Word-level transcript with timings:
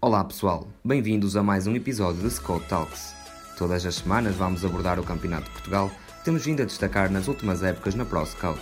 Olá 0.00 0.22
pessoal, 0.22 0.68
bem-vindos 0.84 1.36
a 1.36 1.42
mais 1.42 1.66
um 1.66 1.74
episódio 1.74 2.22
de 2.22 2.30
Scout 2.30 2.64
Talks. 2.68 3.16
Todas 3.56 3.84
as 3.84 3.96
semanas 3.96 4.36
vamos 4.36 4.64
abordar 4.64 5.00
o 5.00 5.02
Campeonato 5.02 5.46
de 5.46 5.50
Portugal, 5.50 5.90
que 6.18 6.24
temos 6.24 6.44
vindo 6.44 6.62
a 6.62 6.64
destacar 6.64 7.10
nas 7.10 7.26
últimas 7.26 7.64
épocas 7.64 7.96
na 7.96 8.04
Pro 8.04 8.24
Scout. 8.24 8.60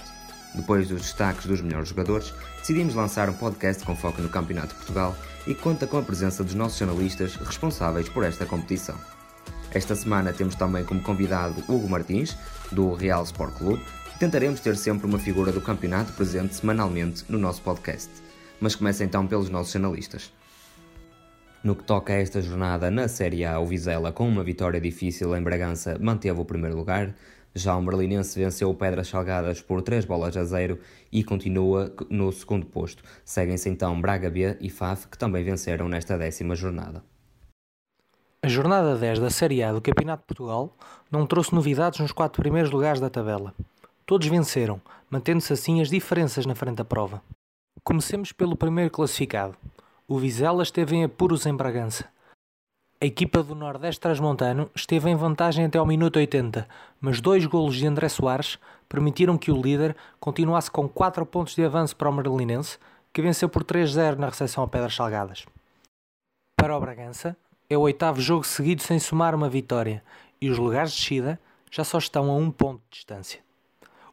Depois 0.54 0.88
dos 0.88 1.02
destaques 1.02 1.44
dos 1.44 1.60
melhores 1.60 1.90
jogadores, 1.90 2.32
decidimos 2.56 2.94
lançar 2.94 3.28
um 3.28 3.34
podcast 3.34 3.84
com 3.84 3.94
foco 3.94 4.22
no 4.22 4.30
Campeonato 4.30 4.68
de 4.68 4.76
Portugal 4.76 5.14
e 5.46 5.54
conta 5.54 5.86
com 5.86 5.98
a 5.98 6.02
presença 6.02 6.42
dos 6.42 6.54
nossos 6.54 6.78
jornalistas 6.78 7.36
responsáveis 7.36 8.08
por 8.08 8.24
esta 8.24 8.46
competição. 8.46 8.96
Esta 9.72 9.94
semana 9.94 10.32
temos 10.32 10.54
também 10.54 10.86
como 10.86 11.02
convidado 11.02 11.62
Hugo 11.68 11.86
Martins, 11.86 12.34
do 12.72 12.94
Real 12.94 13.22
Sport 13.24 13.58
Clube, 13.58 13.84
e 14.14 14.18
tentaremos 14.18 14.60
ter 14.60 14.74
sempre 14.74 15.06
uma 15.06 15.18
figura 15.18 15.52
do 15.52 15.60
campeonato 15.60 16.14
presente 16.14 16.54
semanalmente 16.54 17.26
no 17.28 17.38
nosso 17.38 17.60
podcast. 17.60 18.08
Mas 18.58 18.74
começa 18.74 19.04
então 19.04 19.26
pelos 19.26 19.50
nossos 19.50 19.76
analistas. 19.76 20.32
No 21.66 21.74
que 21.74 21.82
toca 21.82 22.12
a 22.12 22.16
esta 22.16 22.40
jornada 22.40 22.92
na 22.92 23.08
Série 23.08 23.44
A, 23.44 23.58
o 23.58 23.66
Vizela, 23.66 24.12
com 24.12 24.28
uma 24.28 24.44
vitória 24.44 24.80
difícil 24.80 25.36
em 25.36 25.42
Bragança, 25.42 25.98
manteve 26.00 26.40
o 26.40 26.44
primeiro 26.44 26.76
lugar. 26.76 27.12
Já 27.56 27.74
o 27.74 27.82
Merlinense 27.82 28.38
venceu 28.38 28.70
o 28.70 28.74
Pedras 28.76 29.08
Salgadas 29.08 29.60
por 29.60 29.82
3 29.82 30.04
bolas 30.04 30.36
a 30.36 30.44
0 30.44 30.78
e 31.10 31.24
continua 31.24 31.92
no 32.08 32.30
segundo 32.30 32.66
posto. 32.66 33.02
Seguem-se 33.24 33.68
então 33.68 34.00
Braga 34.00 34.30
B 34.30 34.56
e 34.60 34.70
FAF, 34.70 35.08
que 35.08 35.18
também 35.18 35.42
venceram 35.42 35.88
nesta 35.88 36.16
décima 36.16 36.54
jornada. 36.54 37.02
A 38.44 38.46
jornada 38.46 38.94
10 38.94 39.18
da 39.18 39.30
Série 39.30 39.60
A 39.64 39.72
do 39.72 39.82
Campeonato 39.82 40.22
de 40.22 40.26
Portugal 40.28 40.72
não 41.10 41.26
trouxe 41.26 41.52
novidades 41.52 41.98
nos 41.98 42.12
quatro 42.12 42.40
primeiros 42.40 42.70
lugares 42.70 43.00
da 43.00 43.10
tabela. 43.10 43.52
Todos 44.06 44.28
venceram, 44.28 44.80
mantendo-se 45.10 45.52
assim 45.52 45.80
as 45.80 45.90
diferenças 45.90 46.46
na 46.46 46.54
frente 46.54 46.76
da 46.76 46.84
prova. 46.84 47.20
Comecemos 47.82 48.30
pelo 48.30 48.54
primeiro 48.54 48.92
classificado, 48.92 49.56
o 50.08 50.18
Vizela 50.18 50.62
esteve 50.62 50.94
em 50.94 51.04
apuros 51.04 51.46
em 51.46 51.54
Bragança. 51.54 52.08
A 53.00 53.04
equipa 53.04 53.42
do 53.42 53.54
Nordeste 53.54 54.00
Transmontano 54.00 54.70
esteve 54.74 55.10
em 55.10 55.16
vantagem 55.16 55.64
até 55.64 55.78
ao 55.78 55.86
minuto 55.86 56.16
80, 56.16 56.66
mas 57.00 57.20
dois 57.20 57.44
golos 57.44 57.74
de 57.74 57.86
André 57.86 58.08
Soares 58.08 58.58
permitiram 58.88 59.36
que 59.36 59.50
o 59.50 59.60
líder 59.60 59.96
continuasse 60.20 60.70
com 60.70 60.88
4 60.88 61.26
pontos 61.26 61.54
de 61.54 61.64
avanço 61.64 61.96
para 61.96 62.08
o 62.08 62.12
Merlinense, 62.12 62.78
que 63.12 63.20
venceu 63.20 63.48
por 63.48 63.64
3-0 63.64 64.16
na 64.16 64.28
recepção 64.28 64.62
a 64.62 64.68
Pedras 64.68 64.94
Salgadas. 64.94 65.44
Para 66.54 66.76
o 66.76 66.80
Bragança, 66.80 67.36
é 67.68 67.76
o 67.76 67.82
oitavo 67.82 68.20
jogo 68.20 68.44
seguido 68.44 68.82
sem 68.82 68.98
somar 68.98 69.34
uma 69.34 69.48
vitória, 69.48 70.02
e 70.40 70.48
os 70.48 70.56
lugares 70.56 70.92
de 70.92 70.98
descida 70.98 71.40
já 71.70 71.82
só 71.82 71.98
estão 71.98 72.30
a 72.30 72.34
um 72.36 72.50
ponto 72.50 72.80
de 72.88 72.98
distância. 72.98 73.45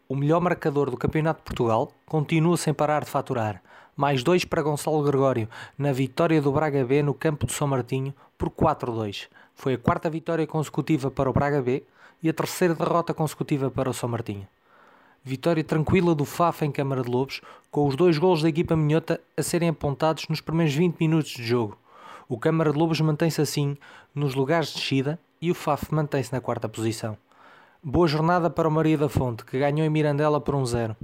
O 0.07 0.15
melhor 0.15 0.41
marcador 0.41 0.91
do 0.91 0.97
Campeonato 0.97 1.39
de 1.39 1.45
Portugal 1.45 1.89
continua 2.05 2.57
sem 2.57 2.73
parar 2.73 3.05
de 3.05 3.09
faturar, 3.09 3.63
mais 3.95 4.21
dois 4.21 4.43
para 4.43 4.61
Gonçalo 4.61 5.01
Gregório 5.01 5.47
na 5.77 5.93
vitória 5.93 6.41
do 6.41 6.51
Braga 6.51 6.83
B 6.83 7.01
no 7.01 7.13
campo 7.13 7.45
de 7.45 7.53
São 7.53 7.67
Martinho 7.67 8.13
por 8.37 8.49
4-2. 8.49 9.29
Foi 9.55 9.75
a 9.75 9.77
quarta 9.77 10.09
vitória 10.09 10.45
consecutiva 10.45 11.09
para 11.09 11.29
o 11.29 11.33
Braga 11.33 11.61
B 11.61 11.83
e 12.21 12.27
a 12.27 12.33
terceira 12.33 12.75
derrota 12.75 13.13
consecutiva 13.13 13.71
para 13.71 13.89
o 13.89 13.93
São 13.93 14.09
Martinho. 14.09 14.45
Vitória 15.23 15.63
tranquila 15.63 16.13
do 16.13 16.25
Faf 16.25 16.65
em 16.65 16.71
Câmara 16.71 17.01
de 17.01 17.09
Lobos, 17.09 17.39
com 17.71 17.87
os 17.87 17.95
dois 17.95 18.17
gols 18.17 18.41
da 18.41 18.49
equipa 18.49 18.75
minhota 18.75 19.21
a 19.37 19.41
serem 19.41 19.69
apontados 19.69 20.27
nos 20.27 20.41
primeiros 20.41 20.75
20 20.75 20.99
minutos 20.99 21.31
de 21.31 21.45
jogo. 21.45 21.77
O 22.27 22.37
Câmara 22.37 22.73
de 22.73 22.77
Lobos 22.77 22.99
mantém-se 22.99 23.41
assim 23.41 23.77
nos 24.13 24.35
lugares 24.35 24.67
de 24.67 24.75
descida 24.75 25.17
e 25.41 25.49
o 25.49 25.55
Faf 25.55 25.93
mantém-se 25.95 26.33
na 26.33 26.41
quarta 26.41 26.67
posição. 26.67 27.17
Boa 27.83 28.07
jornada 28.07 28.49
para 28.49 28.67
o 28.67 28.71
Maria 28.71 28.97
da 28.97 29.09
Fonte, 29.09 29.43
que 29.43 29.59
ganhou 29.59 29.85
em 29.85 29.89
Mirandela 29.89 30.39
por 30.39 30.55
1-0 30.55 30.95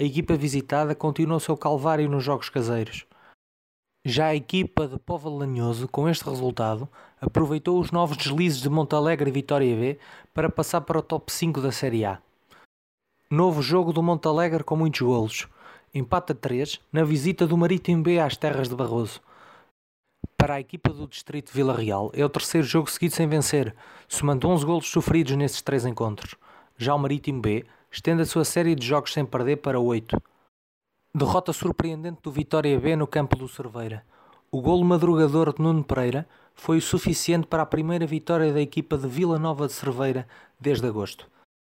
a 0.00 0.04
equipa 0.04 0.36
visitada 0.36 0.94
continua 0.94 1.38
o 1.38 1.40
seu 1.40 1.56
calvário 1.56 2.08
nos 2.08 2.22
jogos 2.22 2.48
caseiros. 2.48 3.04
Já 4.04 4.26
a 4.26 4.34
equipa 4.34 4.86
de 4.86 4.96
Povo 4.96 5.28
Lanhoso, 5.28 5.88
com 5.88 6.08
este 6.08 6.24
resultado, 6.24 6.88
aproveitou 7.20 7.80
os 7.80 7.90
novos 7.90 8.16
deslizes 8.16 8.60
de 8.60 8.70
Montalegre 8.70 9.28
e 9.28 9.32
Vitória 9.32 9.74
B 9.74 9.98
para 10.32 10.48
passar 10.48 10.82
para 10.82 11.00
o 11.00 11.02
top 11.02 11.32
5 11.32 11.60
da 11.60 11.72
Série 11.72 12.04
A. 12.04 12.22
Novo 13.28 13.60
jogo 13.60 13.92
do 13.92 14.00
Montalegre 14.00 14.62
com 14.62 14.76
muitos 14.76 15.00
golos. 15.00 15.48
Empata 15.92 16.32
3 16.32 16.78
na 16.92 17.02
visita 17.02 17.44
do 17.44 17.56
Marítimo 17.56 18.04
B 18.04 18.20
às 18.20 18.36
terras 18.36 18.68
de 18.68 18.76
Barroso. 18.76 19.20
Para 20.40 20.54
a 20.54 20.60
equipa 20.60 20.92
do 20.92 21.08
Distrito 21.08 21.52
Vila 21.52 21.74
Real, 21.74 22.12
é 22.14 22.24
o 22.24 22.28
terceiro 22.28 22.64
jogo 22.64 22.88
seguido 22.88 23.12
sem 23.12 23.26
vencer, 23.28 23.74
somando 24.06 24.48
11 24.48 24.64
golos 24.64 24.88
sofridos 24.88 25.34
nesses 25.34 25.60
três 25.60 25.84
encontros. 25.84 26.36
Já 26.76 26.94
o 26.94 26.98
Marítimo 26.98 27.42
B 27.42 27.66
estende 27.90 28.22
a 28.22 28.24
sua 28.24 28.44
série 28.44 28.76
de 28.76 28.86
jogos 28.86 29.12
sem 29.12 29.26
perder 29.26 29.56
para 29.56 29.80
8. 29.80 30.16
Derrota 31.12 31.52
surpreendente 31.52 32.20
do 32.22 32.30
Vitória 32.30 32.78
B 32.78 32.94
no 32.94 33.04
campo 33.04 33.36
do 33.36 33.48
Cerveira. 33.48 34.04
O 34.48 34.62
golo 34.62 34.84
madrugador 34.84 35.52
de 35.52 35.60
Nuno 35.60 35.82
Pereira 35.82 36.26
foi 36.54 36.78
o 36.78 36.82
suficiente 36.82 37.48
para 37.48 37.64
a 37.64 37.66
primeira 37.66 38.06
vitória 38.06 38.52
da 38.52 38.60
equipa 38.60 38.96
de 38.96 39.08
Vila 39.08 39.40
Nova 39.40 39.66
de 39.66 39.72
Cerveira 39.72 40.26
desde 40.58 40.86
agosto. 40.86 41.26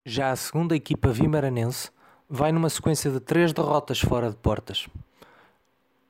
Já 0.06 0.30
a 0.30 0.36
segunda 0.36 0.76
equipa 0.76 1.08
vimaranense 1.08 1.90
vai 2.30 2.52
numa 2.52 2.70
sequência 2.70 3.10
de 3.10 3.18
três 3.18 3.52
derrotas 3.52 4.00
fora 4.00 4.30
de 4.30 4.36
portas. 4.36 4.86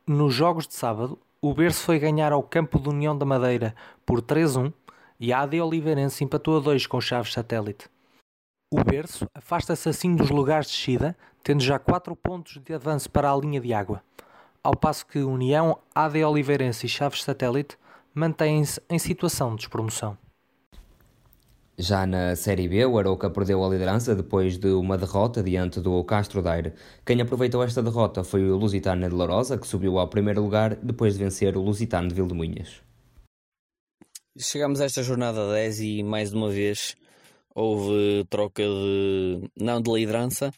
Nos 0.07 0.35
jogos 0.35 0.69
de 0.69 0.75
sábado, 0.75 1.19
o 1.45 1.53
Berço 1.53 1.83
foi 1.85 1.99
ganhar 1.99 2.33
ao 2.33 2.43
campo 2.43 2.79
de 2.79 2.89
União 2.89 3.19
da 3.19 3.27
Madeira 3.27 3.75
por 4.07 4.23
3-1 4.23 4.73
e 5.19 5.33
a 5.33 5.41
AD 5.41 5.61
Oliveirense 5.61 6.23
empatou 6.23 6.57
a 6.57 6.61
2 6.61 6.87
com 6.87 7.01
Chaves 7.01 7.33
Satélite. 7.33 7.91
O 8.73 8.83
berço 8.83 9.27
afasta-se 9.35 9.89
assim 9.89 10.15
dos 10.15 10.31
lugares 10.31 10.69
de 10.69 10.73
descida, 10.73 11.17
tendo 11.43 11.63
já 11.63 11.79
4 11.79 12.15
pontos 12.17 12.59
de 12.65 12.73
avanço 12.73 13.11
para 13.11 13.31
a 13.31 13.37
linha 13.37 13.61
de 13.61 13.75
água, 13.75 14.03
ao 14.63 14.75
passo 14.75 15.05
que 15.05 15.19
União, 15.19 15.79
AD 15.95 16.25
Oliveirense 16.25 16.87
e 16.87 16.89
Chaves 16.89 17.23
Satélite 17.23 17.77
mantêm-se 18.15 18.81
em 18.89 18.99
situação 18.99 19.51
de 19.51 19.57
despromoção. 19.57 20.17
Já 21.79 22.07
na 22.07 22.37
Série 22.37 22.69
B, 22.69 22.85
o 22.85 22.99
Arouca 22.99 23.31
perdeu 23.31 23.65
a 23.65 23.69
liderança 23.69 24.15
depois 24.15 24.59
de 24.59 24.69
uma 24.69 24.99
derrota 24.99 25.43
diante 25.43 25.81
do 25.81 26.05
Castro 26.05 26.43
Daire. 26.43 26.75
Quem 27.05 27.21
aproveitou 27.21 27.63
esta 27.63 27.83
derrota 27.83 28.23
foi 28.23 28.51
o 28.51 28.57
Lusitano 28.57 29.09
de 29.09 29.15
Lourosa, 29.15 29.57
que 29.57 29.67
subiu 29.67 29.99
ao 29.99 30.09
primeiro 30.09 30.43
lugar 30.43 30.77
depois 30.77 31.15
de 31.15 31.25
vencer 31.25 31.57
o 31.57 31.63
Lusitano 31.63 32.09
de 32.09 32.15
Vildemunhas. 32.15 32.83
Chegamos 34.39 34.81
a 34.81 34.85
esta 34.85 35.03
jornada 35.03 35.51
10 35.53 35.81
e 35.81 36.03
mais 36.03 36.33
uma 36.33 36.51
vez 36.51 36.95
houve 37.55 38.25
troca 38.29 38.63
de, 38.63 39.51
não 39.59 39.81
de 39.81 39.91
liderança, 39.91 40.53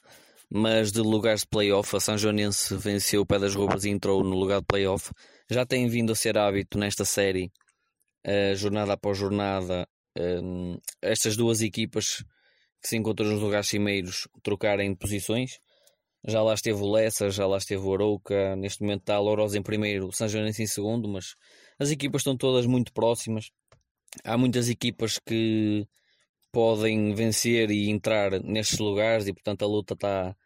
mas 0.51 0.91
de 0.91 1.01
lugares 1.01 1.41
de 1.41 1.49
playoff. 1.49 1.95
A 1.97 2.01
São 2.01 2.19
Joanense 2.19 2.77
venceu 2.77 3.23
o 3.23 3.27
Pé 3.27 3.39
das 3.39 3.55
Rubras 3.55 3.85
e 3.85 3.91
entrou 3.91 4.23
no 4.25 4.37
lugar 4.37 4.61
de 4.61 4.67
playoff. 4.67 5.13
Já 5.51 5.65
tem 5.65 5.89
vindo 5.89 6.13
a 6.13 6.17
ser 6.17 6.37
hábito 6.39 6.79
nesta 6.79 7.05
série, 7.05 7.53
uh, 8.27 8.55
jornada 8.57 8.93
após 8.95 9.19
jornada, 9.19 9.87
um, 10.19 10.79
estas 11.03 11.37
duas 11.37 11.61
equipas 11.61 12.25
que 12.83 12.89
se 12.89 12.97
encontram 12.97 13.31
nos 13.31 13.41
lugares 13.41 13.69
cimeiros 13.69 14.29
trocarem 14.43 14.95
posições. 14.95 15.59
Já 16.27 16.43
lá 16.43 16.55
esteve 16.55 16.81
o 16.81 16.91
Lessa, 16.91 17.31
já 17.31 17.47
lá 17.47 17.59
esteve 17.59 17.83
o 17.83 17.93
Arouca, 17.93 18.57
neste 18.57 18.83
momento 18.83 19.01
está 19.01 19.17
a 19.17 19.21
Lourosa 19.21 19.59
em 19.59 19.63
primeiro, 19.63 20.09
o 20.09 20.13
São 20.13 20.29
Joanense 20.29 20.63
em 20.63 20.67
segundo, 20.67 21.09
mas 21.09 21.35
as 21.79 21.91
equipas 21.91 22.21
estão 22.21 22.37
todas 22.37 22.67
muito 22.67 22.93
próximas. 22.93 23.51
Há 24.23 24.39
muitas 24.39 24.69
equipas 24.69 25.19
que 25.19 25.87
podem 26.53 27.13
vencer 27.15 27.71
e 27.71 27.91
entrar 27.91 28.31
nestes 28.43 28.79
lugares 28.79 29.27
e 29.27 29.33
portanto 29.33 29.65
a 29.65 29.69
luta 29.69 29.95
está, 29.95 30.37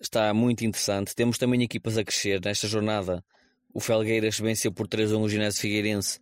está 0.00 0.34
muito 0.34 0.64
interessante. 0.64 1.14
Temos 1.14 1.38
também 1.38 1.62
equipas 1.62 1.96
a 1.96 2.04
crescer 2.04 2.40
nesta 2.44 2.68
jornada. 2.68 3.24
O 3.74 3.80
Felgueiras 3.80 4.38
venceu 4.38 4.70
por 4.70 4.86
3 4.86 5.12
a 5.12 5.16
1 5.16 5.22
o 5.22 5.28
Ginésio 5.28 5.60
Figueirense 5.60 6.20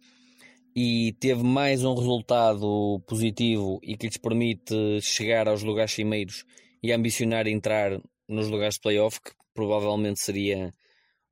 e 0.75 1.13
teve 1.21 1.43
mais 1.43 1.85
um 1.85 1.95
resultado 1.95 3.03
positivo 3.07 3.81
e 3.83 3.97
que 3.97 4.07
lhes 4.07 4.17
permite 4.17 5.01
chegar 5.01 5.49
aos 5.49 5.63
lugares 5.63 5.93
cimeiros 5.93 6.45
e 6.83 6.93
ambicionar 6.93 7.47
entrar 7.47 8.01
nos 8.29 8.49
lugares 8.49 8.75
de 8.75 8.81
playoff, 8.81 9.21
que 9.21 9.33
provavelmente 9.53 10.21
seria 10.21 10.73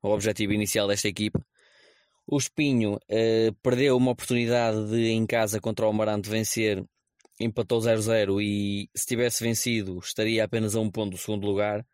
o 0.01 0.09
objetivo 0.09 0.53
inicial 0.53 0.87
desta 0.87 1.07
equipa. 1.07 1.43
O 2.27 2.37
Espinho 2.37 2.99
eh, 3.07 3.51
perdeu 3.63 3.97
uma 3.97 4.11
oportunidade 4.11 4.89
de, 4.89 5.09
em 5.09 5.25
casa 5.25 5.59
contra 5.59 5.85
o 5.85 5.89
Amarante, 5.89 6.29
vencer 6.29 6.83
empatou 7.39 7.79
0-0 7.79 8.41
e 8.41 8.89
se 8.93 9.05
tivesse 9.05 9.43
vencido 9.43 9.99
estaria 9.99 10.43
apenas 10.43 10.75
a 10.75 10.79
um 10.81 10.91
ponto 10.91 11.11
do 11.11 11.17
segundo 11.17 11.47
lugar. 11.47 11.85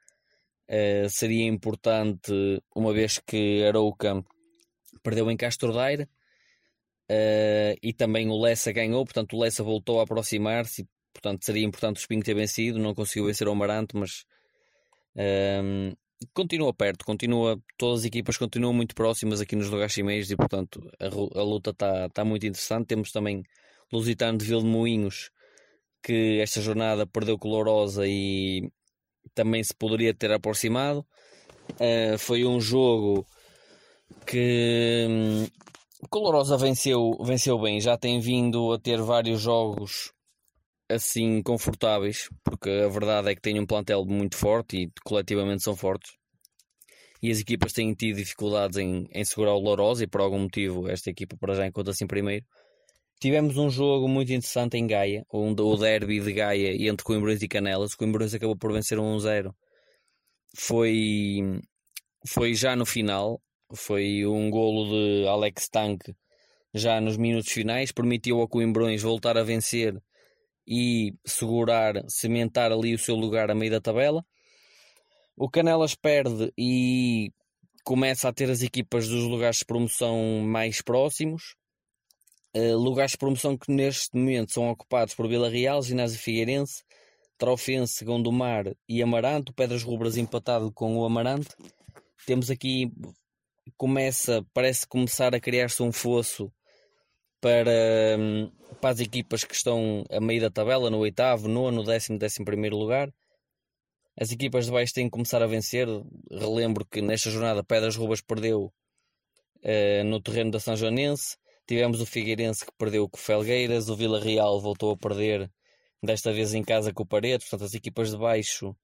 Uh, 0.67 1.07
seria 1.07 1.45
importante, 1.45 2.31
uma 2.75 2.91
vez 2.91 3.19
que 3.19 3.63
Arouca 3.63 4.25
perdeu 5.03 5.29
em 5.29 5.37
Castro 5.37 5.71
Daire 5.71 6.09
uh, 7.11 7.77
e 7.81 7.93
também 7.93 8.29
o 8.29 8.39
Lessa 8.39 8.71
ganhou, 8.71 9.03
portanto 9.03 9.35
o 9.35 9.39
Lessa 9.39 9.63
voltou 9.63 9.99
a 9.99 10.03
aproximar-se 10.03 10.87
portanto 11.15 11.45
seria 11.45 11.65
importante 11.65 11.97
o 11.97 11.99
Espinho 11.99 12.23
ter 12.23 12.33
vencido, 12.33 12.77
não 12.77 12.93
conseguiu 12.93 13.25
vencer 13.25 13.47
o 13.47 13.51
Amarante, 13.51 13.95
mas 13.95 14.25
uh, 15.15 15.97
continua 16.33 16.73
perto, 16.73 17.05
continua, 17.05 17.57
todas 17.77 18.01
as 18.01 18.05
equipas 18.05 18.37
continuam 18.37 18.73
muito 18.73 18.93
próximas 18.93 19.39
aqui 19.39 19.55
nos 19.55 19.69
lugares 19.69 19.93
cimeiros 19.93 20.29
e 20.29 20.35
portanto 20.35 20.81
a, 20.99 21.05
a 21.05 21.43
luta 21.43 21.71
está 21.71 22.09
tá 22.09 22.25
muito 22.25 22.45
interessante. 22.45 22.87
Temos 22.87 23.11
também 23.11 23.43
Lusitano 23.91 24.37
de 24.37 24.45
Vilmoinhos 24.45 25.31
que 26.03 26.39
esta 26.39 26.61
jornada 26.61 27.07
perdeu 27.07 27.37
colorosa 27.39 28.05
e 28.05 28.69
também 29.33 29.63
se 29.63 29.73
poderia 29.73 30.13
ter 30.13 30.31
aproximado. 30.31 31.05
Uh, 31.71 32.17
foi 32.19 32.45
um 32.45 32.61
jogo 32.61 33.25
que 34.27 35.07
hum, 35.09 35.47
Colorosa 36.09 36.57
venceu, 36.57 37.17
venceu 37.23 37.59
bem, 37.59 37.79
já 37.79 37.97
tem 37.97 38.19
vindo 38.19 38.73
a 38.73 38.79
ter 38.79 39.01
vários 39.01 39.41
jogos 39.41 40.11
assim 40.89 41.41
confortáveis, 41.41 42.29
porque 42.43 42.69
a 42.69 42.87
verdade 42.87 43.29
é 43.29 43.35
que 43.35 43.41
tem 43.41 43.59
um 43.59 43.65
plantel 43.65 44.05
muito 44.05 44.35
forte 44.37 44.77
e 44.77 44.91
coletivamente 45.03 45.63
são 45.63 45.75
fortes. 45.75 46.11
E 47.21 47.31
as 47.31 47.39
equipas 47.39 47.73
têm 47.73 47.93
tido 47.93 48.17
dificuldades 48.17 48.77
em, 48.77 49.07
em 49.11 49.25
segurar 49.25 49.53
o 49.53 49.59
Lourosa 49.59 50.03
e 50.03 50.07
por 50.07 50.21
algum 50.21 50.39
motivo 50.39 50.87
esta 50.87 51.09
equipa 51.09 51.35
para 51.39 51.55
já 51.55 51.65
encontra-se 51.65 52.03
em 52.03 52.07
primeiro. 52.07 52.45
Tivemos 53.19 53.57
um 53.57 53.69
jogo 53.69 54.07
muito 54.07 54.31
interessante 54.31 54.77
em 54.77 54.85
Gaia, 54.85 55.25
o 55.29 55.77
derby 55.77 56.19
de 56.19 56.33
Gaia 56.33 56.87
entre 56.87 57.03
Coimbrões 57.03 57.41
e 57.41 57.47
Canelas. 57.47 57.95
Coimbrões 57.95 58.33
acabou 58.33 58.57
por 58.57 58.73
vencer 58.73 58.99
1-0. 58.99 59.51
Foi, 60.55 61.39
foi 62.27 62.53
já 62.53 62.75
no 62.75 62.85
final, 62.85 63.41
foi 63.73 64.25
um 64.25 64.49
golo 64.49 64.89
de 64.89 65.27
Alex 65.27 65.67
Tank 65.69 66.01
já 66.73 66.99
nos 66.99 67.15
minutos 67.17 67.51
finais, 67.51 67.91
permitiu 67.91 68.39
ao 68.41 68.47
Coimbrões 68.47 69.01
voltar 69.01 69.37
a 69.37 69.43
vencer 69.43 69.97
e 70.67 71.13
segurar, 71.25 72.03
cimentar 72.09 72.71
ali 72.71 72.93
o 72.93 72.99
seu 72.99 73.15
lugar 73.15 73.49
a 73.49 73.55
meio 73.55 73.71
da 73.71 73.79
tabela. 73.79 74.25
O 75.37 75.49
Canelas 75.49 75.95
perde 75.95 76.51
e 76.57 77.31
começa 77.83 78.27
a 78.27 78.33
ter 78.33 78.49
as 78.49 78.61
equipas 78.61 79.07
dos 79.07 79.23
lugares 79.23 79.57
de 79.57 79.65
promoção 79.65 80.41
mais 80.41 80.81
próximos. 80.81 81.55
Uh, 82.55 82.77
lugares 82.77 83.11
de 83.11 83.17
promoção 83.17 83.57
que 83.57 83.71
neste 83.71 84.15
momento 84.17 84.53
são 84.53 84.69
ocupados 84.69 85.13
por 85.13 85.27
Vila 85.27 85.49
Real, 85.49 85.81
Ginásio 85.81 86.19
Figueirense, 86.19 86.83
Trofense, 87.37 88.03
Gondomar 88.03 88.73
e 88.87 89.03
Amaranto. 89.03 89.53
Pedras 89.53 89.83
Rubras 89.83 90.17
empatado 90.17 90.71
com 90.71 90.97
o 90.97 91.05
Amarante. 91.05 91.49
Temos 92.25 92.49
aqui, 92.49 92.91
começa, 93.77 94.45
parece 94.53 94.87
começar 94.87 95.33
a 95.35 95.39
criar-se 95.39 95.81
um 95.81 95.91
fosso 95.91 96.51
para, 97.41 97.71
hum, 98.17 98.51
para 98.81 98.89
as 98.91 98.99
equipas 98.99 99.43
que 99.43 99.53
estão 99.53 100.03
a 100.09 100.19
meio 100.19 100.41
da 100.41 100.49
tabela, 100.49 100.89
no 100.89 100.97
oitavo, 100.99 101.47
nono, 101.47 101.83
décimo, 101.83 102.17
décimo 102.17 102.45
primeiro 102.45 102.77
lugar. 102.77 103.13
As 104.17 104.31
equipas 104.31 104.65
de 104.65 104.71
baixo 104.71 104.93
têm 104.93 105.05
que 105.05 105.11
começar 105.11 105.43
a 105.43 105.47
vencer. 105.47 105.87
Relembro 106.31 106.85
que 106.85 107.01
nesta 107.01 107.29
jornada 107.29 107.63
Pedras 107.63 107.95
Rubas 107.95 108.21
perdeu 108.21 108.73
uh, 109.63 110.03
no 110.05 110.21
terreno 110.21 110.51
da 110.51 110.59
São 110.59 110.75
Joanense. 110.75 111.37
Tivemos 111.67 111.99
o 111.99 112.05
Figueirense 112.05 112.65
que 112.65 112.71
perdeu 112.77 113.09
com 113.09 113.17
o 113.17 113.21
Felgueiras. 113.21 113.89
O 113.89 113.95
Vila 113.95 114.19
Real 114.19 114.61
voltou 114.61 114.91
a 114.91 114.97
perder, 114.97 115.51
desta 116.01 116.31
vez 116.31 116.53
em 116.53 116.63
casa 116.63 116.93
com 116.93 117.03
o 117.03 117.05
Paredes. 117.05 117.49
Portanto, 117.49 117.67
as 117.67 117.73
equipas 117.73 118.11
de 118.11 118.17
baixo 118.17 118.75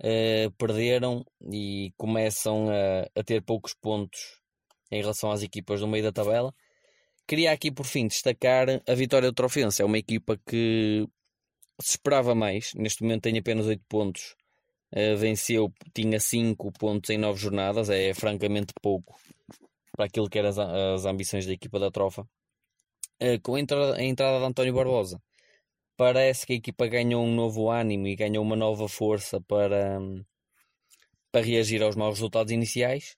uh, 0.00 0.50
perderam 0.58 1.24
e 1.52 1.92
começam 1.96 2.68
a, 2.68 3.20
a 3.20 3.22
ter 3.24 3.42
poucos 3.42 3.74
pontos 3.74 4.40
em 4.90 5.00
relação 5.00 5.30
às 5.30 5.42
equipas 5.42 5.80
do 5.80 5.88
meio 5.88 6.04
da 6.04 6.12
tabela. 6.12 6.54
Queria 7.26 7.52
aqui 7.52 7.70
por 7.70 7.86
fim 7.86 8.06
destacar 8.06 8.66
a 8.86 8.94
vitória 8.94 9.30
do 9.30 9.34
Trofense. 9.34 9.80
É 9.80 9.84
uma 9.84 9.98
equipa 9.98 10.38
que 10.46 11.06
se 11.80 11.92
esperava 11.92 12.34
mais. 12.34 12.72
Neste 12.74 13.02
momento 13.02 13.22
tem 13.22 13.38
apenas 13.38 13.66
8 13.66 13.82
pontos 13.88 14.36
Uh, 14.96 15.16
venceu, 15.16 15.72
tinha 15.92 16.20
5 16.20 16.70
pontos 16.78 17.10
em 17.10 17.18
9 17.18 17.36
jornadas, 17.36 17.90
é 17.90 18.14
francamente 18.14 18.72
pouco 18.80 19.18
para 19.90 20.06
aquilo 20.06 20.30
que 20.30 20.38
eram 20.38 20.50
as, 20.50 20.58
as 20.58 21.04
ambições 21.04 21.44
da 21.44 21.52
equipa 21.52 21.80
da 21.80 21.90
Trofa. 21.90 22.22
Uh, 23.20 23.40
com 23.42 23.56
a 23.56 23.60
entrada, 23.60 23.96
a 23.96 24.02
entrada 24.04 24.38
de 24.38 24.44
António 24.44 24.72
Barbosa, 24.72 25.20
parece 25.96 26.46
que 26.46 26.52
a 26.54 26.56
equipa 26.56 26.86
ganhou 26.86 27.24
um 27.24 27.34
novo 27.34 27.70
ânimo 27.70 28.06
e 28.06 28.16
ganhou 28.16 28.44
uma 28.44 28.56
nova 28.56 28.88
força 28.88 29.40
para, 29.40 30.00
para 31.30 31.44
reagir 31.44 31.82
aos 31.82 31.96
maus 31.96 32.16
resultados 32.16 32.52
iniciais. 32.52 33.16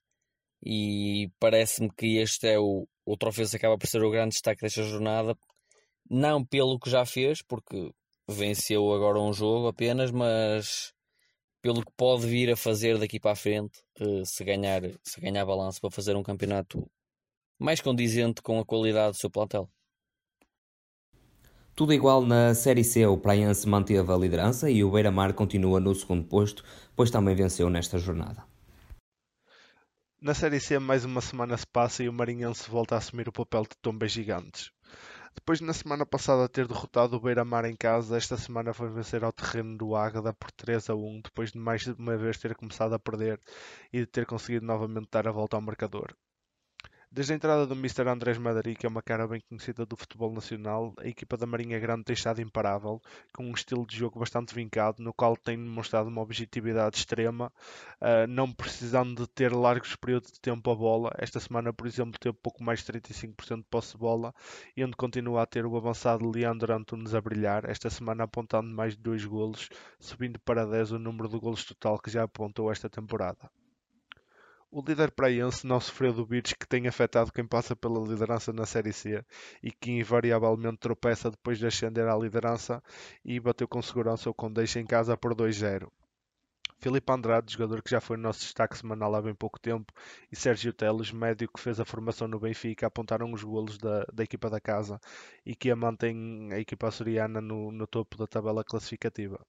E 0.64 1.30
parece-me 1.38 1.90
que 1.92 2.18
este 2.18 2.48
é 2.48 2.58
o, 2.58 2.88
o 3.04 3.16
que 3.16 3.56
acaba 3.56 3.78
por 3.78 3.86
ser 3.86 4.02
o 4.02 4.10
grande 4.10 4.30
destaque 4.30 4.62
desta 4.62 4.82
jornada, 4.82 5.36
não 6.08 6.44
pelo 6.44 6.78
que 6.78 6.90
já 6.90 7.04
fez, 7.04 7.42
porque 7.42 7.92
venceu 8.28 8.92
agora 8.92 9.20
um 9.20 9.32
jogo 9.32 9.68
apenas, 9.68 10.10
mas 10.10 10.92
pelo 11.62 11.84
que 11.84 11.92
pode 11.96 12.26
vir 12.26 12.50
a 12.50 12.56
fazer 12.56 12.98
daqui 12.98 13.20
para 13.20 13.32
a 13.32 13.36
frente, 13.36 13.82
eh, 14.00 14.22
se 14.24 14.44
ganhar, 14.44 14.82
se 15.02 15.20
ganhar 15.20 15.44
balanço 15.44 15.80
para 15.80 15.90
fazer 15.90 16.16
um 16.16 16.22
campeonato 16.22 16.88
mais 17.58 17.80
condizente 17.80 18.42
com 18.42 18.58
a 18.60 18.64
qualidade 18.64 19.12
do 19.12 19.20
seu 19.20 19.30
plantel. 19.30 19.68
Tudo 21.76 21.92
igual 21.92 22.24
na 22.24 22.54
Série 22.54 22.82
C, 22.82 23.04
o 23.04 23.18
Praiense 23.18 23.68
manteve 23.68 24.10
a 24.10 24.16
liderança 24.16 24.70
e 24.70 24.82
o 24.82 24.90
Beira-Mar 24.90 25.34
continua 25.34 25.78
no 25.78 25.94
segundo 25.94 26.24
posto, 26.24 26.64
pois 26.96 27.10
também 27.10 27.34
venceu 27.34 27.68
nesta 27.68 27.98
jornada. 27.98 28.42
Na 30.18 30.32
Série 30.32 30.58
C, 30.58 30.78
mais 30.78 31.04
uma 31.04 31.20
semana 31.20 31.54
se 31.54 31.66
passa 31.66 32.02
e 32.02 32.08
o 32.08 32.14
Marinhense 32.14 32.70
volta 32.70 32.94
a 32.94 32.98
assumir 32.98 33.28
o 33.28 33.32
papel 33.32 33.64
de 33.64 33.76
tombas 33.82 34.10
gigantes. 34.10 34.70
Depois, 35.34 35.60
na 35.60 35.74
semana 35.74 36.06
passada, 36.06 36.48
ter 36.48 36.66
derrotado 36.66 37.14
o 37.14 37.20
Beira-Mar 37.20 37.66
em 37.66 37.76
casa, 37.76 38.16
esta 38.16 38.38
semana 38.38 38.72
foi 38.72 38.88
vencer 38.88 39.22
ao 39.22 39.30
terreno 39.30 39.76
do 39.76 39.94
Águeda 39.94 40.32
por 40.32 40.50
3 40.52 40.88
a 40.88 40.94
1, 40.94 41.20
depois 41.24 41.52
de 41.52 41.58
mais 41.58 41.86
uma 41.86 42.16
vez 42.16 42.38
ter 42.38 42.56
começado 42.56 42.94
a 42.94 42.98
perder 42.98 43.38
e 43.92 44.00
de 44.00 44.06
ter 44.06 44.24
conseguido 44.24 44.64
novamente 44.64 45.08
dar 45.12 45.28
a 45.28 45.30
volta 45.30 45.56
ao 45.56 45.60
marcador. 45.60 46.16
Desde 47.16 47.32
a 47.32 47.36
entrada 47.36 47.66
do 47.66 47.72
Mr. 47.72 48.06
Andrés 48.10 48.36
Madari, 48.36 48.76
que 48.76 48.84
é 48.84 48.88
uma 48.90 49.00
cara 49.00 49.26
bem 49.26 49.40
conhecida 49.48 49.86
do 49.86 49.96
futebol 49.96 50.30
nacional, 50.30 50.92
a 50.98 51.08
equipa 51.08 51.34
da 51.38 51.46
Marinha 51.46 51.78
Grande 51.78 52.04
tem 52.04 52.12
estado 52.12 52.42
imparável, 52.42 53.00
com 53.32 53.42
um 53.42 53.52
estilo 53.52 53.86
de 53.86 53.96
jogo 53.96 54.20
bastante 54.20 54.54
vincado, 54.54 55.02
no 55.02 55.14
qual 55.14 55.34
tem 55.34 55.56
demonstrado 55.56 56.10
uma 56.10 56.20
objetividade 56.20 56.98
extrema, 56.98 57.50
uh, 58.02 58.26
não 58.28 58.52
precisando 58.52 59.22
de 59.22 59.28
ter 59.28 59.50
largos 59.50 59.96
períodos 59.96 60.30
de 60.30 60.38
tempo 60.42 60.70
a 60.70 60.74
bola. 60.74 61.10
Esta 61.16 61.40
semana, 61.40 61.72
por 61.72 61.86
exemplo, 61.86 62.20
teve 62.20 62.36
pouco 62.36 62.62
mais 62.62 62.80
de 62.80 62.92
35% 62.92 63.56
de 63.60 63.64
posse 63.70 63.92
de 63.92 63.98
bola, 63.98 64.34
e 64.76 64.84
onde 64.84 64.94
continua 64.94 65.40
a 65.40 65.46
ter 65.46 65.64
o 65.64 65.74
avançado 65.74 66.30
Leandro 66.30 66.74
Antunes 66.74 67.14
a 67.14 67.20
brilhar, 67.22 67.64
esta 67.64 67.88
semana 67.88 68.24
apontando 68.24 68.68
mais 68.68 68.94
de 68.94 69.02
2 69.02 69.24
golos, 69.24 69.70
subindo 69.98 70.38
para 70.40 70.66
10 70.66 70.92
o 70.92 70.98
número 70.98 71.30
de 71.30 71.38
golos 71.38 71.64
total 71.64 71.98
que 71.98 72.10
já 72.10 72.24
apontou 72.24 72.70
esta 72.70 72.90
temporada. 72.90 73.50
O 74.70 74.80
líder 74.80 75.10
praiense 75.12 75.66
não 75.66 75.80
sofreu 75.80 76.12
do 76.12 76.24
vírus 76.26 76.52
que 76.52 76.66
tem 76.66 76.86
afetado 76.88 77.32
quem 77.32 77.46
passa 77.46 77.74
pela 77.74 78.00
liderança 78.00 78.52
na 78.52 78.66
Série 78.66 78.92
C 78.92 79.24
e 79.62 79.70
que 79.70 79.92
invariavelmente 79.92 80.78
tropeça 80.78 81.30
depois 81.30 81.58
de 81.58 81.66
ascender 81.66 82.06
à 82.08 82.16
liderança 82.16 82.82
e 83.24 83.38
bateu 83.40 83.68
com 83.68 83.80
segurança 83.80 84.28
o 84.28 84.34
Condeixa 84.34 84.80
em 84.80 84.86
casa 84.86 85.16
por 85.16 85.34
2-0. 85.34 85.88
Filipe 86.78 87.12
Andrade, 87.12 87.52
jogador 87.52 87.80
que 87.82 87.90
já 87.90 88.00
foi 88.00 88.16
nosso 88.16 88.40
destaque 88.40 88.76
semanal 88.76 89.14
há 89.14 89.22
bem 89.22 89.34
pouco 89.34 89.58
tempo, 89.58 89.92
e 90.30 90.36
Sérgio 90.36 90.72
Teles, 90.72 91.10
médio 91.10 91.48
que 91.48 91.60
fez 91.60 91.80
a 91.80 91.84
formação 91.84 92.28
no 92.28 92.38
Benfica, 92.38 92.86
apontaram 92.86 93.32
os 93.32 93.42
golos 93.42 93.78
da, 93.78 94.04
da 94.12 94.24
equipa 94.24 94.50
da 94.50 94.60
casa 94.60 95.00
e 95.44 95.54
que 95.54 95.70
a 95.70 95.76
mantém 95.76 96.52
a 96.52 96.58
equipa 96.58 96.88
açoriana 96.88 97.40
no, 97.40 97.72
no 97.72 97.86
topo 97.86 98.16
da 98.18 98.26
tabela 98.26 98.64
classificativa. 98.64 99.40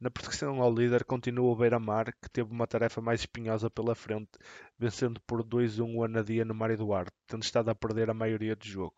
Na 0.00 0.10
perseguição 0.10 0.60
ao 0.60 0.74
líder 0.74 1.04
continua 1.04 1.50
o 1.52 1.56
Beira-Mar, 1.56 2.12
que 2.20 2.28
teve 2.28 2.50
uma 2.52 2.66
tarefa 2.66 3.00
mais 3.00 3.20
espinhosa 3.20 3.70
pela 3.70 3.94
frente, 3.94 4.30
vencendo 4.78 5.20
por 5.20 5.42
2-1 5.42 5.94
o 5.94 6.04
Anadia 6.04 6.44
no 6.44 6.54
Mário 6.54 6.76
Duarte, 6.76 7.12
tendo 7.26 7.42
estado 7.42 7.70
a 7.70 7.74
perder 7.74 8.10
a 8.10 8.14
maioria 8.14 8.56
do 8.56 8.66
jogo. 8.66 8.94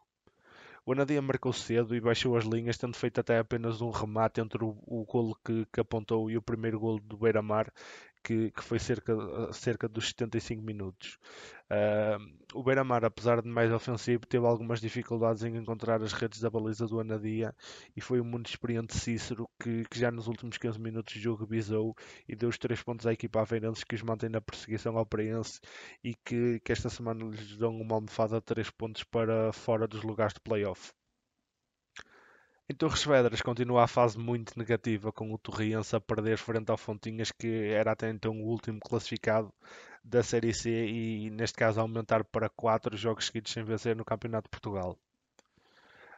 O 0.87 0.93
Anadia 0.93 1.21
marcou 1.21 1.53
cedo 1.53 1.95
e 1.95 2.01
baixou 2.01 2.37
as 2.37 2.45
linhas, 2.45 2.79
tendo 2.79 2.97
feito 2.97 3.21
até 3.21 3.39
apenas 3.39 3.81
um 3.81 3.91
remate 3.91 4.41
entre 4.41 4.65
o, 4.65 4.79
o 4.87 5.05
golo 5.05 5.37
que, 5.45 5.67
que 5.73 5.81
apontou 5.81 6.31
e 6.31 6.37
o 6.37 6.43
primeiro 6.43 6.81
golo 6.81 7.01
do 7.01 7.17
Beira-Mar, 7.17 7.73
que, 8.27 8.51
que 8.51 8.65
foi 8.65 8.81
cerca, 8.81 9.15
cerca 9.53 9.89
dos 9.89 10.09
75 10.09 10.61
minutos. 10.61 11.17
Uh, 11.71 12.19
o 12.55 12.63
Beira-Mar, 12.63 13.05
apesar 13.05 13.41
de 13.41 13.49
mais 13.49 13.73
ofensivo, 13.73 14.27
teve 14.27 14.45
algumas 14.45 14.81
dificuldades 14.81 15.45
em 15.45 15.57
encontrar 15.57 16.03
as 16.03 16.13
redes 16.13 16.41
da 16.41 16.51
baliza 16.51 16.89
do 16.89 16.99
Anadia 16.99 17.55
e 17.97 18.01
foi 18.01 18.21
o 18.21 18.25
muito 18.25 18.49
experiente 18.49 18.97
Cícero 18.99 19.49
que, 19.61 19.85
que, 19.85 19.99
já 20.01 20.11
nos 20.11 20.27
últimos 20.27 20.59
15 20.59 20.81
minutos 20.81 21.15
de 21.15 21.21
jogo 21.21 21.47
visou 21.47 21.95
e 22.29 22.35
deu 22.35 22.49
os 22.49 22.59
3 22.59 22.83
pontos 22.83 23.07
à 23.07 23.13
equipa 23.13 23.41
aveirense 23.41 23.87
que 23.87 23.95
os 23.95 24.03
mantém 24.03 24.29
na 24.29 24.41
perseguição 24.41 24.99
ao 24.99 25.07
Preense 25.07 25.61
e 26.03 26.15
que, 26.25 26.59
que 26.65 26.73
esta 26.73 26.91
semana 26.91 27.25
lhes 27.25 27.57
dão 27.57 27.77
uma 27.81 27.95
almofada 27.95 28.41
de 28.41 28.45
3 28.45 28.71
pontos 28.73 29.05
para 29.05 29.53
fora 29.53 29.87
dos 29.87 30.03
lugares 30.03 30.35
de 30.35 30.41
playoff. 30.41 30.93
Em 32.69 32.75
Torres 32.75 33.05
Vedras 33.05 33.41
continua 33.43 33.85
a 33.85 33.87
fase 33.87 34.19
muito 34.19 34.59
negativa, 34.59 35.13
com 35.13 35.33
o 35.33 35.39
Torriense 35.39 35.95
a 35.95 36.01
perder 36.01 36.37
frente 36.37 36.69
ao 36.69 36.77
Fontinhas, 36.77 37.31
que 37.31 37.47
era 37.47 37.93
até 37.93 38.11
então 38.11 38.43
o 38.43 38.49
último 38.49 38.81
classificado 38.81 39.55
da 40.03 40.21
Série 40.21 40.53
C 40.53 40.71
e, 40.71 41.31
neste 41.31 41.57
caso, 41.57 41.81
aumentar 41.81 42.25
para 42.25 42.49
4 42.49 42.97
jogos 42.97 43.27
seguidos 43.27 43.53
sem 43.53 43.63
vencer 43.63 43.95
no 43.95 44.05
Campeonato 44.05 44.47
de 44.47 44.51
Portugal. 44.51 44.99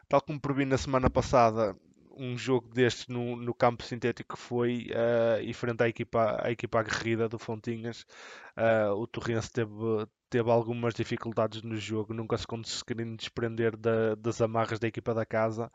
Tal 0.07 0.21
como 0.21 0.41
previ 0.41 0.65
na 0.65 0.79
semana 0.79 1.07
passada, 1.07 1.75
um 2.17 2.35
jogo 2.35 2.67
destes 2.73 3.07
no, 3.07 3.35
no 3.35 3.53
campo 3.53 3.83
sintético 3.83 4.35
foi 4.35 4.87
uh, 4.89 5.39
e 5.43 5.53
frente 5.53 5.83
à 5.83 5.87
equipa, 5.87 6.41
à 6.43 6.49
equipa 6.49 6.79
aguerrida 6.79 7.29
do 7.29 7.37
Fontinhas, 7.37 8.07
uh, 8.57 8.91
o 8.95 9.05
Torrense 9.05 9.51
teve, 9.51 9.71
teve 10.31 10.49
algumas 10.49 10.95
dificuldades 10.95 11.61
no 11.61 11.77
jogo, 11.77 12.11
nunca 12.11 12.39
se 12.39 12.47
conseguiram 12.47 13.15
desprender 13.15 13.77
da, 13.77 14.15
das 14.15 14.41
amarras 14.41 14.79
da 14.79 14.87
equipa 14.87 15.13
da 15.13 15.27
casa 15.27 15.71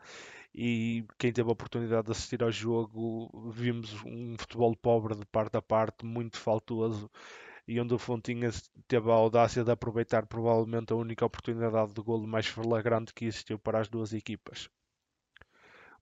e 0.57 1.05
quem 1.17 1.33
teve 1.33 1.49
a 1.49 1.51
oportunidade 1.51 2.05
de 2.05 2.11
assistir 2.11 2.41
ao 2.41 2.49
jogo 2.49 3.51
vimos 3.51 3.93
um 4.05 4.37
futebol 4.37 4.73
pobre 4.73 5.13
de 5.13 5.25
parte 5.25 5.57
a 5.57 5.61
parte, 5.61 6.05
muito 6.05 6.37
faltoso 6.37 7.11
e 7.67 7.77
onde 7.79 7.93
o 7.93 7.97
Fontinhas 7.97 8.71
teve 8.87 9.11
a 9.11 9.13
audácia 9.13 9.65
de 9.65 9.71
aproveitar 9.71 10.25
provavelmente 10.27 10.93
a 10.93 10.95
única 10.95 11.25
oportunidade 11.25 11.93
de 11.93 12.01
golo 12.01 12.25
mais 12.25 12.47
flagrante 12.47 13.13
que 13.13 13.25
existiu 13.25 13.59
para 13.59 13.81
as 13.81 13.89
duas 13.89 14.13
equipas. 14.13 14.69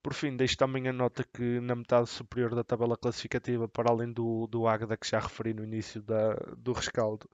Por 0.03 0.13
fim, 0.13 0.35
deixo 0.35 0.57
também 0.57 0.87
a 0.87 0.93
nota 0.93 1.23
que 1.23 1.59
na 1.61 1.75
metade 1.75 2.09
superior 2.09 2.53
da 2.53 2.63
tabela 2.63 2.97
classificativa, 2.97 3.67
para 3.67 3.89
além 3.89 4.11
do, 4.11 4.45
do 4.47 4.67
Águeda 4.67 4.97
que 4.97 5.07
já 5.07 5.19
referi 5.19 5.53
no 5.53 5.63
início 5.63 6.01
da, 6.03 6.33
do 6.57 6.73
rescaldo, 6.73 7.27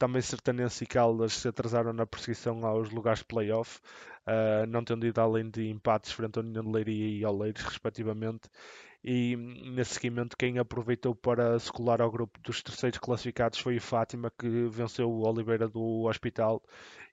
também 0.00 0.22
Sertanense 0.22 0.84
e 0.84 0.86
Caldas 0.86 1.34
se 1.34 1.48
atrasaram 1.48 1.92
na 1.92 2.06
perseguição 2.06 2.64
aos 2.64 2.90
lugares 2.90 3.18
de 3.18 3.26
playoff, 3.26 3.78
uh, 4.26 4.66
não 4.66 4.82
tendo 4.82 5.06
ido 5.06 5.20
além 5.20 5.50
de 5.50 5.68
empates 5.68 6.10
frente 6.10 6.38
ao 6.38 6.42
União 6.42 6.64
de 6.64 6.70
Leiria 6.70 7.18
e 7.18 7.24
Oleiros, 7.26 7.62
respectivamente. 7.62 8.48
E 9.04 9.36
nesse 9.36 9.94
seguimento, 9.94 10.38
quem 10.38 10.58
aproveitou 10.58 11.14
para 11.14 11.58
se 11.58 11.70
colar 11.70 12.00
ao 12.00 12.10
grupo 12.10 12.40
dos 12.40 12.62
terceiros 12.62 12.98
classificados 12.98 13.58
foi 13.58 13.76
o 13.76 13.80
Fátima, 13.80 14.32
que 14.38 14.48
venceu 14.68 15.10
o 15.10 15.28
Oliveira 15.28 15.68
do 15.68 16.06
Hospital 16.06 16.62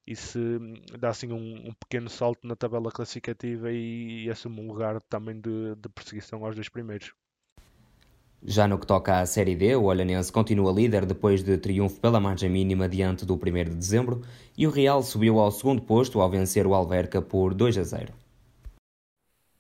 e 0.05 0.15
se 0.15 0.39
dá 0.97 1.09
assim 1.09 1.33
um, 1.33 1.67
um 1.67 1.73
pequeno 1.73 2.09
salto 2.09 2.47
na 2.47 2.55
tabela 2.55 2.89
classificativa 2.89 3.69
e, 3.69 4.25
e 4.25 4.29
assume 4.29 4.61
um 4.61 4.67
lugar 4.67 5.01
também 5.09 5.39
de, 5.41 5.75
de 5.75 5.89
perseguição 5.89 6.45
aos 6.45 6.55
dois 6.55 6.69
primeiros. 6.69 7.13
Já 8.43 8.67
no 8.67 8.77
que 8.77 8.85
toca 8.85 9.19
à 9.19 9.25
Série 9.25 9.55
D, 9.55 9.75
o 9.75 9.85
Olhanense 9.85 10.31
continua 10.31 10.71
líder 10.71 11.05
depois 11.05 11.43
de 11.43 11.57
triunfo 11.57 11.99
pela 11.99 12.19
margem 12.19 12.49
mínima 12.49 12.87
diante 12.87 13.25
do 13.25 13.33
1 13.33 13.37
de 13.37 13.75
dezembro 13.75 14.21
e 14.57 14.67
o 14.67 14.69
Real 14.69 15.01
subiu 15.01 15.39
ao 15.39 15.51
segundo 15.51 15.81
posto 15.81 16.21
ao 16.21 16.29
vencer 16.29 16.67
o 16.67 16.73
Alverca 16.73 17.21
por 17.21 17.53
2 17.53 17.77
a 17.79 17.83
0. 17.83 18.13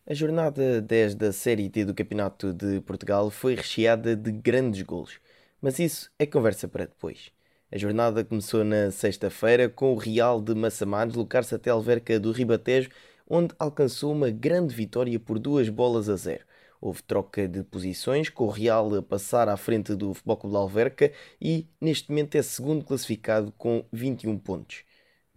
A 0.05 0.13
jornada 0.13 0.79
10 0.79 1.15
da 1.15 1.33
Série 1.33 1.67
D 1.67 1.83
do 1.83 1.93
Campeonato 1.93 2.53
de 2.53 2.79
Portugal 2.81 3.29
foi 3.29 3.55
recheada 3.55 4.15
de 4.15 4.31
grandes 4.31 4.83
golos, 4.83 5.19
mas 5.59 5.79
isso 5.79 6.09
é 6.17 6.25
conversa 6.25 6.67
para 6.67 6.85
depois. 6.85 7.31
A 7.69 7.77
jornada 7.77 8.23
começou 8.23 8.63
na 8.63 8.91
sexta-feira 8.91 9.67
com 9.67 9.91
o 9.91 9.97
Real 9.97 10.41
de 10.41 10.55
Massamá 10.55 11.03
deslocar-se 11.03 11.53
até 11.53 11.69
Alverca 11.69 12.17
do 12.19 12.31
Ribatejo, 12.31 12.89
onde 13.27 13.53
alcançou 13.59 14.13
uma 14.13 14.29
grande 14.29 14.73
vitória 14.73 15.19
por 15.19 15.37
duas 15.39 15.67
bolas 15.67 16.07
a 16.07 16.15
zero. 16.15 16.45
Houve 16.79 17.01
troca 17.03 17.47
de 17.47 17.63
posições, 17.63 18.29
com 18.29 18.45
o 18.45 18.49
Real 18.49 18.93
a 18.93 19.01
passar 19.01 19.49
à 19.49 19.57
frente 19.57 19.95
do 19.95 20.13
Futebol 20.13 20.37
Clube 20.37 20.53
de 20.53 20.57
Alverca 20.59 21.11
e 21.41 21.67
neste 21.81 22.09
momento 22.09 22.35
é 22.35 22.41
segundo 22.41 22.85
classificado 22.85 23.51
com 23.57 23.83
21 23.91 24.37
pontos. 24.37 24.83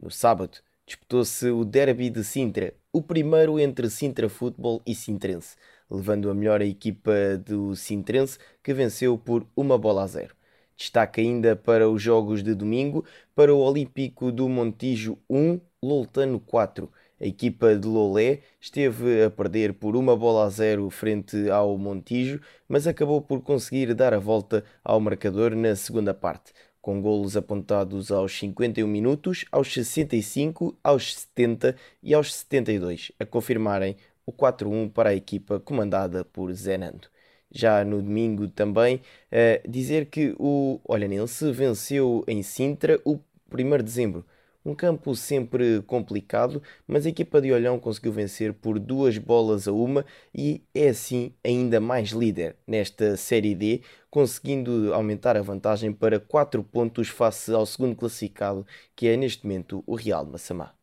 No 0.00 0.10
sábado 0.10 0.58
disputou-se 0.86 1.48
o 1.50 1.64
Derby 1.64 2.10
de 2.10 2.24
Sintra, 2.24 2.74
o 2.92 3.00
primeiro 3.00 3.58
entre 3.58 3.88
Sintra 3.88 4.28
Futebol 4.28 4.82
e 4.84 4.94
Sintrense, 4.94 5.56
levando 5.90 6.28
a 6.28 6.34
melhor 6.34 6.60
a 6.60 6.66
equipa 6.66 7.38
do 7.38 7.74
Sintrense 7.74 8.38
que 8.62 8.74
venceu 8.74 9.16
por 9.16 9.46
uma 9.56 9.78
bola 9.78 10.02
a 10.02 10.06
zero. 10.06 10.34
Destaque 10.76 11.20
ainda 11.20 11.54
para 11.54 11.88
os 11.88 12.02
jogos 12.02 12.42
de 12.42 12.54
domingo, 12.54 13.04
para 13.34 13.54
o 13.54 13.58
Olímpico 13.58 14.32
do 14.32 14.48
Montijo 14.48 15.18
1, 15.28 15.60
Loltano 15.82 16.40
4 16.40 16.90
a 17.20 17.26
equipa 17.26 17.76
de 17.76 17.86
Lolé 17.86 18.40
esteve 18.58 19.24
a 19.24 19.30
perder 19.30 19.74
por 19.74 19.94
uma 19.94 20.16
bola 20.16 20.46
a 20.46 20.48
zero 20.48 20.88
frente 20.88 21.50
ao 21.50 21.76
Montijo, 21.76 22.40
mas 22.66 22.86
acabou 22.86 23.20
por 23.20 23.42
conseguir 23.42 23.92
dar 23.94 24.14
a 24.14 24.18
volta 24.18 24.64
ao 24.82 24.98
marcador 24.98 25.54
na 25.54 25.76
segunda 25.76 26.14
parte, 26.14 26.52
com 26.80 27.02
golos 27.02 27.36
apontados 27.36 28.10
aos 28.10 28.38
51 28.38 28.88
minutos, 28.88 29.44
aos 29.52 29.72
65, 29.72 30.78
aos 30.82 31.14
70 31.14 31.76
e 32.02 32.14
aos 32.14 32.34
72, 32.34 33.12
a 33.20 33.26
confirmarem 33.26 33.96
o 34.24 34.32
4-1 34.32 34.90
para 34.90 35.10
a 35.10 35.14
equipa 35.14 35.60
comandada 35.60 36.24
por 36.24 36.50
Zenando. 36.54 37.08
Já 37.52 37.84
no 37.84 38.00
domingo 38.00 38.48
também, 38.48 39.02
a 39.30 39.68
dizer 39.68 40.06
que 40.06 40.34
o 40.38 40.80
Olhanense 40.84 41.50
venceu 41.52 42.24
em 42.26 42.42
Sintra 42.42 42.98
o 43.04 43.18
1 43.52 43.76
de 43.78 43.82
dezembro, 43.82 44.24
um 44.64 44.74
campo 44.74 45.14
sempre 45.14 45.82
complicado, 45.82 46.62
mas 46.86 47.06
a 47.06 47.08
equipa 47.08 47.40
de 47.40 47.52
Olhão 47.52 47.78
conseguiu 47.78 48.12
vencer 48.12 48.52
por 48.52 48.78
duas 48.78 49.16
bolas 49.18 49.66
a 49.66 49.72
uma 49.72 50.04
e 50.34 50.62
é 50.74 50.88
assim 50.88 51.32
ainda 51.44 51.80
mais 51.80 52.10
líder 52.10 52.56
nesta 52.66 53.16
Série 53.16 53.54
D, 53.54 53.82
conseguindo 54.10 54.92
aumentar 54.92 55.36
a 55.36 55.42
vantagem 55.42 55.92
para 55.92 56.20
4 56.20 56.62
pontos 56.62 57.08
face 57.08 57.52
ao 57.52 57.64
segundo 57.64 57.96
classificado, 57.96 58.66
que 58.94 59.08
é 59.08 59.16
neste 59.16 59.44
momento 59.44 59.82
o 59.86 59.94
Real 59.94 60.26
Massamá. 60.26 60.74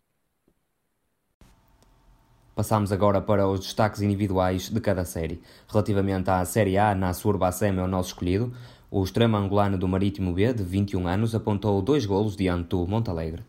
Passamos 2.55 2.91
agora 2.91 3.21
para 3.21 3.47
os 3.47 3.59
destaques 3.59 4.01
individuais 4.01 4.67
de 4.67 4.81
cada 4.81 5.05
série. 5.05 5.39
Relativamente 5.67 6.27
à 6.31 6.43
Série 6.43 6.75
A, 6.75 6.95
na 6.95 7.13
Surbacem 7.13 7.77
é 7.77 7.83
o 7.83 7.87
nosso 7.87 8.09
escolhido. 8.09 8.51
O 8.89 9.03
extremo 9.03 9.37
angolano 9.37 9.77
do 9.77 9.87
Marítimo 9.87 10.33
B, 10.33 10.51
de 10.53 10.63
21 10.63 11.07
anos, 11.07 11.35
apontou 11.35 11.79
dois 11.83 12.03
golos 12.07 12.35
diante 12.35 12.69
do 12.69 12.87
Montalegre. 12.87 13.43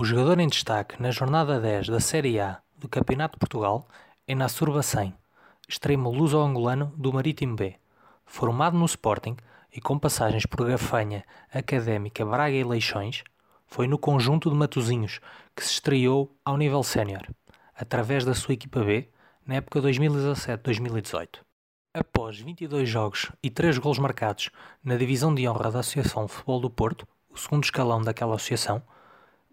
O 0.00 0.04
jogador 0.04 0.38
em 0.38 0.46
destaque 0.46 1.02
na 1.02 1.10
jornada 1.10 1.58
10 1.58 1.88
da 1.88 1.98
Série 1.98 2.38
A 2.38 2.62
do 2.76 2.88
Campeonato 2.88 3.34
de 3.34 3.40
Portugal 3.40 3.88
é 4.28 4.32
Nassur 4.32 4.72
Bacém, 4.72 5.12
extremo 5.68 6.12
luso-angolano 6.12 6.94
do 6.96 7.12
Marítimo 7.12 7.56
B. 7.56 7.74
Formado 8.24 8.78
no 8.78 8.84
Sporting 8.84 9.36
e 9.74 9.80
com 9.80 9.98
passagens 9.98 10.46
por 10.46 10.64
Gafanha, 10.64 11.24
Académica, 11.52 12.24
Braga 12.24 12.54
e 12.54 12.62
Leixões, 12.62 13.24
foi 13.66 13.88
no 13.88 13.98
conjunto 13.98 14.48
de 14.48 14.54
Matozinhos 14.54 15.18
que 15.56 15.64
se 15.64 15.72
estreou 15.72 16.32
ao 16.44 16.56
nível 16.56 16.84
sénior, 16.84 17.26
através 17.74 18.24
da 18.24 18.34
sua 18.34 18.54
equipa 18.54 18.84
B, 18.84 19.10
na 19.44 19.56
época 19.56 19.82
2017-2018. 19.82 21.40
Após 21.92 22.38
22 22.38 22.88
jogos 22.88 23.32
e 23.42 23.50
3 23.50 23.78
gols 23.78 23.98
marcados 23.98 24.50
na 24.80 24.94
divisão 24.94 25.34
de 25.34 25.48
honra 25.48 25.72
da 25.72 25.80
Associação 25.80 26.28
Futebol 26.28 26.60
do 26.60 26.70
Porto, 26.70 27.04
o 27.28 27.36
segundo 27.36 27.64
escalão 27.64 28.00
daquela 28.00 28.36
associação, 28.36 28.80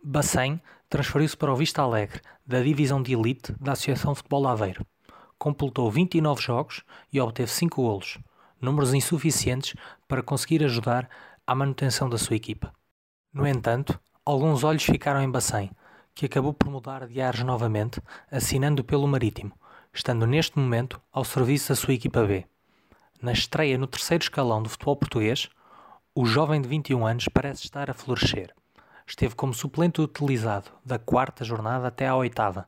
Bacém 0.07 0.61
transferiu-se 0.87 1.35
para 1.35 1.51
o 1.51 1.55
Vista 1.55 1.81
Alegre, 1.81 2.21
da 2.45 2.61
divisão 2.61 3.01
de 3.01 3.13
elite 3.13 3.51
da 3.59 3.71
Associação 3.71 4.13
Futebol 4.13 4.47
Aveiro. 4.47 4.85
Completou 5.35 5.89
29 5.89 6.39
jogos 6.43 6.83
e 7.11 7.19
obteve 7.19 7.49
5 7.49 7.81
golos, 7.81 8.19
números 8.61 8.93
insuficientes 8.93 9.73
para 10.07 10.21
conseguir 10.21 10.63
ajudar 10.63 11.09
à 11.47 11.55
manutenção 11.55 12.07
da 12.07 12.19
sua 12.19 12.35
equipa. 12.35 12.71
No 13.33 13.47
entanto, 13.47 13.99
alguns 14.23 14.63
olhos 14.63 14.83
ficaram 14.83 15.23
em 15.23 15.31
Bacém, 15.31 15.71
que 16.13 16.27
acabou 16.27 16.53
por 16.53 16.69
mudar 16.69 17.07
de 17.07 17.19
ares 17.19 17.41
novamente, 17.41 17.99
assinando 18.29 18.83
pelo 18.83 19.07
Marítimo, 19.07 19.53
estando 19.91 20.27
neste 20.27 20.59
momento 20.59 21.01
ao 21.11 21.25
serviço 21.25 21.69
da 21.69 21.75
sua 21.75 21.95
equipa 21.95 22.23
B. 22.23 22.45
Na 23.19 23.31
estreia 23.31 23.75
no 23.75 23.87
terceiro 23.87 24.23
escalão 24.23 24.61
do 24.61 24.69
futebol 24.69 24.97
português, 24.97 25.49
o 26.13 26.27
jovem 26.27 26.61
de 26.61 26.69
21 26.69 27.07
anos 27.07 27.27
parece 27.27 27.63
estar 27.63 27.89
a 27.89 27.93
florescer 27.95 28.53
esteve 29.07 29.35
como 29.35 29.53
suplente 29.53 30.01
utilizado 30.01 30.71
da 30.83 30.97
quarta 30.97 31.43
jornada 31.43 31.87
até 31.87 32.07
à 32.07 32.15
oitava 32.15 32.67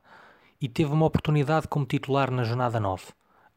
e 0.60 0.68
teve 0.68 0.92
uma 0.92 1.06
oportunidade 1.06 1.68
como 1.68 1.86
titular 1.86 2.30
na 2.30 2.44
jornada 2.44 2.78
9. 2.80 3.06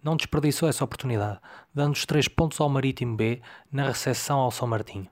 Não 0.03 0.15
desperdiçou 0.15 0.67
essa 0.67 0.83
oportunidade, 0.83 1.39
dando 1.73 1.93
os 1.93 2.05
três 2.05 2.27
pontos 2.27 2.59
ao 2.59 2.69
Marítimo 2.69 3.15
B 3.15 3.41
na 3.71 3.88
recepção 3.88 4.39
ao 4.39 4.51
São 4.51 4.67
Martinho. 4.67 5.07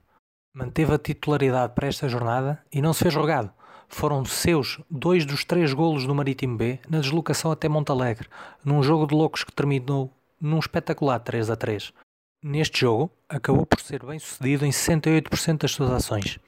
Manteve 0.53 0.93
a 0.93 0.97
titularidade 0.97 1.73
para 1.73 1.87
esta 1.87 2.09
jornada 2.09 2.63
e 2.71 2.81
não 2.81 2.91
se 2.91 3.03
fez 3.03 3.15
rogado. 3.15 3.51
Foram 3.87 4.25
seus 4.25 4.79
dois 4.89 5.25
dos 5.25 5.43
três 5.45 5.73
golos 5.73 6.05
do 6.05 6.15
Marítimo 6.15 6.57
B 6.57 6.79
na 6.89 6.99
deslocação 6.99 7.51
até 7.51 7.69
Montalegre, 7.69 8.27
num 8.63 8.81
jogo 8.81 9.07
de 9.07 9.15
loucos 9.15 9.43
que 9.43 9.51
terminou 9.51 10.11
num 10.39 10.59
espetacular 10.59 11.19
3 11.19 11.49
a 11.49 11.55
3. 11.55 11.93
Neste 12.41 12.81
jogo, 12.81 13.11
acabou 13.27 13.65
por 13.65 13.79
ser 13.81 14.05
bem 14.05 14.17
sucedido 14.17 14.65
em 14.65 14.69
68% 14.69 15.57
das 15.57 15.71
suas 15.71 15.91
ações. 15.91 16.39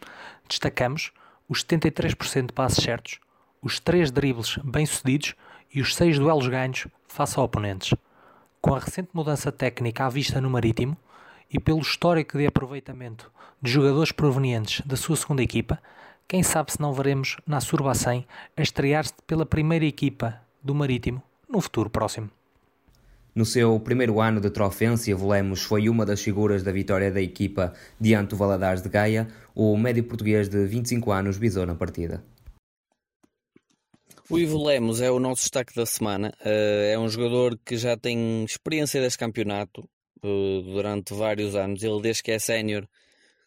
Destacamos 0.52 1.14
os 1.48 1.64
73% 1.64 2.48
de 2.48 2.52
passes 2.52 2.84
certos, 2.84 3.22
os 3.62 3.80
3 3.80 4.12
dribles 4.12 4.58
bem-sucedidos 4.58 5.34
e 5.74 5.80
os 5.80 5.96
6 5.96 6.20
duelos 6.20 6.46
ganhos 6.50 6.88
face 7.08 7.40
a 7.40 7.42
oponentes. 7.42 7.94
Com 8.60 8.76
a 8.76 8.80
recente 8.80 9.12
mudança 9.14 9.50
técnica 9.50 10.06
à 10.06 10.10
vista 10.10 10.42
no 10.42 10.50
Marítimo 10.50 10.98
e 11.50 11.58
pelo 11.58 11.80
histórico 11.80 12.38
de 12.38 12.46
aproveitamento 12.46 13.32
de 13.62 13.72
jogadores 13.72 14.12
provenientes 14.12 14.86
da 14.86 14.98
sua 14.98 15.16
segunda 15.16 15.42
equipa, 15.42 15.82
quem 16.28 16.44
sabe 16.44 16.74
se 16.74 16.82
não 16.82 16.92
veremos 16.92 17.38
na 17.48 17.62
Surbacém 17.62 18.28
a 18.58 18.62
estrear-se 18.62 19.14
pela 19.26 19.46
primeira 19.46 19.86
equipa 19.86 20.42
do 20.62 20.76
Marítimo 20.76 21.24
no 21.48 21.62
futuro 21.62 21.90
próximo. 21.90 22.30
No 23.34 23.46
seu 23.46 23.80
primeiro 23.80 24.20
ano 24.20 24.42
de 24.42 24.50
trofência, 24.50 25.16
Volemos 25.16 25.62
foi 25.62 25.88
uma 25.88 26.06
das 26.06 26.22
figuras 26.22 26.64
da 26.64 26.72
vitória 26.72 27.10
da 27.10 27.22
equipa 27.22 27.74
diante 27.98 28.32
do 28.32 28.36
Valadares 28.36 28.82
de 28.82 28.90
Gaia. 28.90 29.30
O 29.56 29.78
médio 29.78 30.04
português 30.04 30.50
de 30.50 30.66
25 30.66 31.12
anos 31.14 31.38
visou 31.38 31.66
na 31.66 31.74
partida. 31.74 32.22
O 34.30 34.38
Ivo 34.38 34.62
Lemos 34.62 35.00
é 35.00 35.10
o 35.10 35.18
nosso 35.18 35.44
destaque 35.44 35.74
da 35.74 35.86
semana. 35.86 36.34
Eh, 36.44 36.92
é 36.94 37.00
um 37.00 37.08
jogador 37.08 37.58
que 37.66 37.78
já 37.78 37.96
tem 37.96 38.44
experiência 38.44 39.02
deste 39.02 39.20
campeonato 39.20 39.90
eh, 40.22 40.62
durante 40.66 41.14
vários 41.14 41.56
anos. 41.56 41.82
Ele, 41.84 42.02
desde 42.02 42.24
que 42.24 42.32
é 42.32 42.40
sénior, 42.40 42.86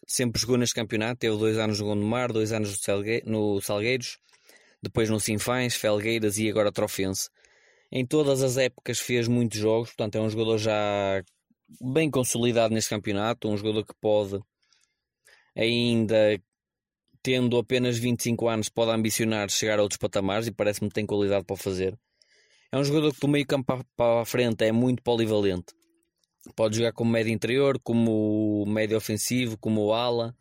sempre 0.07 0.41
jogou 0.41 0.57
neste 0.57 0.75
campeonato. 0.75 1.21
Teve 1.21 1.37
dois 1.37 1.59
anos 1.59 1.79
no 1.79 1.87
Gondomar, 1.87 2.33
dois 2.33 2.53
anos 2.53 2.81
no 3.27 3.61
Salgueiros, 3.61 4.19
depois 4.83 5.11
no 5.11 5.21
Sinfãs, 5.21 5.75
Felgueiras 5.75 6.39
e 6.39 6.49
agora 6.49 6.73
Trofense 6.73 7.29
em 7.91 8.07
todas 8.07 8.43
as 8.43 8.57
épocas 8.57 8.99
fez 8.99 9.29
muitos 9.29 9.59
jogos, 9.59 9.91
portanto 9.91 10.17
é 10.17 10.21
um 10.21 10.31
jogador 10.31 10.59
já 10.59 11.23
bem 11.81 12.11
consolidado 12.11 12.75
neste 12.75 12.91
campeonato, 12.91 13.49
um 13.49 13.57
jogador 13.57 13.85
que 13.85 13.95
pode 14.01 14.41
ainda 15.57 16.41
tendo 17.23 17.57
apenas 17.57 17.97
25 17.97 18.49
anos, 18.49 18.69
pode 18.69 18.91
ambicionar 18.91 19.49
chegar 19.49 19.79
a 19.79 19.83
outros 19.83 19.99
patamares 19.99 20.47
e 20.47 20.53
parece-me 20.53 20.89
que 20.89 20.95
tem 20.95 21.07
qualidade 21.07 21.45
para 21.45 21.57
fazer. 21.57 21.99
É 22.71 22.77
um 22.77 22.85
jogador 22.85 23.15
que 23.15 23.21
do 23.21 23.29
meio 23.29 23.47
campo 23.47 23.83
para 23.97 24.21
a 24.21 24.25
frente 24.25 24.65
é 24.65 24.73
muito 24.73 25.03
polivalente. 25.03 25.73
Pode 26.55 26.77
jogar 26.77 26.93
como 26.93 27.11
médio 27.11 27.33
interior, 27.33 27.81
como 27.81 28.67
médio 28.67 28.97
ofensivo, 28.97 29.57
como 29.57 29.93
ala. 29.93 30.37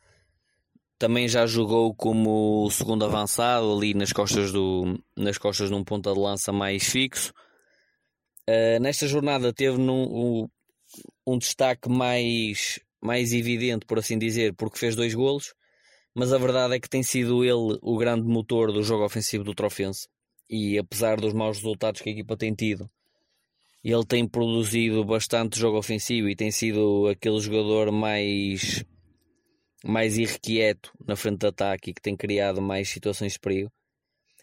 Também 1.03 1.27
já 1.27 1.45
jogou 1.45 1.93
como 1.93 2.69
segundo 2.71 3.03
avançado 3.03 3.73
ali 3.73 3.93
nas 3.93 4.13
costas 4.13 4.53
do 4.53 4.97
nas 5.17 5.37
costas 5.37 5.69
num 5.69 5.83
ponta 5.83 6.13
de 6.13 6.17
lança 6.17 6.53
mais 6.53 6.85
fixo. 6.85 7.33
Uh, 8.49 8.79
nesta 8.79 9.05
jornada 9.05 9.51
teve 9.51 9.77
num, 9.77 10.01
um, 10.01 10.49
um 11.27 11.37
destaque 11.37 11.89
mais 11.89 12.79
mais 13.01 13.33
evidente, 13.33 13.85
por 13.85 13.99
assim 13.99 14.17
dizer, 14.17 14.53
porque 14.53 14.79
fez 14.79 14.95
dois 14.95 15.13
golos, 15.13 15.53
mas 16.15 16.31
a 16.31 16.37
verdade 16.37 16.75
é 16.75 16.79
que 16.79 16.87
tem 16.87 17.03
sido 17.03 17.43
ele 17.43 17.77
o 17.81 17.97
grande 17.97 18.25
motor 18.25 18.71
do 18.71 18.81
jogo 18.81 19.03
ofensivo 19.03 19.43
do 19.43 19.53
Trofense. 19.53 20.07
E 20.49 20.77
apesar 20.77 21.19
dos 21.19 21.33
maus 21.33 21.57
resultados 21.57 21.99
que 21.99 22.07
a 22.07 22.13
equipa 22.13 22.37
tem 22.37 22.53
tido, 22.53 22.89
ele 23.83 24.05
tem 24.05 24.25
produzido 24.25 25.03
bastante 25.03 25.59
jogo 25.59 25.77
ofensivo 25.77 26.29
e 26.29 26.35
tem 26.35 26.49
sido 26.49 27.09
aquele 27.09 27.41
jogador 27.41 27.91
mais 27.91 28.85
mais 29.83 30.17
irrequieto 30.17 30.91
na 31.05 31.15
frente 31.15 31.39
de 31.39 31.47
ataque 31.47 31.91
e 31.91 31.93
que 31.93 32.01
tem 32.01 32.15
criado 32.15 32.61
mais 32.61 32.89
situações 32.89 33.33
de 33.33 33.39
perigo. 33.39 33.71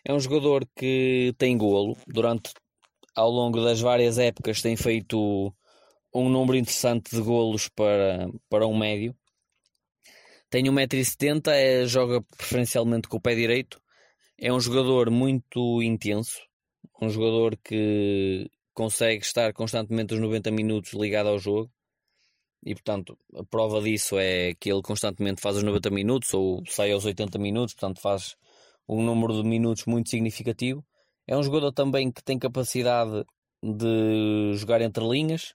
É 0.04 0.12
um 0.12 0.20
jogador 0.20 0.66
que 0.76 1.34
tem 1.38 1.56
golo, 1.56 1.96
durante 2.06 2.52
ao 3.14 3.30
longo 3.30 3.62
das 3.62 3.80
várias 3.80 4.18
épocas 4.18 4.62
tem 4.62 4.76
feito 4.76 5.54
um 6.14 6.28
número 6.28 6.58
interessante 6.58 7.14
de 7.14 7.22
golos 7.22 7.68
para, 7.68 8.28
para 8.48 8.66
um 8.66 8.76
médio. 8.76 9.14
Tem 10.48 10.64
1,70m, 10.64 11.48
é, 11.48 11.86
joga 11.86 12.22
preferencialmente 12.36 13.08
com 13.08 13.18
o 13.18 13.20
pé 13.20 13.34
direito. 13.34 13.80
É 14.38 14.52
um 14.52 14.60
jogador 14.60 15.10
muito 15.10 15.82
intenso, 15.82 16.40
um 17.00 17.08
jogador 17.08 17.56
que 17.62 18.50
consegue 18.74 19.22
estar 19.22 19.52
constantemente 19.52 20.14
os 20.14 20.20
90 20.20 20.50
minutos 20.50 20.92
ligado 20.94 21.28
ao 21.28 21.38
jogo. 21.38 21.70
E 22.64 22.74
portanto, 22.74 23.16
a 23.34 23.44
prova 23.44 23.80
disso 23.80 24.18
é 24.18 24.54
que 24.54 24.70
ele 24.70 24.82
constantemente 24.82 25.40
faz 25.40 25.56
os 25.56 25.62
90 25.62 25.90
minutos 25.90 26.34
ou 26.34 26.62
sai 26.66 26.92
aos 26.92 27.04
80 27.04 27.38
minutos, 27.38 27.74
portanto, 27.74 28.00
faz 28.00 28.36
um 28.88 29.02
número 29.02 29.34
de 29.34 29.48
minutos 29.48 29.86
muito 29.86 30.10
significativo. 30.10 30.84
É 31.26 31.36
um 31.36 31.42
jogador 31.42 31.72
também 31.72 32.10
que 32.10 32.22
tem 32.22 32.38
capacidade 32.38 33.24
de 33.62 34.52
jogar 34.56 34.80
entre 34.82 35.06
linhas, 35.06 35.54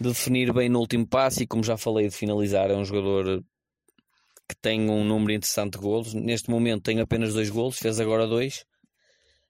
de 0.00 0.08
definir 0.08 0.52
bem 0.52 0.68
no 0.68 0.78
último 0.78 1.06
passe 1.06 1.42
e, 1.42 1.46
como 1.46 1.64
já 1.64 1.76
falei, 1.76 2.08
de 2.08 2.14
finalizar. 2.14 2.70
É 2.70 2.76
um 2.76 2.84
jogador 2.84 3.42
que 4.48 4.56
tem 4.60 4.88
um 4.88 5.04
número 5.04 5.32
interessante 5.32 5.72
de 5.72 5.78
golos. 5.78 6.14
Neste 6.14 6.50
momento 6.50 6.82
tem 6.82 7.00
apenas 7.00 7.34
dois 7.34 7.50
golos, 7.50 7.78
fez 7.78 7.98
agora 7.98 8.26
dois, 8.26 8.64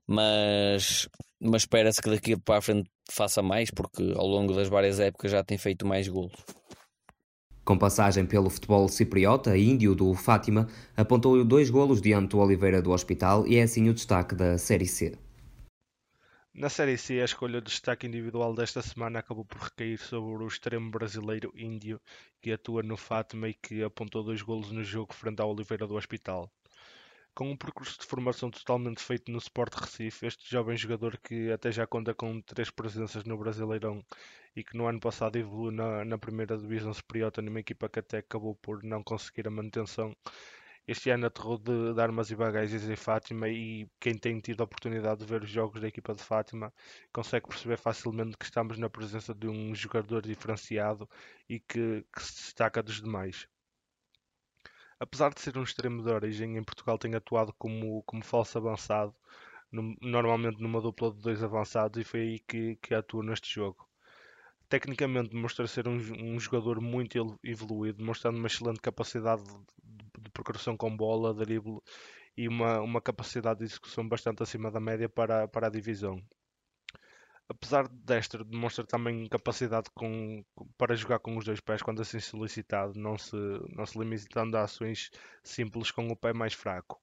mas, 0.07 1.09
mas 1.41 1.63
espera-se 1.63 2.01
que 2.01 2.11
daqui 2.11 2.37
para 2.37 2.59
a 2.59 2.63
frente 2.63 2.91
faça 3.11 3.43
mais, 3.43 3.71
porque 3.71 4.03
ao 4.17 4.27
longo 4.27 4.55
das 4.55 4.69
várias 4.69 4.99
épocas 5.01 5.31
já 5.31 5.45
tem 5.45 5.59
feito 5.59 5.87
mais 5.87 6.09
golos. 6.09 6.33
Com 7.69 7.77
passagem 7.77 8.25
pelo 8.25 8.49
futebol 8.49 8.89
cipriota, 8.89 9.55
índio 9.55 9.95
do 9.95 10.15
Fátima 10.15 10.67
apontou 10.97 11.45
dois 11.45 11.69
golos 11.69 12.01
diante 12.01 12.31
do 12.31 12.39
Oliveira 12.39 12.81
do 12.81 12.93
Hospital 12.93 13.47
e 13.47 13.57
é 13.57 13.63
assim 13.63 13.91
o 13.91 13.93
destaque 13.93 14.35
da 14.35 14.57
Série 14.57 14.87
C. 14.87 15.19
Na 16.55 16.71
Série 16.71 16.97
C, 16.97 17.21
a 17.21 17.27
escolha 17.27 17.61
de 17.61 17.67
destaque 17.67 18.07
individual 18.07 18.55
desta 18.55 18.81
semana 18.81 19.19
acabou 19.19 19.45
por 19.45 19.59
recair 19.59 19.99
sobre 19.99 20.43
o 20.43 20.49
extremo 20.49 20.91
brasileiro 20.91 21.53
Índio, 21.55 22.01
que 22.41 22.53
atua 22.53 22.83
no 22.83 22.97
Fátima 22.97 23.51
e 23.51 23.53
que 23.53 23.83
apontou 23.83 24.25
dois 24.25 24.41
golos 24.41 24.73
no 24.73 24.83
jogo 24.83 25.13
frente 25.13 25.43
ao 25.43 25.51
Oliveira 25.51 25.87
do 25.87 25.95
Hospital. 25.95 26.51
Com 27.39 27.53
um 27.53 27.57
percurso 27.57 28.01
de 28.01 28.05
formação 28.05 28.51
totalmente 28.51 29.01
feito 29.01 29.31
no 29.31 29.39
Sport 29.39 29.73
Recife, 29.75 30.27
este 30.27 30.51
jovem 30.51 30.77
jogador 30.77 31.17
que 31.19 31.53
até 31.53 31.71
já 31.71 31.87
conta 31.87 32.13
com 32.13 32.41
três 32.41 32.69
presenças 32.69 33.23
no 33.23 33.39
Brasileirão 33.39 34.05
e 34.57 34.65
que 34.65 34.77
no 34.77 34.89
ano 34.89 34.99
passado 34.99 35.37
evoluiu 35.37 35.71
na, 35.71 36.05
na 36.05 36.19
primeira 36.19 36.59
divisão 36.59 36.93
superior 36.93 37.31
numa 37.41 37.61
equipa 37.61 37.89
que 37.89 38.01
até 38.01 38.19
acabou 38.19 38.57
por 38.57 38.83
não 38.83 39.05
conseguir 39.05 39.47
a 39.47 39.53
manutenção, 39.53 40.13
este 40.85 41.11
ano 41.11 41.27
aterrou 41.27 41.59
de, 41.59 41.95
de 41.95 42.01
armas 42.01 42.29
e 42.33 42.35
bagagens 42.35 42.83
em 42.89 42.97
Fátima 42.97 43.49
e 43.49 43.89
quem 44.01 44.19
tem 44.19 44.41
tido 44.41 44.61
a 44.63 44.65
oportunidade 44.65 45.21
de 45.21 45.27
ver 45.27 45.45
os 45.45 45.51
jogos 45.51 45.81
da 45.81 45.87
equipa 45.87 46.15
de 46.17 46.25
Fátima 46.25 46.75
consegue 47.13 47.47
perceber 47.47 47.77
facilmente 47.77 48.37
que 48.37 48.47
estamos 48.47 48.77
na 48.79 48.91
presença 48.91 49.33
de 49.33 49.47
um 49.47 49.73
jogador 49.77 50.23
diferenciado 50.23 51.09
e 51.49 51.61
que, 51.61 52.05
que 52.13 52.21
se 52.21 52.35
destaca 52.35 52.83
dos 52.83 53.01
demais. 53.01 53.47
Apesar 55.01 55.33
de 55.33 55.41
ser 55.41 55.57
um 55.57 55.63
extremo 55.63 56.03
de 56.03 56.11
origem, 56.11 56.57
em 56.57 56.65
Portugal 56.65 56.99
tem 56.99 57.15
atuado 57.15 57.53
como, 57.59 58.03
como 58.05 58.25
falso 58.25 58.59
avançado, 58.59 59.15
no, 59.71 59.95
normalmente 60.01 60.61
numa 60.61 60.81
dupla 60.81 61.13
de 61.13 61.21
dois 61.21 61.43
avançados, 61.43 62.01
e 62.01 62.05
foi 62.05 62.21
aí 62.21 62.39
que, 62.41 62.77
que 62.77 62.95
atua 62.95 63.23
neste 63.23 63.53
jogo. 63.55 63.89
Tecnicamente 64.69 65.31
demonstra 65.31 65.67
ser 65.67 65.89
um, 65.89 65.97
um 65.97 66.39
jogador 66.41 66.81
muito 66.81 67.39
evoluído, 67.43 68.05
mostrando 68.05 68.39
uma 68.39 68.49
excelente 68.49 68.81
capacidade 68.81 69.43
de 70.19 70.31
progressão 70.31 70.77
com 70.77 70.95
bola, 70.95 71.33
drible 71.33 71.81
e 72.37 72.49
uma, 72.49 72.81
uma 72.81 73.01
capacidade 73.01 73.61
de 73.61 73.67
execução 73.67 74.07
bastante 74.09 74.43
acima 74.43 74.71
da 74.71 74.81
média 74.81 75.09
para, 75.09 75.49
para 75.49 75.69
a 75.69 75.71
divisão. 75.71 76.23
Apesar 77.49 77.89
desta, 77.89 78.45
demonstra 78.45 78.85
também 78.85 79.27
capacidade 79.27 79.89
com, 79.95 80.45
para 80.77 80.95
jogar 80.95 81.19
com 81.19 81.37
os 81.37 81.45
dois 81.47 81.61
pés 81.61 81.81
quando 81.81 82.03
assim 82.03 82.21
solicitado, 82.21 82.99
não 82.99 83.17
se, 83.17 83.37
não 83.75 83.87
se 83.87 83.99
limitando 83.99 84.57
a 84.57 84.65
ações 84.65 85.11
simples 85.43 85.91
com 85.91 86.07
o 86.09 86.17
pé 86.17 86.35
mais 86.35 86.53
fraco. 86.53 87.01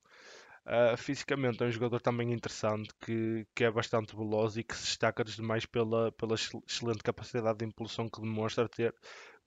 Uh, 0.68 0.98
fisicamente 0.98 1.64
é 1.64 1.68
um 1.68 1.72
jogador 1.72 2.02
também 2.02 2.34
interessante 2.34 2.90
que, 3.00 3.46
que 3.56 3.64
é 3.64 3.72
bastante 3.72 4.16
veloz 4.16 4.58
e 4.58 4.64
que 4.64 4.76
se 4.76 4.84
destaca 4.84 5.24
dos 5.24 5.36
demais 5.36 5.66
pela, 5.66 6.12
pela 6.14 6.34
excelente 6.34 7.04
capacidade 7.04 7.60
de 7.60 7.66
impulsão 7.66 8.10
que 8.10 8.20
demonstra 8.20 8.68
ter 8.68 8.94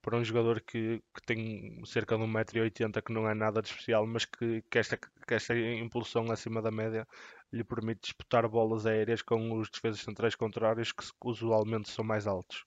para 0.02 0.16
um 0.16 0.24
jogador 0.24 0.60
que, 0.60 1.02
que 1.14 1.22
tem 1.26 1.82
cerca 1.84 2.16
de 2.16 2.22
1,80m, 2.22 3.02
que 3.02 3.12
não 3.12 3.28
é 3.28 3.34
nada 3.34 3.60
de 3.60 3.68
especial, 3.68 4.06
mas 4.06 4.24
que, 4.24 4.62
que, 4.70 4.78
esta, 4.78 4.96
que 4.96 5.34
esta 5.34 5.56
impulsão 5.56 6.30
acima 6.30 6.62
da 6.62 6.70
média 6.70 7.06
lhe 7.52 7.64
permite 7.64 8.02
disputar 8.02 8.48
bolas 8.48 8.86
aéreas 8.86 9.22
com 9.22 9.58
os 9.58 9.68
defesas 9.70 10.00
centrais 10.00 10.34
contrários, 10.34 10.92
que 10.92 11.04
usualmente 11.24 11.90
são 11.90 12.04
mais 12.04 12.26
altos. 12.26 12.64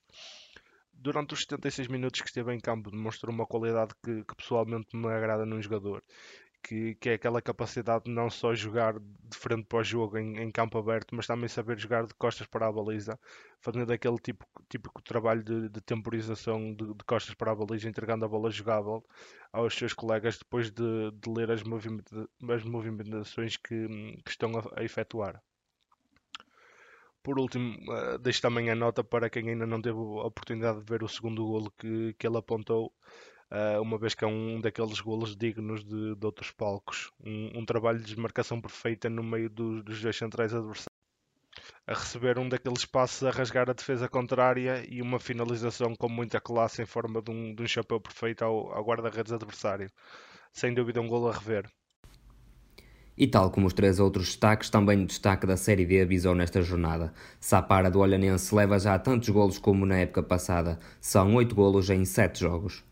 Durante 0.92 1.34
os 1.34 1.40
76 1.40 1.88
minutos 1.88 2.20
que 2.20 2.28
esteve 2.28 2.54
em 2.54 2.60
campo, 2.60 2.90
demonstrou 2.90 3.34
uma 3.34 3.46
qualidade 3.46 3.92
que, 4.04 4.24
que 4.24 4.36
pessoalmente 4.36 4.96
me 4.96 5.08
agrada 5.08 5.44
num 5.44 5.60
jogador 5.60 6.02
que, 6.62 6.94
que 6.94 7.08
é 7.10 7.14
aquela 7.14 7.42
capacidade 7.42 8.04
de 8.04 8.10
não 8.10 8.30
só 8.30 8.54
jogar 8.54 8.98
de 8.98 9.36
frente 9.36 9.64
para 9.64 9.80
o 9.80 9.84
jogo 9.84 10.16
em, 10.16 10.38
em, 10.38 10.50
campo 10.50 10.78
aberto, 10.78 11.14
mas 11.14 11.26
também 11.26 11.48
saber 11.48 11.78
jogar 11.78 12.06
de 12.06 12.14
costas 12.14 12.46
para 12.46 12.68
a 12.68 12.72
baliza, 12.72 13.18
fazendo 13.60 13.92
aquele 13.92 14.18
tipo, 14.18 14.46
típico 14.68 15.02
trabalho 15.02 15.42
de, 15.42 15.68
de 15.68 15.80
temporização 15.80 16.74
de, 16.74 16.94
de, 16.94 17.04
costas 17.04 17.34
para 17.34 17.52
a 17.52 17.54
baliza, 17.54 17.88
entregando 17.88 18.24
a 18.24 18.28
bola 18.28 18.50
jogável 18.50 19.04
aos 19.52 19.74
seus 19.74 19.92
colegas 19.92 20.38
depois 20.38 20.70
de, 20.70 21.10
de 21.12 21.30
ler 21.30 21.50
as, 21.50 21.62
movimenta 21.62 22.28
as 22.48 22.62
movimentações 22.64 23.56
que, 23.56 23.88
que 24.24 24.30
estão 24.30 24.52
a, 24.56 24.80
a, 24.80 24.84
efetuar. 24.84 25.42
Por 27.22 27.38
último, 27.38 27.76
uh, 27.92 28.18
deixo 28.18 28.42
também 28.42 28.70
a 28.70 28.74
nota 28.74 29.04
para 29.04 29.30
quem 29.30 29.48
ainda 29.48 29.66
não 29.66 29.80
teve 29.80 29.96
a 29.96 30.26
oportunidade 30.26 30.80
de 30.80 30.84
ver 30.84 31.02
o 31.04 31.08
segundo 31.08 31.44
golo 31.44 31.72
que, 31.78 32.14
que 32.14 32.26
ele 32.26 32.36
apontou 32.36 32.92
uma 33.80 33.98
vez 33.98 34.14
que 34.14 34.24
é 34.24 34.26
um 34.26 34.60
daqueles 34.60 35.00
golos 35.00 35.36
dignos 35.36 35.84
de, 35.84 36.14
de 36.14 36.26
outros 36.26 36.50
palcos. 36.50 37.10
Um, 37.24 37.58
um, 37.60 37.64
trabalho 37.66 37.98
de 37.98 38.06
desmarcação 38.06 38.60
perfeita 38.60 39.10
no 39.10 39.22
meio 39.22 39.50
do, 39.50 39.82
dos 39.82 40.00
dois 40.00 40.16
centrais 40.16 40.54
adversários. 40.54 40.86
A 41.86 41.92
receber 41.94 42.38
um 42.38 42.48
daqueles 42.48 42.84
passos 42.86 43.22
a 43.24 43.30
rasgar 43.30 43.68
a 43.68 43.74
defesa 43.74 44.08
contrária 44.08 44.84
e 44.88 45.02
uma 45.02 45.20
finalização 45.20 45.94
com 45.94 46.08
muita 46.08 46.40
classe 46.40 46.80
em 46.80 46.86
forma 46.86 47.20
de 47.20 47.30
um, 47.30 47.54
de 47.54 47.62
um 47.62 47.66
chapéu 47.66 48.00
perfeito 48.00 48.42
ao, 48.42 48.72
ao 48.72 48.84
guarda-redes 48.84 49.32
adversário. 49.32 49.90
Sem 50.52 50.72
dúvida, 50.72 51.00
um 51.00 51.08
golo 51.08 51.28
a 51.28 51.32
rever. 51.32 51.68
E 53.16 53.26
tal 53.26 53.50
como 53.50 53.66
os 53.66 53.74
três 53.74 54.00
outros 54.00 54.28
destaques, 54.28 54.70
também 54.70 55.02
o 55.02 55.06
destaque 55.06 55.46
da 55.46 55.56
Série 55.56 55.84
D 55.84 56.00
avisou 56.00 56.34
nesta 56.34 56.62
jornada. 56.62 57.12
Sapara 57.38 57.90
do 57.90 58.00
Olhanense 58.00 58.54
leva 58.54 58.78
já 58.78 58.98
tantos 58.98 59.28
golos 59.28 59.58
como 59.58 59.84
na 59.84 59.98
época 59.98 60.22
passada. 60.22 60.78
São 61.00 61.34
oito 61.34 61.54
golos 61.54 61.90
em 61.90 62.04
sete 62.06 62.40
jogos. 62.40 62.82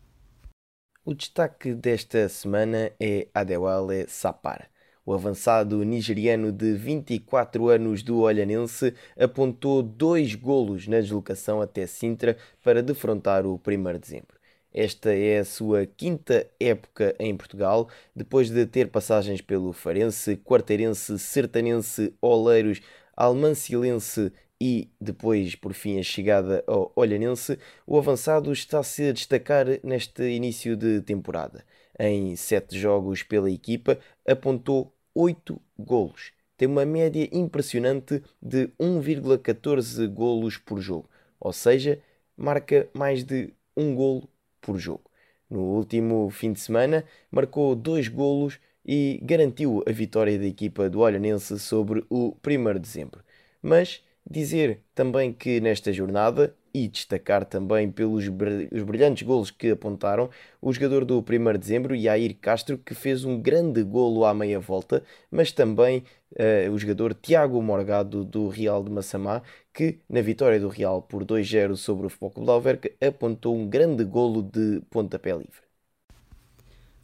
O 1.03 1.15
destaque 1.15 1.73
desta 1.73 2.29
semana 2.29 2.91
é 2.99 3.27
Adewale 3.33 4.05
Sapar. 4.07 4.69
O 5.03 5.11
avançado 5.13 5.83
nigeriano 5.83 6.51
de 6.51 6.73
24 6.73 7.69
anos 7.69 8.03
do 8.03 8.19
Olhanense 8.19 8.93
apontou 9.19 9.81
dois 9.81 10.35
golos 10.35 10.87
na 10.87 11.01
deslocação 11.01 11.59
até 11.59 11.87
Sintra 11.87 12.37
para 12.63 12.83
defrontar 12.83 13.47
o 13.47 13.59
1 13.67 13.93
de 13.93 13.99
dezembro. 13.99 14.37
Esta 14.71 15.11
é 15.11 15.39
a 15.39 15.45
sua 15.45 15.87
quinta 15.87 16.47
época 16.59 17.15
em 17.17 17.35
Portugal, 17.35 17.89
depois 18.15 18.51
de 18.51 18.63
ter 18.67 18.91
passagens 18.91 19.41
pelo 19.41 19.73
Farense, 19.73 20.37
Quarteirense, 20.37 21.17
Sertanense, 21.17 22.13
Oleiros, 22.21 22.79
Almancilense 23.17 24.31
e 24.61 24.91
depois, 25.01 25.55
por 25.55 25.73
fim, 25.73 25.97
a 25.97 26.03
chegada 26.03 26.63
ao 26.67 26.91
Olhanense, 26.95 27.57
o 27.87 27.97
avançado 27.97 28.53
está-se 28.53 29.09
a 29.09 29.11
destacar 29.11 29.65
neste 29.83 30.21
início 30.21 30.77
de 30.77 31.01
temporada. 31.01 31.65
em 31.99 32.35
7 32.35 32.77
jogos 32.77 33.23
pela 33.23 33.49
equipa, 33.49 33.97
apontou 34.23 34.93
8 35.15 35.59
golos. 35.79 36.31
Tem 36.55 36.67
uma 36.67 36.85
média 36.85 37.27
impressionante 37.31 38.21
de 38.39 38.67
1,14 38.79 40.07
golos 40.07 40.57
por 40.57 40.79
jogo, 40.79 41.09
ou 41.39 41.51
seja, 41.51 41.99
marca 42.37 42.87
mais 42.93 43.23
de 43.23 43.51
um 43.75 43.95
golo 43.95 44.29
por 44.61 44.77
jogo. 44.77 45.09
No 45.49 45.61
último 45.61 46.29
fim 46.29 46.53
de 46.53 46.59
semana, 46.59 47.03
marcou 47.31 47.75
dois 47.75 48.07
golos 48.07 48.59
e 48.85 49.19
garantiu 49.23 49.83
a 49.87 49.91
vitória 49.91 50.37
da 50.37 50.45
equipa 50.45 50.87
do 50.87 50.99
Olhanense 50.99 51.57
sobre 51.59 52.05
o 52.11 52.35
1 52.45 52.73
de 52.73 52.79
dezembro. 52.79 53.23
Mas 53.61 54.03
dizer 54.29 54.81
também 54.93 55.33
que 55.33 55.59
nesta 55.59 55.91
jornada 55.91 56.55
e 56.73 56.87
destacar 56.87 57.45
também 57.45 57.91
pelos 57.91 58.25
os 58.71 58.83
brilhantes 58.83 59.23
golos 59.23 59.51
que 59.51 59.71
apontaram 59.71 60.29
o 60.61 60.71
jogador 60.71 61.03
do 61.05 61.19
1 61.19 61.51
de 61.53 61.57
dezembro, 61.57 61.95
Yair 61.95 62.37
Castro, 62.39 62.77
que 62.77 62.93
fez 62.93 63.25
um 63.25 63.41
grande 63.41 63.83
golo 63.83 64.25
à 64.25 64.33
meia 64.33 64.59
volta, 64.59 65.03
mas 65.29 65.51
também 65.51 66.03
uh, 66.33 66.71
o 66.71 66.77
jogador 66.77 67.13
Tiago 67.13 67.61
Morgado 67.61 68.23
do 68.23 68.47
Real 68.47 68.83
de 68.83 68.91
Massamá, 68.91 69.41
que 69.73 69.99
na 70.09 70.21
vitória 70.21 70.59
do 70.59 70.69
Real 70.69 71.01
por 71.01 71.25
2-0 71.25 71.75
sobre 71.75 72.07
o 72.07 72.09
de 72.09 72.49
Alverca 72.49 72.91
apontou 73.05 73.55
um 73.55 73.67
grande 73.67 74.03
golo 74.03 74.41
de 74.41 74.81
pontapé 74.89 75.31
livre. 75.31 75.70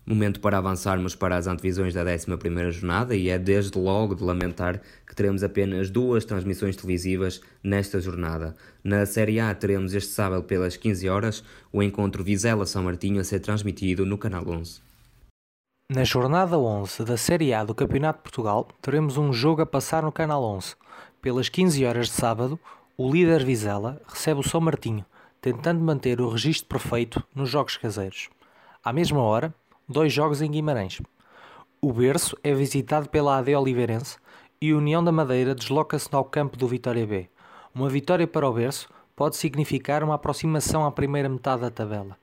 Momento 0.09 0.39
para 0.39 0.57
avançarmos 0.57 1.15
para 1.15 1.35
as 1.35 1.47
antevisões 1.47 1.93
da 1.93 2.01
11ª 2.05 2.71
jornada 2.71 3.13
e 3.13 3.27
é 3.27 3.37
desde 3.37 3.77
logo 3.77 4.15
de 4.15 4.23
lamentar 4.23 4.79
que 5.05 5.13
teremos 5.13 5.43
apenas 5.43 5.89
duas 5.89 6.23
transmissões 6.23 6.77
televisivas 6.77 7.41
nesta 7.61 7.99
jornada. 7.99 8.55
Na 8.81 9.05
Série 9.05 9.37
A 9.41 9.53
teremos 9.53 9.93
este 9.93 10.11
sábado 10.11 10.43
pelas 10.43 10.77
15 10.77 11.09
horas 11.09 11.43
o 11.73 11.83
encontro 11.83 12.23
Vizela-São 12.23 12.83
Martinho 12.83 13.19
a 13.19 13.23
ser 13.25 13.41
transmitido 13.41 14.05
no 14.05 14.17
Canal 14.17 14.47
11. 14.47 14.79
Na 15.91 16.05
jornada 16.05 16.57
11 16.57 17.03
da 17.03 17.17
Série 17.17 17.53
A 17.53 17.65
do 17.65 17.75
Campeonato 17.75 18.19
de 18.19 18.23
Portugal 18.23 18.65
teremos 18.81 19.17
um 19.17 19.33
jogo 19.33 19.61
a 19.61 19.65
passar 19.65 20.03
no 20.03 20.11
Canal 20.13 20.41
11. 20.41 20.73
Pelas 21.21 21.49
15 21.49 21.83
horas 21.83 22.07
de 22.07 22.13
sábado, 22.13 22.57
o 22.95 23.11
líder 23.11 23.43
Vizela 23.43 24.01
recebe 24.07 24.39
o 24.39 24.49
São 24.49 24.61
Martinho, 24.61 25.05
tentando 25.41 25.83
manter 25.83 26.21
o 26.21 26.29
registro 26.29 26.69
perfeito 26.69 27.21
nos 27.35 27.49
jogos 27.49 27.75
caseiros. 27.75 28.29
À 28.81 28.93
mesma 28.93 29.19
hora, 29.19 29.53
dois 29.87 30.11
jogos 30.11 30.41
em 30.41 30.51
Guimarães. 30.51 31.01
O 31.81 31.93
berço 31.93 32.37
é 32.43 32.53
visitado 32.53 33.07
pela 33.09 33.37
AD 33.37 33.55
Oliveirense 33.55 34.17
e 34.61 34.71
a 34.71 34.75
União 34.75 35.03
da 35.03 35.11
Madeira 35.11 35.55
desloca-se 35.55 36.09
ao 36.11 36.25
campo 36.25 36.57
do 36.57 36.67
Vitória 36.67 37.05
B. 37.05 37.29
Uma 37.73 37.89
vitória 37.89 38.27
para 38.27 38.49
o 38.49 38.53
berço 38.53 38.89
pode 39.15 39.35
significar 39.35 40.03
uma 40.03 40.15
aproximação 40.15 40.85
à 40.85 40.91
primeira 40.91 41.29
metade 41.29 41.61
da 41.61 41.71
tabela. 41.71 42.17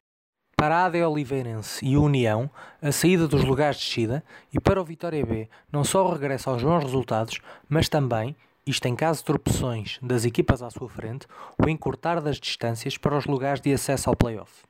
Para 0.56 0.78
a 0.78 0.84
AD 0.86 1.02
Oliveirense 1.02 1.84
e 1.84 1.96
União, 1.96 2.50
a 2.80 2.92
saída 2.92 3.26
dos 3.26 3.44
lugares 3.44 3.76
de 3.76 3.84
descida 3.84 4.24
e 4.52 4.60
para 4.60 4.80
o 4.80 4.84
Vitória 4.84 5.24
B 5.24 5.48
não 5.70 5.84
só 5.84 6.04
o 6.06 6.12
regresso 6.12 6.50
aos 6.50 6.62
bons 6.62 6.82
resultados, 6.82 7.40
mas 7.68 7.88
também, 7.88 8.36
isto 8.66 8.86
em 8.86 8.94
caso 8.94 9.20
de 9.20 9.26
tropeções 9.26 9.98
das 10.02 10.24
equipas 10.24 10.62
à 10.62 10.70
sua 10.70 10.88
frente, 10.88 11.26
o 11.58 11.68
encurtar 11.68 12.20
das 12.20 12.38
distâncias 12.38 12.96
para 12.96 13.16
os 13.16 13.26
lugares 13.26 13.60
de 13.60 13.72
acesso 13.72 14.08
ao 14.08 14.16
play-off. 14.16 14.62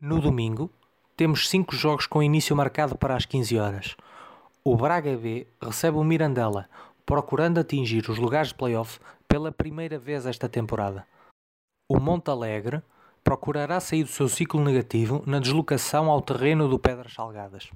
No 0.00 0.20
domingo, 0.20 0.70
temos 1.18 1.48
cinco 1.48 1.74
jogos 1.74 2.06
com 2.06 2.22
início 2.22 2.54
marcado 2.54 2.96
para 2.96 3.16
as 3.16 3.26
15 3.26 3.58
horas. 3.58 3.96
O 4.62 4.76
Braga 4.76 5.16
B 5.16 5.48
recebe 5.60 5.98
o 5.98 6.04
Mirandela, 6.04 6.68
procurando 7.04 7.58
atingir 7.58 8.08
os 8.08 8.18
lugares 8.18 8.50
de 8.50 8.54
playoff 8.54 9.00
pela 9.26 9.50
primeira 9.50 9.98
vez 9.98 10.26
esta 10.26 10.48
temporada. 10.48 11.04
O 11.90 11.98
Montalegre 11.98 12.80
procurará 13.24 13.80
sair 13.80 14.04
do 14.04 14.10
seu 14.10 14.28
ciclo 14.28 14.62
negativo 14.62 15.24
na 15.26 15.40
deslocação 15.40 16.08
ao 16.08 16.22
terreno 16.22 16.68
do 16.68 16.78
Pedras 16.78 17.14
Salgadas. 17.14 17.68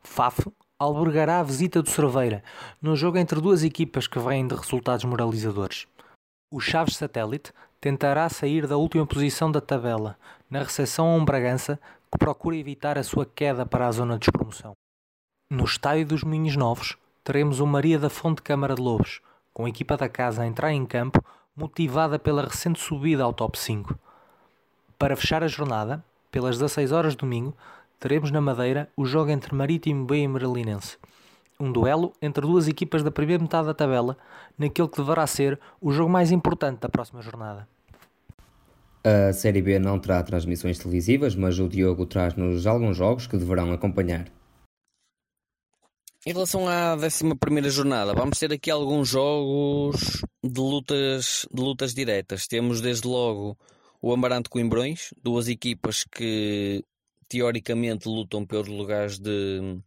Faf 0.00 0.44
albergará 0.76 1.38
a 1.38 1.44
visita 1.44 1.80
do 1.80 1.88
Cerveira, 1.88 2.42
no 2.82 2.96
jogo 2.96 3.18
entre 3.18 3.40
duas 3.40 3.62
equipas 3.62 4.08
que 4.08 4.18
vêm 4.18 4.48
de 4.48 4.54
resultados 4.56 5.04
moralizadores. 5.04 5.86
O 6.52 6.58
Chaves 6.58 6.96
Satélite 6.96 7.52
tentará 7.80 8.28
sair 8.28 8.66
da 8.66 8.76
última 8.76 9.06
posição 9.06 9.52
da 9.52 9.60
tabela, 9.60 10.18
na 10.50 10.58
recepção 10.58 11.06
a 11.06 11.14
um 11.14 11.24
Bragança 11.24 11.78
que 12.14 12.18
procura 12.18 12.54
evitar 12.54 12.96
a 12.96 13.02
sua 13.02 13.26
queda 13.26 13.66
para 13.66 13.88
a 13.88 13.90
zona 13.90 14.14
de 14.14 14.20
despromoção. 14.20 14.72
No 15.50 15.64
estádio 15.64 16.06
dos 16.06 16.22
Moinhos 16.22 16.54
Novos, 16.54 16.96
teremos 17.24 17.58
o 17.58 17.66
Maria 17.66 17.98
da 17.98 18.08
Fonte 18.08 18.40
Câmara 18.40 18.76
de 18.76 18.80
Lobos, 18.80 19.20
com 19.52 19.64
a 19.64 19.68
equipa 19.68 19.96
da 19.96 20.08
casa 20.08 20.42
a 20.42 20.46
entrar 20.46 20.72
em 20.72 20.86
campo, 20.86 21.20
motivada 21.56 22.16
pela 22.16 22.44
recente 22.44 22.78
subida 22.78 23.24
ao 23.24 23.32
top 23.32 23.58
5. 23.58 23.98
Para 24.96 25.16
fechar 25.16 25.42
a 25.42 25.48
jornada, 25.48 26.04
pelas 26.30 26.56
16 26.56 26.92
horas 26.92 27.14
de 27.14 27.18
domingo, 27.18 27.52
teremos 27.98 28.30
na 28.30 28.40
Madeira 28.40 28.88
o 28.96 29.04
jogo 29.04 29.32
entre 29.32 29.52
Marítimo 29.52 30.06
B 30.06 30.18
e 30.18 30.28
Marilinense. 30.28 30.96
Um 31.58 31.72
duelo 31.72 32.12
entre 32.22 32.46
duas 32.46 32.68
equipas 32.68 33.02
da 33.02 33.10
primeira 33.10 33.42
metade 33.42 33.66
da 33.66 33.74
tabela, 33.74 34.16
naquele 34.56 34.86
que 34.86 34.98
deverá 34.98 35.26
ser 35.26 35.58
o 35.80 35.90
jogo 35.90 36.10
mais 36.10 36.30
importante 36.30 36.78
da 36.78 36.88
próxima 36.88 37.20
jornada. 37.20 37.66
A 39.04 39.34
Série 39.34 39.60
B 39.60 39.78
não 39.78 40.00
terá 40.00 40.22
transmissões 40.22 40.78
televisivas, 40.78 41.36
mas 41.36 41.58
o 41.58 41.68
Diogo 41.68 42.06
traz-nos 42.06 42.66
alguns 42.66 42.96
jogos 42.96 43.26
que 43.26 43.36
deverão 43.36 43.70
acompanhar. 43.70 44.32
Em 46.26 46.32
relação 46.32 46.66
à 46.66 46.96
11 46.96 47.68
jornada, 47.68 48.14
vamos 48.14 48.38
ter 48.38 48.50
aqui 48.50 48.70
alguns 48.70 49.10
jogos 49.10 50.22
de 50.42 50.58
lutas, 50.58 51.46
de 51.52 51.60
lutas 51.60 51.92
diretas. 51.92 52.46
Temos 52.46 52.80
desde 52.80 53.06
logo 53.06 53.58
o 54.00 54.10
Amarante 54.10 54.48
Coimbrões, 54.48 55.12
duas 55.22 55.48
equipas 55.48 56.04
que 56.04 56.82
teoricamente 57.28 58.08
lutam 58.08 58.46
pelos 58.46 58.68
lugares 58.68 59.18
de, 59.18 59.82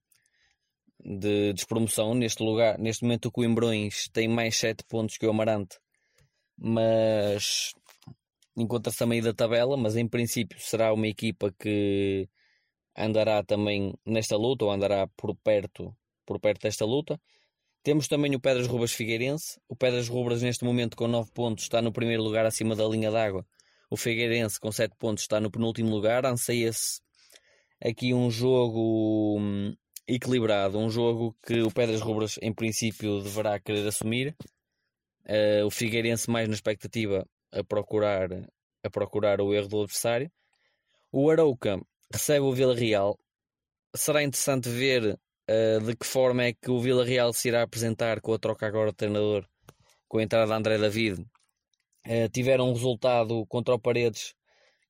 de 1.03 1.53
despromoção. 1.53 2.13
Neste, 2.13 2.43
lugar, 2.43 2.77
neste 2.77 3.01
momento, 3.01 3.29
o 3.29 3.31
Coimbrões 3.31 4.07
tem 4.13 4.27
mais 4.27 4.57
7 4.57 4.83
pontos 4.87 5.17
que 5.17 5.25
o 5.25 5.31
Amarante, 5.31 5.79
mas 6.55 7.73
encontra-se 8.57 9.03
a 9.03 9.07
meio 9.07 9.23
da 9.23 9.33
tabela, 9.33 9.77
mas 9.77 9.95
em 9.95 10.07
princípio 10.07 10.59
será 10.59 10.91
uma 10.91 11.07
equipa 11.07 11.53
que 11.59 12.27
andará 12.97 13.43
também 13.43 13.93
nesta 14.05 14.35
luta 14.35 14.65
ou 14.65 14.71
andará 14.71 15.07
por 15.15 15.35
perto, 15.35 15.95
por 16.25 16.39
perto 16.39 16.63
desta 16.63 16.83
luta. 16.83 17.19
Temos 17.83 18.07
também 18.07 18.35
o 18.35 18.39
Pedras 18.39 18.67
Rubras 18.67 18.91
Figueirense. 18.91 19.61
O 19.69 19.75
Pedras 19.75 20.09
Rubras, 20.09 20.41
neste 20.41 20.65
momento, 20.65 20.97
com 20.97 21.07
9 21.07 21.31
pontos, 21.31 21.63
está 21.63 21.81
no 21.81 21.93
primeiro 21.93 22.23
lugar 22.23 22.45
acima 22.45 22.75
da 22.75 22.85
linha 22.85 23.11
d'água. 23.11 23.45
O 23.89 23.95
Figueirense, 23.95 24.59
com 24.59 24.71
7 24.71 24.95
pontos, 24.97 25.23
está 25.23 25.39
no 25.39 25.51
penúltimo 25.51 25.89
lugar. 25.89 26.25
Anseia-se 26.25 26.99
aqui 27.81 28.13
um 28.13 28.29
jogo 28.29 29.37
hum, 29.39 29.73
equilibrado, 30.07 30.77
um 30.79 30.89
jogo 30.89 31.37
que 31.45 31.61
o 31.61 31.71
Pedras 31.71 32.01
Rubras, 32.01 32.37
em 32.41 32.53
princípio, 32.53 33.21
deverá 33.21 33.59
querer 33.59 33.87
assumir. 33.87 34.35
Uh, 35.23 35.65
o 35.65 35.69
Figueirense, 35.69 36.29
mais 36.29 36.47
na 36.47 36.55
expectativa, 36.55 37.25
a 37.51 37.63
procurar, 37.63 38.29
a 38.83 38.89
procurar 38.89 39.41
o 39.41 39.53
erro 39.53 39.67
do 39.67 39.81
adversário. 39.81 40.31
O 41.11 41.29
Arauca 41.29 41.79
recebe 42.11 42.41
o 42.41 42.53
Vila 42.53 42.75
Real. 42.75 43.17
Será 43.95 44.23
interessante 44.23 44.69
ver 44.69 45.17
uh, 45.49 45.85
de 45.85 45.95
que 45.95 46.05
forma 46.05 46.43
é 46.43 46.53
que 46.53 46.69
o 46.69 46.79
Vila 46.79 47.05
Real 47.05 47.33
se 47.33 47.47
irá 47.47 47.63
apresentar 47.63 48.21
com 48.21 48.33
a 48.33 48.39
troca 48.39 48.67
agora 48.67 48.91
de 48.91 48.97
treinador, 48.97 49.47
com 50.07 50.17
a 50.19 50.23
entrada 50.23 50.47
de 50.47 50.53
André 50.53 50.77
David. 50.77 51.21
Uh, 52.05 52.29
tiveram 52.31 52.69
um 52.69 52.73
resultado 52.73 53.45
contra 53.47 53.75
o 53.75 53.79
Paredes 53.79 54.33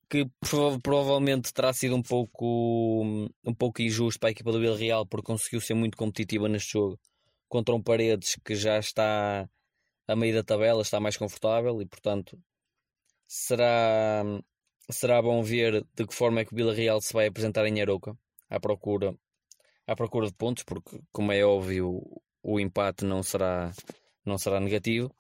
que 0.10 0.26
prov 0.40 0.80
provavelmente 0.82 1.54
terá 1.54 1.74
sido 1.74 1.96
um 1.96 2.02
pouco, 2.02 3.04
um 3.44 3.54
pouco 3.54 3.82
injusto 3.82 4.20
para 4.20 4.30
a 4.30 4.32
equipa 4.32 4.52
do 4.52 4.60
Vila 4.60 4.78
Real 4.78 5.06
porque 5.06 5.26
conseguiu 5.26 5.60
ser 5.60 5.74
muito 5.74 5.98
competitiva 5.98 6.48
neste 6.48 6.74
jogo 6.74 7.00
contra 7.50 7.76
um 7.76 7.82
Paredes 7.82 8.38
que 8.44 8.56
já 8.56 8.80
está 8.80 9.50
a 10.08 10.16
meio 10.16 10.34
da 10.36 10.44
tabela, 10.44 10.82
está 10.82 11.00
mais 11.00 11.18
confortável 11.18 11.82
e 11.82 11.86
portanto 11.86 12.40
será, 13.28 14.24
será 14.90 15.22
bom 15.22 15.44
ver 15.44 15.86
de 15.94 16.08
que 16.08 16.16
forma 16.16 16.42
é 16.42 16.46
que 16.46 16.54
o 16.54 16.56
Vila 16.56 16.74
Real 16.74 17.02
se 17.02 17.14
vai 17.14 17.28
apresentar 17.28 17.66
em 17.66 17.82
Arouca 17.82 18.18
à 18.50 18.60
procura, 18.60 19.16
à 19.86 19.96
procura 19.96 20.28
de 20.28 20.34
pontos, 20.34 20.64
porque 20.64 21.00
como 21.12 21.32
é 21.32 21.44
óbvio 21.44 21.90
o, 21.90 22.22
o 22.42 22.60
empate 22.60 23.04
não 23.06 23.22
será, 23.22 23.72
não 24.26 24.38
será 24.38 24.60
negativo. 24.60 25.14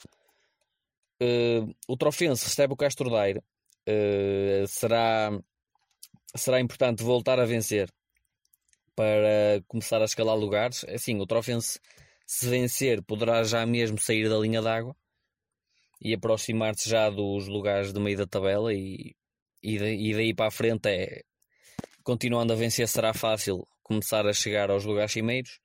Uh, 1.21 1.73
o 1.87 1.97
Trofense 1.97 2.45
recebe 2.45 2.73
o 2.73 2.77
Castro 2.77 3.09
Daire. 3.09 3.41
Uh, 3.87 4.67
será, 4.67 5.31
será 6.35 6.59
importante 6.59 7.03
voltar 7.03 7.39
a 7.39 7.45
vencer 7.45 7.91
para 8.95 9.61
começar 9.67 10.01
a 10.01 10.05
escalar 10.05 10.35
lugares. 10.35 10.83
É 10.85 10.95
assim, 10.95 11.19
o 11.19 11.25
Trofense, 11.25 11.79
se 12.27 12.47
vencer, 12.49 13.01
poderá 13.01 13.41
já 13.45 13.65
mesmo 13.65 13.97
sair 13.97 14.29
da 14.29 14.37
linha 14.37 14.61
d'água 14.61 14.93
e 16.01 16.13
aproximar-se 16.13 16.89
já 16.89 17.09
dos 17.09 17.47
lugares 17.47 17.93
do 17.93 18.01
meio 18.01 18.17
da 18.17 18.27
tabela 18.27 18.73
e, 18.73 19.15
e, 19.63 19.77
e 19.77 20.13
daí 20.13 20.33
para 20.33 20.47
a 20.47 20.51
frente 20.51 20.89
é 20.89 21.23
continuando 22.03 22.51
a 22.51 22.55
vencer 22.55 22.87
será 22.87 23.13
fácil 23.13 23.65
começar 23.81 24.27
a 24.27 24.33
chegar 24.33 24.69
aos 24.69 24.83
lugares 24.83 25.13
cimeiros. 25.13 25.59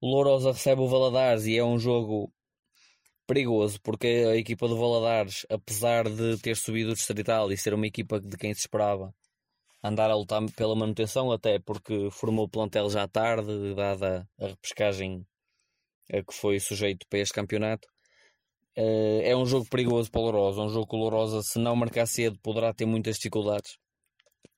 O 0.00 0.08
Lourosa 0.08 0.52
recebe 0.52 0.80
o 0.80 0.88
Valadares 0.88 1.44
e 1.46 1.56
é 1.56 1.64
um 1.64 1.78
jogo 1.78 2.32
perigoso 3.26 3.78
porque 3.82 4.06
a 4.06 4.36
equipa 4.36 4.66
do 4.66 4.78
Valadares, 4.78 5.46
apesar 5.50 6.08
de 6.08 6.38
ter 6.38 6.56
subido 6.56 6.92
o 6.92 6.94
Distrital 6.94 7.52
e 7.52 7.58
ser 7.58 7.74
uma 7.74 7.86
equipa 7.86 8.18
de 8.18 8.36
quem 8.38 8.54
se 8.54 8.60
esperava 8.60 9.14
andar 9.82 10.10
a 10.10 10.16
lutar 10.16 10.42
pela 10.56 10.74
manutenção, 10.74 11.30
até 11.30 11.58
porque 11.58 12.10
formou 12.10 12.46
o 12.46 12.48
plantel 12.48 12.88
já 12.90 13.06
tarde, 13.06 13.74
dada 13.74 14.28
a 14.38 14.46
repescagem 14.48 15.26
que 16.10 16.34
foi 16.34 16.58
sujeito 16.60 17.06
para 17.08 17.20
este 17.20 17.34
campeonato. 17.34 17.86
Uh, 18.76 19.20
é 19.22 19.36
um 19.36 19.44
jogo 19.46 19.66
perigoso 19.68 20.10
para 20.10 20.20
o 20.20 20.24
Lourosa, 20.24 20.62
um 20.62 20.68
jogo 20.68 20.86
que 20.86 20.96
o 20.96 20.98
Lourosa, 20.98 21.42
se 21.42 21.58
não 21.58 21.76
marcar 21.76 22.06
cedo, 22.06 22.38
poderá 22.40 22.72
ter 22.72 22.86
muitas 22.86 23.16
dificuldades. 23.16 23.76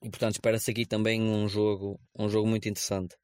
E 0.02 0.10
portanto, 0.10 0.34
espera-se 0.34 0.70
aqui 0.70 0.86
também 0.86 1.20
um 1.22 1.48
jogo, 1.48 2.00
um 2.18 2.28
jogo 2.28 2.48
muito 2.48 2.68
interessante. 2.68 3.16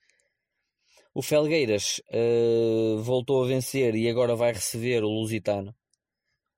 O 1.15 1.23
Felgueiras 1.23 2.01
uh, 2.13 3.03
voltou 3.03 3.43
a 3.43 3.47
vencer 3.49 3.95
e 3.97 4.09
agora 4.09 4.37
vai 4.37 4.53
receber 4.53 5.03
o 5.03 5.09
Lusitano. 5.09 5.75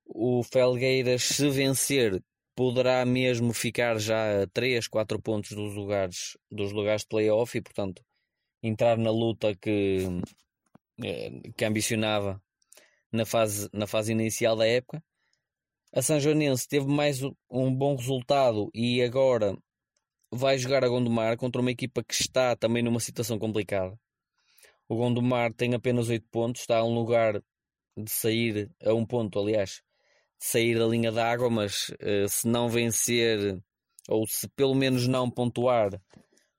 O 0.07 0.43
Felgueiras, 0.43 1.23
se 1.23 1.49
vencer, 1.49 2.23
poderá 2.55 3.05
mesmo 3.07 3.55
ficar 3.55 3.99
já 3.99 4.43
a 4.43 4.47
3, 4.49 4.87
4 4.87 5.21
pontos 5.23 5.53
dos 5.53 5.75
lugares, 5.75 6.37
dos 6.51 6.73
lugares 6.73 7.03
de 7.03 7.09
playoff 7.09 7.57
e, 7.57 7.63
portanto, 7.63 8.03
entrar 8.63 8.99
na 8.99 9.11
luta 9.11 9.55
que, 9.55 10.05
eh, 10.05 10.23
que 11.57 11.65
ambicionava 11.65 12.41
na 13.13 13.25
fase, 13.25 13.69
na 13.73 13.87
fase 13.87 14.13
inicial 14.13 14.57
da 14.57 14.67
época. 14.67 15.03
A 15.93 16.03
São 16.03 16.21
Joanense 16.21 16.69
teve 16.69 16.87
mais 16.87 17.21
um 17.51 17.75
bom 17.75 17.97
resultado 17.97 18.71
e 18.73 19.03
agora 19.03 19.57
vai 20.31 20.57
jogar 20.57 20.85
a 20.85 20.89
Gondomar 20.89 21.37
contra 21.37 21.61
uma 21.61 21.71
equipa 21.71 22.05
que 22.05 22.15
está 22.15 22.55
também 22.55 22.83
numa 22.83 23.01
situação 23.01 23.39
complicada. 23.39 23.99
O 24.89 24.97
Gondomar 24.97 25.53
tem 25.53 25.75
apenas 25.75 26.09
8 26.09 26.27
pontos, 26.31 26.61
está 26.63 26.79
a 26.79 26.85
um 26.85 26.95
lugar 26.95 27.43
de 27.97 28.11
sair, 28.11 28.71
a 28.85 28.95
um 28.95 29.05
ponto, 29.05 29.39
aliás, 29.39 29.83
de 30.39 30.47
sair 30.47 30.79
da 30.79 30.87
linha 30.87 31.11
d'água, 31.11 31.51
mas 31.51 31.89
uh, 31.91 32.29
se 32.29 32.47
não 32.47 32.69
vencer, 32.69 33.61
ou 34.09 34.27
se 34.27 34.49
pelo 34.51 34.75
menos 34.75 35.07
não 35.07 35.31
pontuar, 35.31 36.01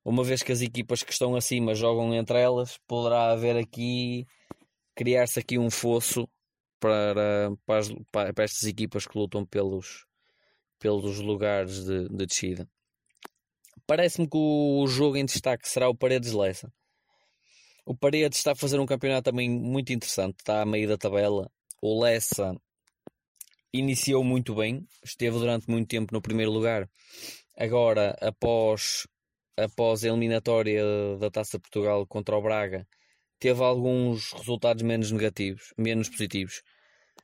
uma 0.03 0.23
vez 0.23 0.41
que 0.41 0.51
as 0.51 0.61
equipas 0.61 1.03
que 1.03 1.11
estão 1.11 1.35
acima 1.35 1.75
jogam 1.75 2.13
entre 2.13 2.39
elas, 2.39 2.77
poderá 2.87 3.31
haver 3.31 3.57
aqui, 3.57 4.25
criar-se 4.95 5.39
aqui 5.39 5.57
um 5.57 5.69
fosso 5.69 6.27
para, 6.79 7.51
para, 7.65 8.33
para, 8.33 8.43
estas 8.43 8.63
equipas 8.63 9.05
que 9.05 9.17
lutam 9.17 9.45
pelos, 9.45 10.05
pelos 10.79 11.19
lugares 11.19 11.85
de, 11.85 12.09
de 12.09 12.25
descida. 12.25 12.67
Parece-me 13.85 14.27
que 14.27 14.37
o 14.37 14.85
jogo 14.87 15.17
em 15.17 15.25
destaque 15.25 15.67
será 15.67 15.87
o 15.89 15.95
Paredes 15.95 16.31
Lessa. 16.31 16.71
O 17.85 17.95
Paredes 17.95 18.39
está 18.39 18.53
a 18.53 18.55
fazer 18.55 18.79
um 18.79 18.85
campeonato 18.85 19.29
também 19.29 19.49
muito 19.49 19.91
interessante, 19.93 20.39
está 20.39 20.61
a 20.61 20.65
meio 20.65 20.87
da 20.87 20.97
tabela. 20.97 21.51
O 21.81 22.01
Lessa 22.01 22.55
iniciou 23.73 24.23
muito 24.23 24.55
bem, 24.55 24.87
esteve 25.03 25.37
durante 25.37 25.69
muito 25.69 25.87
tempo 25.87 26.13
no 26.13 26.21
primeiro 26.21 26.51
lugar. 26.51 26.89
Agora, 27.57 28.15
após, 28.21 29.07
após 29.57 30.03
a 30.03 30.07
eliminatória 30.07 30.83
da 31.19 31.29
Taça 31.29 31.57
de 31.57 31.61
Portugal 31.61 32.05
contra 32.07 32.35
o 32.35 32.41
Braga, 32.41 32.87
teve 33.39 33.63
alguns 33.63 34.31
resultados 34.33 34.83
menos 34.83 35.11
negativos, 35.11 35.73
menos 35.77 36.09
positivos. 36.09 36.61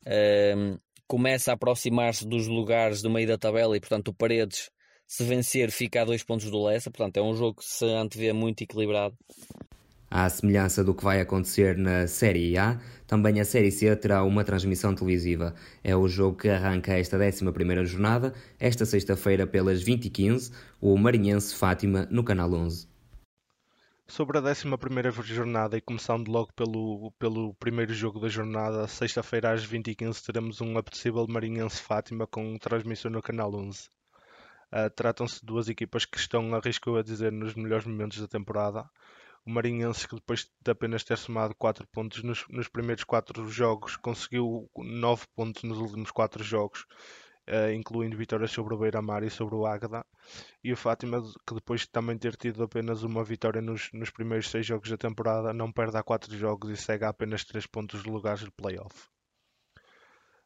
Um, 0.06 0.78
começa 1.08 1.52
a 1.52 1.54
aproximar-se 1.54 2.28
dos 2.28 2.48
lugares 2.48 3.02
do 3.02 3.10
meio 3.10 3.28
da 3.28 3.38
tabela 3.38 3.78
e, 3.78 3.80
portanto, 3.80 4.10
o 4.10 4.14
Paredes, 4.14 4.70
se 5.06 5.24
vencer, 5.24 5.72
fica 5.72 6.02
a 6.02 6.06
dois 6.06 6.24
pontos 6.24 6.50
do 6.52 6.64
Lessa. 6.64 6.92
Portanto, 6.92 7.18
é 7.18 7.22
um 7.22 7.36
jogo 7.36 7.60
que 7.60 7.66
se 7.66 7.86
antevê 7.86 8.34
muito 8.34 8.62
equilibrado. 8.62 9.16
À 10.10 10.30
semelhança 10.30 10.84
do 10.84 10.96
que 10.96 11.04
vai 11.04 11.20
acontecer 11.20 11.78
na 11.78 12.08
Série 12.08 12.58
A, 12.58 12.80
também 13.06 13.42
a 13.42 13.46
Série 13.46 13.72
C 13.72 13.94
terá 13.96 14.24
uma 14.24 14.44
transmissão 14.44 14.96
televisiva. 14.96 15.54
É 15.84 15.96
o 15.96 16.08
jogo 16.08 16.38
que 16.38 16.50
arranca 16.50 16.94
esta 16.94 17.18
11ª 17.18 17.86
jornada, 17.86 18.34
esta 18.58 18.86
sexta-feira 18.86 19.46
pelas 19.46 19.84
20h15, 19.84 20.54
o 20.80 20.98
Marinhense 20.98 21.54
Fátima 21.54 22.08
no 22.10 22.24
Canal 22.24 22.54
11. 22.54 22.88
Sobre 24.10 24.38
a 24.38 24.42
11 24.42 24.64
jornada 25.24 25.76
e 25.76 25.82
começando 25.82 26.30
logo 26.30 26.54
pelo, 26.54 27.12
pelo 27.20 27.54
primeiro 27.56 27.94
jogo 27.94 28.22
da 28.22 28.30
jornada, 28.30 28.88
sexta-feira 28.88 29.52
às 29.52 29.68
20h15 29.68 30.26
teremos 30.26 30.62
um 30.62 30.78
apetecível 30.78 31.28
Marinhense 31.28 31.82
Fátima 31.82 32.26
com 32.26 32.58
transmissão 32.58 33.12
no 33.12 33.22
Canal 33.22 33.54
11. 33.54 33.90
Uh, 34.72 34.90
Tratam-se 34.96 35.42
de 35.42 35.46
duas 35.46 35.68
equipas 35.68 36.06
que 36.06 36.18
estão, 36.18 36.56
arrisco 36.56 36.96
a 36.96 37.04
dizer, 37.04 37.34
nos 37.34 37.54
melhores 37.56 37.86
momentos 37.86 38.20
da 38.22 38.28
temporada. 38.28 38.90
O 39.48 39.50
Marinhense, 39.50 40.08
que 40.08 40.16
depois 40.16 40.52
de 40.62 40.72
apenas 40.72 41.06
ter 41.06 41.18
somado 41.18 41.56
4 41.56 41.88
pontos 41.88 42.22
nos, 42.22 42.46
nos 42.50 42.68
primeiros 42.68 43.06
4 43.06 43.48
jogos, 43.48 43.96
conseguiu 43.96 44.70
9 44.76 45.26
pontos 45.34 45.64
nos 45.64 45.78
últimos 45.78 46.12
4 46.12 46.44
jogos 46.44 46.86
uh, 47.48 47.72
incluindo 47.72 48.18
vitórias 48.18 48.52
sobre 48.52 48.74
o 48.74 48.78
Beira-Mar 48.78 49.24
e 49.24 49.30
sobre 49.30 49.56
o 49.56 49.66
Águeda, 49.66 50.06
e 50.64 50.72
o 50.74 50.78
Fátima, 50.78 51.22
que 51.46 51.56
depois 51.56 51.82
de 51.82 51.90
também 51.90 52.18
ter 52.18 52.36
tido 52.36 52.64
apenas 52.64 53.04
uma 53.04 53.24
vitória 53.24 53.62
nos, 53.62 53.90
nos 53.94 54.10
primeiros 54.10 54.50
seis 54.50 54.66
jogos 54.66 54.90
da 54.90 54.98
temporada, 54.98 55.54
não 55.54 55.72
perde 55.72 55.98
a 55.98 56.04
quatro 56.04 56.36
jogos 56.38 56.70
e 56.70 56.78
segue 56.78 57.06
a 57.06 57.10
apenas 57.10 57.46
três 57.46 57.66
pontos 57.66 58.04
de 58.04 58.10
lugares 58.10 58.42
de 58.42 58.52
playoff. 58.52 59.08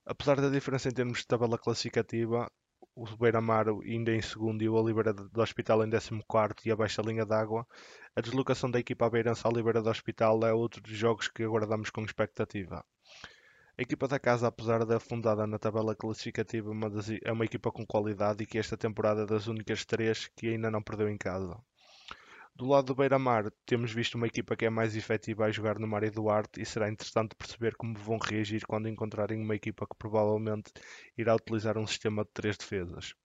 Apesar 0.06 0.40
da 0.40 0.50
diferença 0.50 0.90
em 0.90 0.94
termos 0.94 1.20
de 1.20 1.28
tabela 1.28 1.58
classificativa, 1.58 2.52
o 2.96 3.06
Beira-Mar 3.18 3.68
ainda 3.70 4.14
em 4.14 4.22
segundo 4.22 4.62
e 4.62 4.70
o 4.70 4.74
Oliveira 4.74 5.14
do 5.14 5.42
Hospital 5.42 5.86
em 5.86 5.90
14 5.90 6.22
e 6.66 6.72
abaixo 6.72 7.02
da 7.02 7.10
linha 7.10 7.26
d'água, 7.26 7.66
a 8.16 8.22
deslocação 8.22 8.70
da 8.70 8.80
equipa 8.80 9.06
à 9.06 9.10
Beirança 9.10 9.48
à 9.48 9.52
Oliveira 9.52 9.82
do 9.82 9.90
Hospital 9.90 10.46
é 10.46 10.54
outro 10.54 10.82
dos 10.82 10.92
jogos 10.92 11.28
que 11.28 11.44
aguardamos 11.44 11.90
com 11.90 12.04
expectativa. 12.04 12.86
A 13.78 13.82
equipa 13.82 14.08
da 14.08 14.20
casa, 14.20 14.48
apesar 14.48 14.86
de 14.86 14.94
afundada 14.94 15.48
na 15.48 15.58
tabela 15.58 15.96
classificativa, 15.96 16.70
é 17.24 17.32
uma 17.32 17.44
é 17.44 17.46
equipa 17.46 17.72
com 17.72 17.86
qualidade 17.86 18.44
e 18.44 18.46
que 18.46 18.60
esta 18.60 18.78
temporada 18.78 19.24
é 19.24 19.26
das 19.26 19.48
únicas 19.48 19.86
três 19.86 20.28
que 20.36 20.50
ainda 20.50 20.70
não 20.70 20.84
perdeu 20.84 21.10
em 21.10 21.18
casa. 21.18 21.58
Do 22.56 22.66
lado 22.66 22.88
do 22.88 22.96
Beira-Mar, 22.96 23.52
temos 23.66 23.92
visto 23.92 24.16
uma 24.16 24.28
equipa 24.28 24.56
que 24.56 24.66
é 24.66 24.70
mais 24.70 24.96
efetiva 24.96 25.46
a 25.46 25.52
jogar 25.52 25.80
no 25.80 25.88
Mário 25.88 26.12
Duarte 26.12 26.62
e 26.62 26.66
será 26.66 26.90
interessante 26.90 27.36
perceber 27.36 27.76
como 27.76 27.98
vão 27.98 28.18
reagir 28.18 28.66
quando 28.66 28.88
encontrarem 28.88 29.42
uma 29.42 29.56
equipa 29.56 29.88
que 29.88 29.96
provavelmente 29.98 30.72
irá 31.18 31.36
utilizar 31.36 31.78
um 31.78 31.88
sistema 31.88 32.24
de 32.24 32.30
três 32.32 32.58
defesas. 32.58 33.16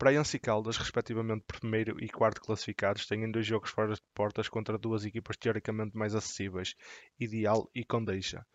Praense 0.00 0.38
e 0.38 0.40
Caldas, 0.40 0.78
respectivamente 0.78 1.44
primeiro 1.46 2.02
e 2.02 2.08
quarto 2.08 2.40
classificados, 2.40 3.06
têm 3.06 3.30
dois 3.30 3.46
jogos 3.46 3.68
fora 3.68 3.92
de 3.92 4.00
portas 4.14 4.48
contra 4.48 4.78
duas 4.78 5.04
equipas 5.04 5.36
teoricamente 5.36 5.94
mais 5.94 6.14
acessíveis, 6.14 6.74
Ideal 7.18 7.70
e 7.74 7.84
Condeixa. 7.84 8.46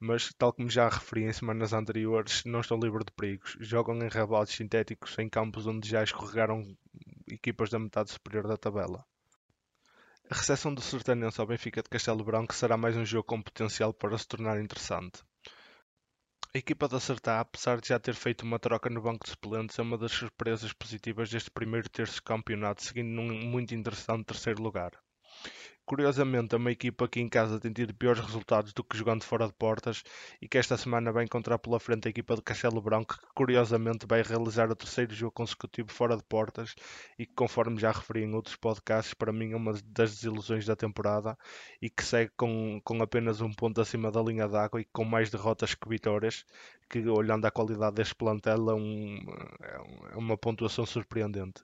Mas, 0.00 0.32
tal 0.32 0.50
como 0.50 0.70
já 0.70 0.88
referi 0.88 1.24
em 1.24 1.32
semanas 1.34 1.74
anteriores, 1.74 2.42
não 2.46 2.60
estão 2.60 2.78
livres 2.78 3.04
de 3.04 3.12
perigos. 3.12 3.54
Jogam 3.60 3.96
em 3.98 4.08
rebaldes 4.08 4.54
sintéticos 4.54 5.18
em 5.18 5.28
campos 5.28 5.66
onde 5.66 5.86
já 5.86 6.02
escorregaram 6.02 6.64
equipas 7.26 7.70
da 7.70 7.78
metade 7.78 8.10
superior 8.10 8.46
da 8.46 8.56
tabela. 8.56 9.04
A 10.30 10.34
recepção 10.34 10.74
do 10.74 10.80
Sertanense 10.80 11.40
ao 11.40 11.46
Benfica 11.46 11.82
de 11.82 11.88
Castelo 11.88 12.24
Branco 12.24 12.54
será 12.54 12.76
mais 12.76 12.96
um 12.96 13.04
jogo 13.04 13.24
com 13.24 13.42
potencial 13.42 13.92
para 13.92 14.16
se 14.16 14.26
tornar 14.26 14.60
interessante. 14.60 15.22
A 16.54 16.58
equipa 16.58 16.86
da 16.86 17.00
Sertá, 17.00 17.40
apesar 17.40 17.80
de 17.80 17.88
já 17.88 17.98
ter 17.98 18.14
feito 18.14 18.42
uma 18.42 18.58
troca 18.58 18.88
no 18.88 19.02
banco 19.02 19.24
de 19.24 19.30
suplentes, 19.30 19.78
é 19.78 19.82
uma 19.82 19.98
das 19.98 20.12
surpresas 20.12 20.72
positivas 20.72 21.28
deste 21.28 21.50
primeiro 21.50 21.88
terço 21.88 22.14
de 22.14 22.22
campeonato, 22.22 22.84
seguindo 22.84 23.08
num 23.08 23.32
muito 23.50 23.74
interessante 23.74 24.24
terceiro 24.24 24.62
lugar. 24.62 24.92
Curiosamente, 25.86 26.54
é 26.54 26.58
uma 26.58 26.72
equipa 26.72 27.06
que 27.06 27.20
em 27.20 27.28
casa 27.28 27.60
tem 27.60 27.70
tido 27.70 27.94
piores 27.94 28.20
resultados 28.24 28.72
do 28.72 28.82
que 28.82 28.96
jogando 28.96 29.22
fora 29.22 29.46
de 29.46 29.52
portas 29.52 30.02
e 30.40 30.48
que 30.48 30.56
esta 30.56 30.78
semana 30.78 31.12
vai 31.12 31.24
encontrar 31.24 31.58
pela 31.58 31.78
frente 31.78 32.08
a 32.08 32.10
equipa 32.10 32.34
de 32.34 32.42
Castelo 32.42 32.80
Branco, 32.80 33.18
que 33.18 33.26
curiosamente 33.34 34.06
vai 34.06 34.22
realizar 34.22 34.70
o 34.70 34.74
terceiro 34.76 35.14
jogo 35.14 35.32
consecutivo 35.32 35.92
fora 35.92 36.16
de 36.16 36.22
portas 36.22 36.74
e 37.18 37.26
que, 37.26 37.34
conforme 37.34 37.78
já 37.78 37.92
referi 37.92 38.22
em 38.24 38.34
outros 38.34 38.56
podcasts, 38.56 39.12
para 39.12 39.30
mim 39.32 39.52
é 39.52 39.56
uma 39.56 39.74
das 39.84 40.14
desilusões 40.14 40.64
da 40.64 40.74
temporada 40.74 41.36
e 41.82 41.90
que 41.90 42.02
segue 42.02 42.32
com, 42.36 42.80
com 42.82 43.02
apenas 43.02 43.42
um 43.42 43.52
ponto 43.52 43.78
acima 43.80 44.10
da 44.10 44.22
linha 44.22 44.48
d'água 44.48 44.80
e 44.80 44.86
com 44.86 45.04
mais 45.04 45.28
derrotas 45.30 45.74
que 45.74 45.88
vitórias, 45.88 46.46
que 46.88 47.06
olhando 47.08 47.44
a 47.46 47.50
qualidade 47.50 47.96
deste 47.96 48.14
plantel 48.14 48.70
é, 48.70 48.74
um, 48.74 49.16
é, 49.60 50.14
é 50.14 50.16
uma 50.16 50.38
pontuação 50.38 50.86
surpreendente. 50.86 51.62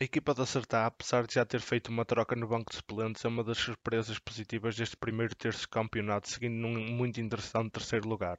A 0.00 0.04
equipa 0.04 0.32
da 0.32 0.46
Sertá, 0.46 0.86
apesar 0.86 1.26
de 1.26 1.34
já 1.34 1.44
ter 1.44 1.60
feito 1.60 1.88
uma 1.88 2.06
troca 2.06 2.34
no 2.34 2.48
banco 2.48 2.70
de 2.70 2.76
suplentes, 2.76 3.22
é 3.24 3.28
uma 3.28 3.44
das 3.44 3.58
surpresas 3.58 4.18
positivas 4.18 4.74
deste 4.74 4.96
primeiro 4.96 5.34
terço 5.34 5.60
de 5.60 5.68
campeonato, 5.68 6.30
seguindo 6.30 6.54
num 6.54 6.78
muito 6.94 7.20
interessante 7.20 7.72
terceiro 7.72 8.08
lugar. 8.08 8.38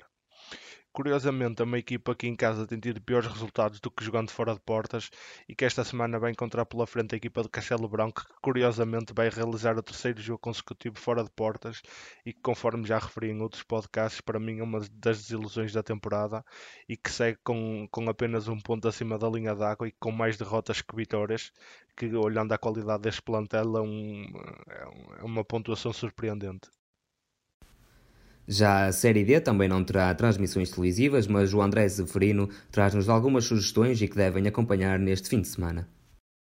Curiosamente, 0.91 1.61
é 1.61 1.65
uma 1.65 1.77
equipa 1.77 2.13
que 2.15 2.27
em 2.27 2.35
casa 2.35 2.65
tem 2.67 2.79
tido 2.79 2.99
piores 3.01 3.27
resultados 3.31 3.79
do 3.79 3.89
que 3.91 4.03
jogando 4.03 4.31
fora 4.31 4.53
de 4.53 4.59
portas 4.59 5.09
e 5.47 5.55
que 5.55 5.63
esta 5.63 5.83
semana 5.83 6.19
vai 6.19 6.31
encontrar 6.31 6.65
pela 6.65 6.87
frente 6.87 7.13
a 7.13 7.17
equipa 7.17 7.41
de 7.43 7.49
Castelo 7.49 7.87
Branco, 7.87 8.25
que 8.25 8.33
curiosamente 8.41 9.13
vai 9.13 9.29
realizar 9.29 9.77
o 9.77 9.83
terceiro 9.83 10.19
jogo 10.19 10.39
consecutivo 10.39 10.97
fora 10.99 11.23
de 11.23 11.29
portas 11.29 11.81
e 12.25 12.33
que, 12.33 12.41
conforme 12.41 12.85
já 12.87 12.97
referi 12.97 13.29
em 13.29 13.41
outros 13.41 13.61
podcasts, 13.63 14.19
para 14.21 14.39
mim 14.39 14.59
é 14.59 14.63
uma 14.63 14.79
das 14.91 15.21
desilusões 15.21 15.71
da 15.71 15.83
temporada 15.83 16.43
e 16.89 16.97
que 16.97 17.11
segue 17.11 17.37
com, 17.43 17.87
com 17.91 18.09
apenas 18.09 18.47
um 18.47 18.59
ponto 18.59 18.87
acima 18.87 19.17
da 19.19 19.29
linha 19.29 19.53
d'água 19.55 19.87
e 19.87 19.91
com 19.93 20.11
mais 20.11 20.35
derrotas 20.35 20.81
que 20.81 20.95
vitórias, 20.95 21.51
que 21.95 22.07
olhando 22.15 22.53
a 22.53 22.57
qualidade 22.57 23.03
deste 23.03 23.21
plantel 23.21 23.77
é, 23.77 23.81
um, 23.81 24.25
é 25.19 25.23
uma 25.23 25.45
pontuação 25.45 25.93
surpreendente. 25.93 26.69
Já 28.49 28.85
a 28.85 28.93
Série 28.93 29.25
D 29.25 29.41
também 29.41 29.67
não 29.67 29.83
terá 29.83 30.15
transmissões 30.15 30.71
televisivas, 30.71 31.27
mas 31.27 31.53
o 31.53 31.61
André 31.61 31.85
Zeferino 31.89 32.47
traz-nos 32.71 33.09
algumas 33.09 33.43
sugestões 33.43 34.01
e 34.01 34.07
que 34.07 34.15
devem 34.15 34.47
acompanhar 34.47 34.97
neste 34.97 35.27
fim 35.27 35.41
de 35.41 35.49
semana. 35.49 35.85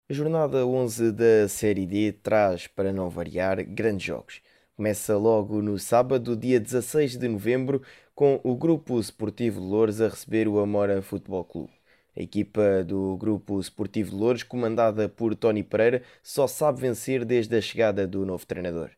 A 0.10 0.14
jornada 0.14 0.66
11 0.66 1.12
da 1.12 1.48
Série 1.48 1.86
D 1.86 2.12
traz, 2.12 2.66
para 2.66 2.92
não 2.92 3.12
variar, 3.12 3.64
grandes 3.64 4.08
jogos. 4.08 4.42
Começa 4.76 5.16
logo 5.16 5.62
no 5.62 5.78
sábado, 5.78 6.36
dia 6.36 6.60
16 6.60 7.16
de 7.16 7.28
novembro, 7.28 7.80
com 8.16 8.42
o 8.44 8.56
Grupo 8.56 9.00
Esportivo 9.00 9.62
de 9.62 9.68
Louros 9.68 10.02
a 10.02 10.08
receber 10.08 10.48
o 10.48 10.58
Amora 10.60 11.00
Futebol 11.04 11.46
Clube. 11.46 11.74
A 12.18 12.22
equipa 12.24 12.84
do 12.84 13.16
Grupo 13.18 13.60
Esportivo 13.60 14.10
de 14.10 14.16
Louros, 14.16 14.42
comandada 14.42 15.08
por 15.08 15.36
Tony 15.36 15.62
Pereira, 15.62 16.02
só 16.24 16.48
sabe 16.48 16.82
vencer 16.82 17.24
desde 17.24 17.56
a 17.56 17.62
chegada 17.62 18.08
do 18.08 18.26
novo 18.26 18.48
treinador. 18.48 18.90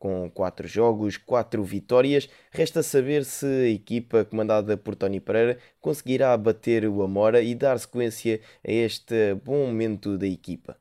Com 0.00 0.30
quatro 0.30 0.66
jogos, 0.66 1.18
quatro 1.18 1.62
vitórias, 1.62 2.26
resta 2.50 2.82
saber 2.82 3.22
se 3.22 3.44
a 3.44 3.68
equipa 3.68 4.24
comandada 4.24 4.74
por 4.74 4.96
Tony 4.96 5.20
Pereira 5.20 5.58
conseguirá 5.78 6.34
bater 6.38 6.88
o 6.88 7.02
Amora 7.02 7.42
e 7.42 7.54
dar 7.54 7.78
sequência 7.78 8.40
a 8.66 8.72
este 8.72 9.34
bom 9.44 9.66
momento 9.66 10.16
da 10.16 10.26
equipa. 10.26 10.78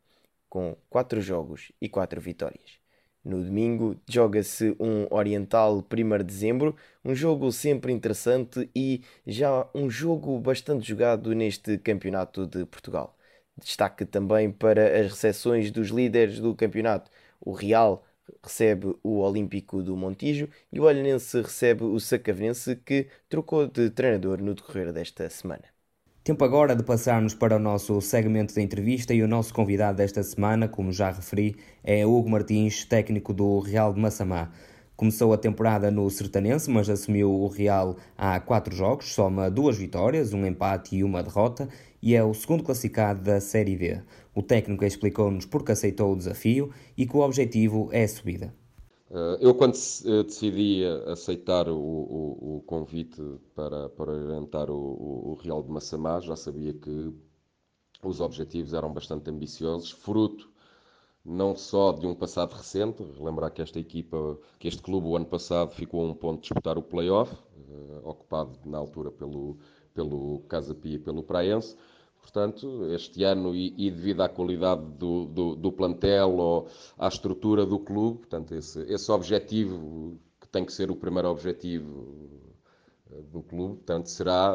Com 0.48 0.78
quatro 0.90 1.20
jogos 1.20 1.70
e 1.82 1.90
quatro 1.90 2.22
vitórias. 2.22 2.80
No 3.22 3.44
domingo 3.44 4.00
joga-se 4.08 4.74
um 4.80 5.06
Oriental 5.14 5.86
1 5.92 6.18
de 6.20 6.24
dezembro, 6.24 6.74
um 7.04 7.14
jogo 7.14 7.52
sempre 7.52 7.92
interessante 7.92 8.70
e 8.74 9.04
já 9.28 9.68
um 9.76 9.90
jogo 9.90 10.40
bastante 10.40 10.88
jogado 10.88 11.36
neste 11.36 11.78
Campeonato 11.78 12.48
de 12.48 12.66
Portugal. 12.66 13.18
Destaque 13.58 14.06
também 14.06 14.50
para 14.50 14.98
as 14.98 15.12
recepções 15.12 15.72
dos 15.72 15.90
líderes 15.90 16.40
do 16.40 16.56
campeonato. 16.56 17.12
O 17.42 17.52
Real 17.52 18.06
recebe 18.44 18.96
o 19.04 19.20
Olímpico 19.20 19.82
do 19.82 19.96
Montijo 19.96 20.48
e 20.72 20.80
o 20.80 20.84
Olhanense 20.84 21.42
recebe 21.42 21.84
o 21.84 22.00
Sacavenense, 22.00 22.76
que 22.76 23.08
trocou 23.28 23.68
de 23.68 23.90
treinador 23.90 24.42
no 24.42 24.54
decorrer 24.54 24.92
desta 24.94 25.30
semana. 25.30 25.64
Tempo 26.24 26.44
agora 26.44 26.76
de 26.76 26.84
passarmos 26.84 27.34
para 27.34 27.56
o 27.56 27.60
nosso 27.60 28.00
segmento 28.02 28.54
de 28.54 28.62
entrevista 28.62 29.14
e 29.14 29.24
o 29.24 29.28
nosso 29.28 29.54
convidado 29.54 29.98
desta 29.98 30.22
semana, 30.22 30.68
como 30.68 30.92
já 30.92 31.10
referi, 31.10 31.56
é 31.84 32.06
Hugo 32.06 32.30
Martins, 32.30 32.86
técnico 32.86 33.34
do 33.34 33.60
Real 33.60 33.94
de 33.94 34.00
Massamá. 34.00 34.52
Começou 35.00 35.32
a 35.32 35.38
temporada 35.38 35.90
no 35.90 36.10
Sertanense, 36.10 36.70
mas 36.70 36.90
assumiu 36.90 37.32
o 37.34 37.48
Real 37.48 37.96
há 38.18 38.38
quatro 38.38 38.76
jogos, 38.76 39.14
soma 39.14 39.50
duas 39.50 39.78
vitórias, 39.78 40.34
um 40.34 40.46
empate 40.46 40.98
e 40.98 41.06
uma 41.06 41.24
derrota, 41.24 41.70
e 42.02 42.14
é 42.14 42.22
o 42.22 42.34
segundo 42.34 42.66
classificado 42.66 43.22
da 43.22 43.40
Série 43.40 43.78
B. 43.78 44.02
O 44.36 44.44
técnico 44.44 44.84
explicou-nos 44.84 45.46
porque 45.46 45.72
aceitou 45.72 46.12
o 46.12 46.18
desafio 46.18 46.74
e 46.98 47.08
que 47.08 47.16
o 47.16 47.22
objetivo 47.22 47.88
é 47.94 48.04
a 48.04 48.08
subida. 48.10 48.54
Eh, 49.10 49.38
eu, 49.40 49.56
quando 49.56 49.76
eh, 49.76 50.24
decidi 50.24 50.84
aceitar 51.08 51.70
o, 51.70 51.78
o, 51.80 52.58
o 52.58 52.64
convite 52.66 53.22
para, 53.56 53.88
para 53.88 54.12
orientar 54.12 54.70
o, 54.70 55.32
o, 55.32 55.40
Real 55.42 55.64
de 55.64 55.70
Massamá, 55.72 56.20
já 56.20 56.36
sabia 56.36 56.74
que 56.74 57.14
os 58.04 58.20
objetivos 58.20 58.74
eram 58.74 58.92
bastante 58.92 59.30
ambiciosos, 59.30 59.92
fruto 59.92 60.49
não 61.30 61.56
só 61.56 61.92
de 61.92 62.08
um 62.08 62.16
passado 62.16 62.54
recente, 62.54 63.04
lembrar 63.20 63.52
que 63.52 63.62
esta 63.62 63.80
equipa, 63.80 64.38
que 64.58 64.68
este 64.68 64.82
clube 64.82 65.08
o 65.08 65.16
ano 65.16 65.28
passado 65.28 65.72
ficou 65.72 66.02
a 66.02 66.10
um 66.10 66.14
ponto 66.16 66.38
de 66.38 66.42
disputar 66.42 66.78
o 66.78 66.82
play-off, 66.82 67.32
uh, 67.34 68.10
ocupado 68.10 68.58
na 68.66 68.80
altura 68.80 69.12
pelo, 69.12 69.56
pelo 69.94 70.40
Casa 70.48 70.74
Pia 70.74 70.96
e 70.96 71.00
pelo 71.00 71.22
Praense, 71.22 71.76
Portanto, 72.22 72.86
este 72.94 73.24
ano, 73.24 73.56
e, 73.56 73.74
e 73.78 73.90
devido 73.90 74.22
à 74.22 74.30
qualidade 74.30 74.84
do, 74.98 75.26
do, 75.26 75.56
do, 75.56 75.72
plantel 75.72 76.36
ou 76.36 76.68
à 76.98 77.08
estrutura 77.08 77.66
do 77.66 77.80
clube, 77.80 78.20
portanto, 78.20 78.54
esse, 78.54 78.82
esse 78.92 79.10
objetivo, 79.12 80.20
que 80.40 80.48
tem 80.50 80.66
que 80.66 80.74
ser 80.74 80.92
o 80.92 80.96
primeiro 80.96 81.30
objetivo 81.30 82.30
eh, 83.10 83.22
do 83.32 83.42
clube, 83.42 83.78
portanto, 83.78 84.08
será 84.08 84.54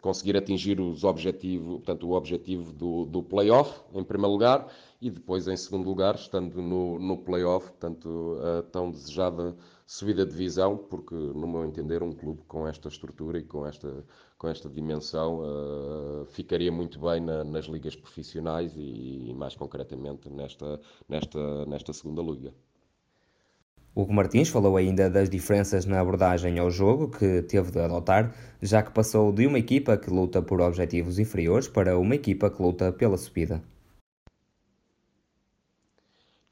conseguir 0.00 0.36
atingir 0.36 0.80
os 0.80 1.04
objetivos, 1.04 1.76
portanto, 1.76 2.08
o 2.08 2.12
objetivo 2.12 2.72
do, 2.72 3.04
do 3.04 3.22
play-off, 3.22 3.82
em 3.94 4.04
primeiro 4.04 4.32
lugar, 4.32 4.72
e 5.00 5.10
depois, 5.10 5.46
em 5.46 5.56
segundo 5.56 5.86
lugar, 5.88 6.14
estando 6.14 6.62
no, 6.62 6.98
no 6.98 7.18
play-off, 7.18 7.66
portanto, 7.68 8.38
a 8.42 8.62
tão 8.62 8.90
desejada 8.90 9.54
subida 9.86 10.24
de 10.24 10.32
divisão, 10.32 10.76
porque, 10.76 11.14
no 11.14 11.46
meu 11.46 11.64
entender, 11.64 12.02
um 12.02 12.12
clube 12.12 12.42
com 12.48 12.66
esta 12.66 12.88
estrutura 12.88 13.38
e 13.38 13.44
com 13.44 13.66
esta, 13.66 14.04
com 14.38 14.48
esta 14.48 14.68
dimensão 14.68 15.40
uh, 15.40 16.26
ficaria 16.26 16.72
muito 16.72 16.98
bem 16.98 17.20
na, 17.20 17.44
nas 17.44 17.66
ligas 17.66 17.94
profissionais 17.94 18.74
e, 18.76 19.30
e, 19.30 19.34
mais 19.34 19.54
concretamente, 19.54 20.28
nesta, 20.30 20.80
nesta, 21.08 21.66
nesta 21.66 21.92
segunda 21.92 22.22
liga. 22.22 22.52
Hugo 23.94 24.12
Martins 24.12 24.50
falou 24.50 24.76
ainda 24.76 25.08
das 25.08 25.30
diferenças 25.30 25.86
na 25.86 26.00
abordagem 26.00 26.58
ao 26.58 26.70
jogo 26.70 27.08
que 27.08 27.42
teve 27.42 27.70
de 27.70 27.80
adotar, 27.80 28.34
já 28.60 28.82
que 28.82 28.92
passou 28.92 29.32
de 29.32 29.46
uma 29.46 29.58
equipa 29.58 29.96
que 29.96 30.10
luta 30.10 30.42
por 30.42 30.60
objetivos 30.60 31.18
inferiores 31.18 31.66
para 31.66 31.98
uma 31.98 32.14
equipa 32.14 32.50
que 32.50 32.60
luta 32.60 32.92
pela 32.92 33.16
subida. 33.16 33.62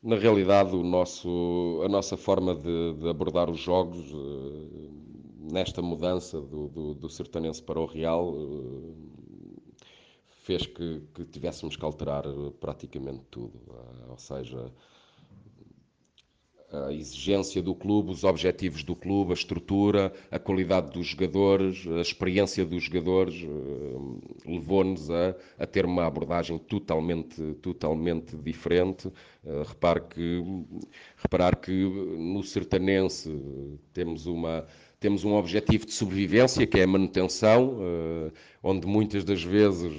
Na 0.04 0.16
realidade, 0.16 0.76
o 0.76 0.82
nosso, 0.82 1.80
a 1.82 1.88
nossa 1.88 2.14
forma 2.14 2.54
de, 2.54 2.92
de 2.92 3.08
abordar 3.08 3.48
os 3.48 3.58
jogos, 3.58 4.04
eh, 4.12 4.90
nesta 5.50 5.80
mudança 5.80 6.38
do, 6.42 6.68
do, 6.68 6.94
do, 6.94 7.08
Sertanense 7.08 7.62
para 7.62 7.80
o 7.80 7.86
Real, 7.86 8.34
eh, 8.36 9.86
fez 10.42 10.66
que, 10.66 11.00
que 11.14 11.24
tivéssemos 11.24 11.74
que 11.74 11.84
alterar 11.86 12.26
eh, 12.26 12.52
praticamente 12.60 13.24
tudo. 13.30 13.58
ou 14.06 14.18
seja, 14.18 14.70
a 16.86 16.92
exigência 16.92 17.62
do 17.62 17.74
clube, 17.74 18.10
os 18.10 18.24
objetivos 18.24 18.82
do 18.82 18.94
clube, 18.94 19.30
a 19.30 19.34
estrutura, 19.34 20.12
a 20.30 20.38
qualidade 20.38 20.92
dos 20.92 21.06
jogadores, 21.06 21.86
a 21.86 22.00
experiência 22.00 22.64
dos 22.64 22.84
jogadores, 22.84 23.42
uh, 23.42 24.20
levou-nos 24.46 25.10
a, 25.10 25.34
a, 25.58 25.66
ter 25.66 25.84
uma 25.84 26.06
abordagem 26.06 26.58
totalmente, 26.58 27.40
totalmente 27.62 28.36
diferente. 28.36 29.08
Uh, 29.44 29.62
repare 29.66 30.00
que, 30.00 30.42
reparar 31.16 31.56
que 31.56 31.72
no 31.72 32.42
Sertanense 32.42 33.30
temos 33.92 34.26
uma 34.26 34.66
temos 35.00 35.22
um 35.22 35.34
objetivo 35.34 35.84
de 35.84 35.92
sobrevivência, 35.92 36.66
que 36.66 36.80
é 36.80 36.84
a 36.84 36.86
manutenção, 36.86 37.74
uh, 37.74 38.32
onde 38.62 38.86
muitas 38.86 39.22
das 39.22 39.42
vezes 39.42 39.92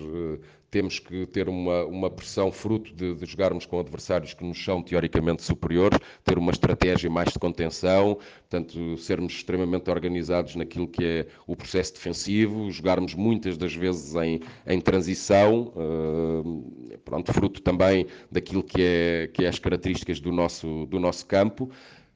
temos 0.75 0.99
que 0.99 1.25
ter 1.27 1.47
uma, 1.47 1.85
uma 1.85 2.09
pressão 2.09 2.51
fruto 2.51 2.93
de, 2.93 3.15
de, 3.15 3.25
jogarmos 3.25 3.65
com 3.65 3.79
adversários 3.79 4.33
que 4.33 4.43
nos 4.43 4.61
são 4.61 4.81
teoricamente 4.81 5.41
superiores, 5.41 5.97
ter 6.21 6.37
uma 6.37 6.51
estratégia 6.51 7.09
mais 7.09 7.31
de 7.31 7.39
contenção, 7.39 8.17
portanto, 8.49 8.97
sermos 8.97 9.31
extremamente 9.31 9.89
organizados 9.89 10.53
naquilo 10.57 10.85
que 10.85 11.05
é 11.05 11.27
o 11.47 11.55
processo 11.55 11.93
defensivo, 11.93 12.69
jogarmos 12.71 13.15
muitas 13.15 13.57
das 13.57 13.73
vezes 13.73 14.15
em, 14.15 14.41
em 14.67 14.81
transição, 14.81 15.71
uh, 15.77 16.99
pronto, 17.05 17.31
fruto 17.31 17.61
também 17.61 18.07
daquilo 18.29 18.61
que 18.61 18.81
é, 18.81 19.29
que 19.33 19.45
é 19.45 19.47
as 19.47 19.57
características 19.57 20.19
do 20.19 20.33
nosso, 20.33 20.87
do 20.87 20.99
nosso 20.99 21.25
campo 21.25 21.71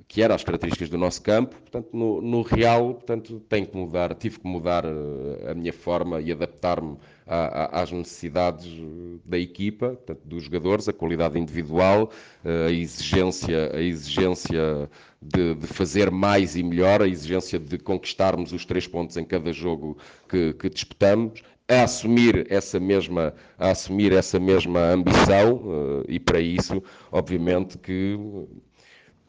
que 0.09 0.23
eram 0.23 0.33
as 0.33 0.43
características 0.43 0.89
do 0.89 0.97
nosso 0.97 1.21
campo, 1.21 1.55
portanto, 1.55 1.89
no, 1.93 2.19
no 2.19 2.41
real, 2.41 2.95
portanto, 2.95 3.39
tenho 3.47 3.67
que 3.67 3.77
mudar, 3.77 4.15
tive 4.15 4.39
que 4.39 4.47
mudar 4.47 4.83
uh, 4.83 5.51
a 5.51 5.53
minha 5.53 5.71
forma 5.71 6.19
e 6.19 6.31
adaptar-me 6.31 6.97
às 7.29 7.91
necessidades 7.91 8.67
da 9.23 9.37
equipa, 9.37 9.89
portanto, 9.89 10.21
dos 10.25 10.43
jogadores, 10.43 10.89
a 10.89 10.93
qualidade 10.93 11.37
individual, 11.37 12.11
uh, 12.43 12.67
a 12.67 12.71
exigência, 12.71 13.71
a 13.73 13.81
exigência 13.81 14.89
de, 15.21 15.53
de, 15.53 15.67
fazer 15.67 16.09
mais 16.09 16.55
e 16.55 16.63
melhor, 16.63 17.03
a 17.03 17.07
exigência 17.07 17.59
de 17.59 17.77
conquistarmos 17.77 18.51
os 18.51 18.65
três 18.65 18.87
pontos 18.87 19.15
em 19.15 19.23
cada 19.23 19.53
jogo 19.53 19.97
que, 20.27 20.53
que 20.53 20.69
disputamos, 20.69 21.43
a 21.67 21.83
assumir 21.83 22.47
essa 22.49 22.79
mesma, 22.79 23.33
assumir 23.57 24.11
essa 24.11 24.39
mesma 24.39 24.79
ambição 24.79 25.53
uh, 25.57 26.05
e 26.07 26.19
para 26.19 26.39
isso, 26.39 26.81
obviamente 27.11 27.77
que 27.77 28.17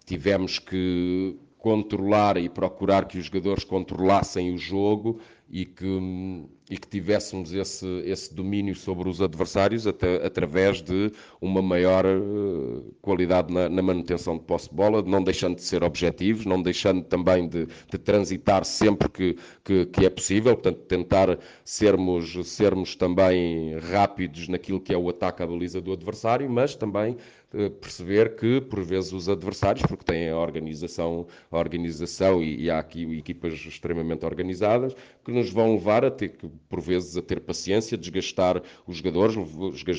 tivemos 0.07 0.59
que 0.59 1.37
controlar 1.59 2.39
e 2.39 2.49
procurar 2.49 3.05
que 3.07 3.19
os 3.19 3.27
jogadores 3.27 3.63
controlassem 3.63 4.55
o 4.55 4.57
jogo 4.57 5.21
e 5.51 5.67
que, 5.67 6.47
e 6.71 6.79
que 6.79 6.87
tivéssemos 6.87 7.53
esse, 7.53 7.85
esse 8.07 8.33
domínio 8.33 8.77
sobre 8.77 9.09
os 9.09 9.21
adversários 9.21 9.89
até, 9.89 10.25
através 10.25 10.81
de 10.81 11.11
uma 11.41 11.61
maior 11.61 12.07
uh, 12.07 12.95
qualidade 13.03 13.53
na, 13.53 13.69
na, 13.69 13.83
manutenção 13.83 14.39
de 14.39 14.45
posse 14.45 14.71
de 14.71 14.77
bola, 14.77 15.03
não 15.03 15.23
deixando 15.23 15.57
de 15.57 15.63
ser 15.63 15.83
objetivos, 15.83 16.47
não 16.47 16.63
deixando 16.63 17.03
também 17.03 17.49
de, 17.49 17.67
de 17.67 17.99
transitar 17.99 18.65
sempre 18.65 19.09
que, 19.09 19.37
que, 19.65 19.87
que, 19.87 20.07
é 20.07 20.11
possível, 20.11 20.55
portanto, 20.55 20.79
tentar 20.87 21.39
sermos, 21.65 22.37
sermos 22.49 22.95
também 22.95 23.77
rápidos 23.79 24.47
naquilo 24.47 24.81
que 24.81 24.95
é 24.95 24.97
o 24.97 25.09
ataque 25.09 25.43
à 25.43 25.47
baliza 25.47 25.81
do 25.81 25.93
adversário, 25.93 26.49
mas 26.49 26.77
também 26.77 27.17
uh, 27.53 27.71
perceber 27.71 28.37
que, 28.37 28.61
por 28.61 28.85
vezes, 28.85 29.13
os 29.13 29.29
adversários, 29.29 29.85
porque 29.87 30.05
têm 30.05 30.29
a 30.29 30.39
organização, 30.39 31.27
a 31.51 31.59
organização 31.59 32.41
e, 32.41 32.63
e 32.63 32.71
há 32.71 32.79
aqui 32.79 33.19
equipas 33.19 33.55
extremamente 33.55 34.25
organizadas, 34.25 34.95
que 35.25 35.33
nos 35.33 35.51
vão 35.51 35.75
levar 35.75 36.05
a 36.05 36.13
ter 36.13 36.29
que, 36.29 36.49
por 36.69 36.81
vezes, 36.81 37.17
a 37.17 37.23
ter 37.23 37.41
paciência, 37.41 37.99
desgastar 37.99 38.63
os 38.87 38.97
jogadores, 38.97 39.37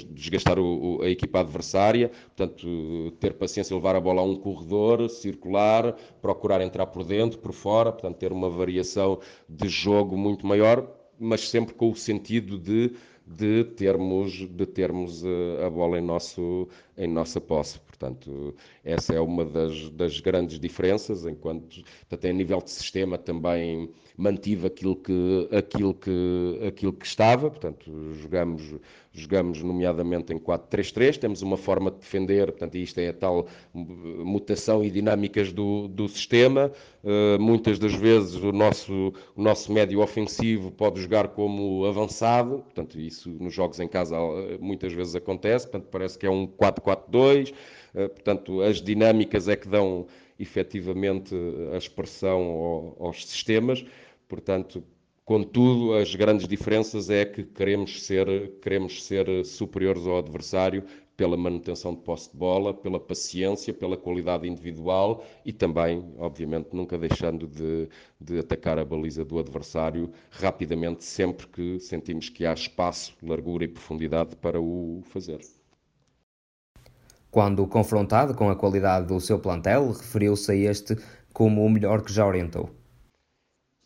desgastar 0.09 0.57
o, 0.59 1.01
a 1.01 1.09
equipa 1.09 1.39
adversária, 1.39 2.09
portanto, 2.36 3.12
ter 3.20 3.34
paciência, 3.34 3.76
levar 3.76 3.95
a 3.95 3.99
bola 3.99 4.22
a 4.22 4.26
um 4.26 4.36
corredor, 4.36 5.09
circular, 5.09 5.93
procurar 6.22 6.62
entrar 6.62 6.86
por 6.88 7.03
dentro, 7.03 7.39
por 7.39 7.51
fora, 7.51 7.91
portanto, 7.91 8.18
ter 8.18 8.32
uma 8.32 8.49
variação 8.49 9.20
de 9.49 9.68
jogo 9.68 10.18
muito 10.18 10.45
maior, 10.45 10.89
mas 11.20 11.49
sempre 11.49 11.74
com 11.74 11.91
o 11.91 11.95
sentido 11.95 12.57
de 12.57 12.93
de 13.26 13.64
termos, 13.64 14.34
de 14.34 14.66
termos 14.66 15.24
eh, 15.24 15.66
a 15.66 15.70
bola 15.70 15.97
em, 15.97 16.01
nosso, 16.01 16.68
em 16.97 17.07
nossa 17.07 17.39
posse. 17.39 17.80
Portanto, 17.80 18.53
essa 18.84 19.14
é 19.14 19.20
uma 19.20 19.45
das, 19.45 19.89
das 19.91 20.20
grandes 20.20 20.59
diferenças, 20.59 21.26
enquanto, 21.26 21.84
portanto, 22.09 22.28
a 22.28 22.34
nível 22.34 22.62
de 22.62 22.72
sistema 22.72 23.18
também 23.18 23.89
mantive 24.18 24.68
aquilo 24.68 24.95
que, 24.95 25.49
aquilo 25.51 25.93
que, 25.93 26.59
aquilo 26.68 26.93
que 26.93 27.05
estava, 27.05 27.49
portanto, 27.49 27.91
jogamos, 28.22 28.76
jogamos 29.12 29.62
nomeadamente 29.62 30.34
em 30.34 30.39
4-3-3, 30.39 31.18
temos 31.18 31.41
uma 31.41 31.57
forma 31.57 31.91
de 31.91 31.97
defender, 31.97 32.51
portanto, 32.51 32.76
isto 32.76 32.99
é 32.99 33.09
a 33.09 33.14
tal 33.14 33.47
mutação 33.74 34.84
e 34.84 34.89
dinâmicas 34.89 35.51
do, 35.51 35.88
do 35.88 36.07
sistema, 36.07 36.72
uh, 37.03 37.41
muitas 37.41 37.80
das 37.80 37.93
vezes 37.93 38.36
o 38.36 38.51
nosso, 38.51 39.14
o 39.36 39.41
nosso 39.41 39.72
médio 39.72 40.01
ofensivo 40.01 40.72
pode 40.72 41.01
jogar 41.01 41.30
como 41.30 41.86
avançado, 41.86 42.59
portanto, 42.59 42.99
isso 42.99 43.30
nos 43.39 43.53
jogos 43.53 43.80
em 43.80 43.88
casa 43.88 44.16
eh, 44.16 44.57
muitas 44.59 44.93
vezes 44.93 45.16
acontece, 45.16 45.68
portanto, 45.68 45.89
parece 45.91 46.18
que 46.18 46.26
é 46.26 46.30
um 46.30 46.47
4-4-2, 46.47 47.51
uh, 47.51 47.55
eh, 47.95 48.07
portanto, 48.07 48.62
as 48.62 48.82
dinâmicas 48.82 49.47
é 49.47 49.55
que 49.55 49.68
dão 49.68 50.07
efetivamente 50.42 51.36
a 51.74 51.78
expressão 51.78 52.96
aos 53.00 53.26
sistemas, 53.26 53.86
Portanto, 54.32 54.82
contudo, 55.26 55.94
as 55.94 56.16
grandes 56.16 56.48
diferenças 56.48 57.10
é 57.10 57.26
que 57.26 57.44
queremos 57.44 58.02
ser, 58.02 58.60
queremos 58.62 59.04
ser 59.04 59.46
superiores 59.46 60.08
ao 60.08 60.20
adversário 60.20 60.86
pela 61.18 61.36
manutenção 61.36 61.94
de 61.94 62.00
posse 62.00 62.32
de 62.32 62.38
bola, 62.38 62.74
pela 62.74 62.98
paciência, 62.98 63.74
pela 63.74 63.98
qualidade 63.98 64.48
individual 64.48 65.26
e 65.46 65.52
também, 65.52 66.14
obviamente, 66.18 66.70
nunca 66.72 66.98
deixando 66.98 67.46
de, 67.46 67.89
de, 68.22 68.39
atacar 68.39 68.80
a 68.80 68.86
baliza 68.86 69.26
do 69.26 69.38
adversário 69.38 70.10
rapidamente, 70.30 71.04
sempre 71.04 71.46
que 71.48 71.78
sentimos 71.82 72.30
que 72.30 72.46
há 72.46 72.54
espaço, 72.54 73.14
largura 73.22 73.66
e 73.66 73.68
profundidade 73.68 74.38
para 74.38 74.62
o 74.62 75.02
fazer. 75.08 75.42
Quando 77.32 77.65
confrontado 77.65 78.36
com 78.36 78.49
a 78.49 78.55
qualidade 78.55 79.07
do 79.07 79.19
seu 79.21 79.39
plantel, 79.39 79.91
referiu-se 79.91 80.51
a 80.51 80.55
este 80.55 80.97
como 81.34 81.65
o 81.65 81.69
melhor 81.69 82.01
que 82.01 82.11
já 82.11 82.27
orientou. 82.27 82.69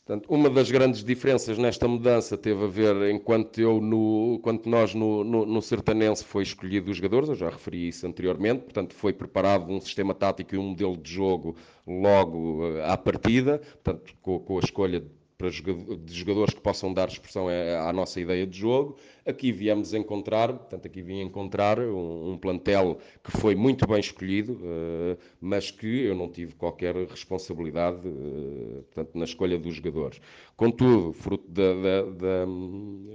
Portanto, 0.03 0.27
uma 0.29 0.49
das 0.49 0.69
grandes 0.69 1.03
diferenças 1.03 1.57
nesta 1.57 1.87
mudança 1.87 2.37
teve 2.37 2.63
a 2.63 2.67
ver, 2.67 3.09
enquanto 3.09 3.59
eu, 3.59 3.79
no, 3.81 4.35
enquanto 4.35 4.67
nós 4.67 4.93
no, 4.93 5.23
no, 5.23 5.45
no 5.45 5.61
Sertanense 5.61 6.23
foi 6.23 6.43
escolhido 6.43 6.91
os 6.91 6.97
jogadores, 6.97 7.29
eu 7.29 7.35
já 7.35 7.49
referi 7.49 7.87
isso 7.87 8.05
anteriormente, 8.05 8.63
portanto 8.63 8.93
foi 8.93 9.13
preparado 9.13 9.71
um 9.71 9.79
sistema 9.79 10.13
tático 10.13 10.53
e 10.53 10.57
um 10.59 10.69
modelo 10.69 10.97
de 10.97 11.11
jogo 11.11 11.55
logo 11.87 12.67
uh, 12.67 12.83
à 12.83 12.97
partida, 12.97 13.59
portanto 13.83 14.13
com, 14.21 14.39
com 14.39 14.57
a 14.57 14.61
escolha 14.61 15.03
para 15.37 15.49
de 15.49 16.13
jogadores 16.13 16.53
que 16.53 16.61
possam 16.61 16.93
dar 16.93 17.07
expressão 17.07 17.47
à 17.49 17.91
nossa 17.91 18.19
ideia 18.19 18.47
de 18.47 18.57
jogo. 18.57 18.97
Aqui 19.26 19.51
viemos 19.51 19.91
encontrar, 19.95 20.53
portanto, 20.53 20.86
aqui 20.86 21.01
vim 21.01 21.19
encontrar 21.19 21.80
um, 21.80 22.34
um 22.34 22.38
plantel 22.38 22.99
que 23.23 23.32
foi 23.32 23.55
muito 23.55 23.88
bem 23.88 23.99
escolhido, 23.99 24.53
uh, 24.53 25.17
mas 25.41 25.71
que 25.71 26.03
eu 26.03 26.13
não 26.13 26.30
tive 26.30 26.53
qualquer 26.53 26.95
responsabilidade 26.95 28.07
uh, 28.07 28.84
portanto, 28.93 29.17
na 29.17 29.26
escolha 29.26 29.57
dos 29.57 29.78
jogadores. 29.78 30.21
Contudo, 30.55 31.11
fruto 31.11 31.49
da, 31.49 31.73
da, 31.73 32.01
da, 32.03 32.47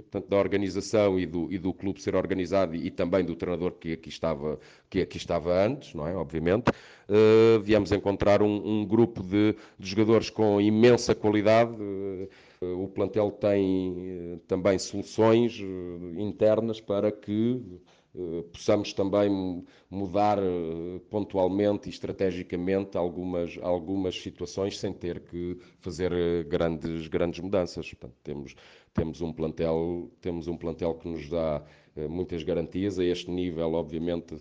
portanto, 0.01 0.27
da 0.27 0.37
organização 0.37 1.17
e 1.17 1.25
do, 1.25 1.49
e 1.49 1.57
do 1.57 1.73
clube 1.73 2.01
ser 2.01 2.13
organizado 2.13 2.75
e, 2.75 2.87
e, 2.87 2.91
também 2.91 3.23
do 3.23 3.33
treinador 3.33 3.71
que 3.71 3.93
aqui 3.93 4.09
estava, 4.09 4.59
que 4.89 4.99
aqui 4.99 5.15
estava 5.15 5.65
antes, 5.65 5.93
não 5.93 6.05
é? 6.05 6.13
Obviamente, 6.13 6.71
uh, 7.07 7.61
viemos 7.63 7.89
encontrar 7.93 8.41
um, 8.41 8.81
um 8.81 8.85
grupo 8.85 9.23
de, 9.23 9.55
de, 9.79 9.89
jogadores 9.89 10.29
com 10.29 10.59
imensa 10.59 11.15
qualidade. 11.15 11.71
O 12.63 12.87
plantel 12.87 13.31
tem 13.31 14.35
uh, 14.35 14.37
também 14.47 14.77
soluções 14.77 15.59
internas 16.17 16.79
para 16.79 17.11
que 17.11 17.59
eh, 18.13 18.43
possamos 18.51 18.91
também 18.93 19.63
mudar 19.89 20.37
eh, 20.37 20.99
pontualmente 21.09 21.87
e 21.87 21.91
estrategicamente 21.91 22.97
algumas, 22.97 23.57
algumas 23.61 24.15
situações 24.21 24.77
sem 24.77 24.91
ter 24.91 25.21
que 25.21 25.57
fazer 25.79 26.11
eh, 26.11 26.43
grandes, 26.43 27.07
grandes 27.07 27.39
mudanças. 27.39 27.89
Portanto, 27.93 28.15
temos, 28.23 28.55
temos, 28.93 29.21
um 29.21 29.31
plantel, 29.31 30.11
temos 30.19 30.47
um 30.47 30.57
plantel 30.57 30.93
que 30.95 31.07
nos 31.07 31.29
dá 31.29 31.63
muitas 32.09 32.43
garantias. 32.43 32.99
A 32.99 33.03
este 33.05 33.29
nível, 33.31 33.73
obviamente, 33.73 34.35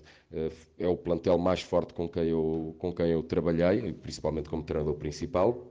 é 0.79 0.87
o 0.89 0.97
plantel 0.97 1.37
mais 1.39 1.61
forte 1.62 1.93
com 1.95 2.09
quem 2.09 2.29
eu, 2.29 2.75
com 2.79 2.93
quem 2.93 3.11
eu 3.11 3.23
trabalhei, 3.25 3.93
principalmente 3.93 4.49
como 4.49 4.62
treinador 4.62 4.95
principal. 4.97 5.66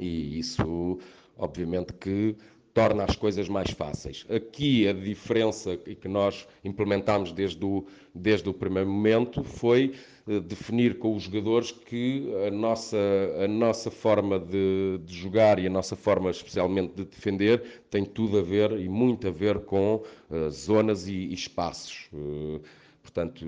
E 0.00 0.38
isso, 0.38 0.98
obviamente, 1.38 1.92
que 1.92 2.36
torna 2.76 3.04
as 3.04 3.16
coisas 3.16 3.48
mais 3.48 3.70
fáceis. 3.70 4.26
Aqui 4.28 4.86
a 4.86 4.92
diferença 4.92 5.78
que 5.78 6.06
nós 6.06 6.46
implementámos 6.62 7.32
desde 7.32 7.64
o, 7.64 7.86
desde 8.14 8.50
o 8.50 8.52
primeiro 8.52 8.90
momento 8.90 9.42
foi 9.42 9.94
eh, 10.28 10.40
definir 10.40 10.98
com 10.98 11.16
os 11.16 11.22
jogadores 11.22 11.72
que 11.72 12.30
a 12.46 12.50
nossa, 12.50 12.98
a 13.42 13.48
nossa 13.48 13.90
forma 13.90 14.38
de, 14.38 15.00
de, 15.06 15.14
jogar 15.16 15.58
e 15.58 15.66
a 15.66 15.70
nossa 15.70 15.96
forma 15.96 16.30
especialmente 16.30 16.92
de 16.96 17.06
defender 17.06 17.82
tem 17.88 18.04
tudo 18.04 18.38
a 18.38 18.42
ver 18.42 18.72
e 18.72 18.90
muito 18.90 19.26
a 19.26 19.30
ver 19.30 19.60
com 19.60 20.02
uh, 20.28 20.50
zonas 20.50 21.08
e, 21.08 21.14
e 21.14 21.32
espaços. 21.32 22.10
Uh, 22.12 22.60
Portanto, 23.06 23.46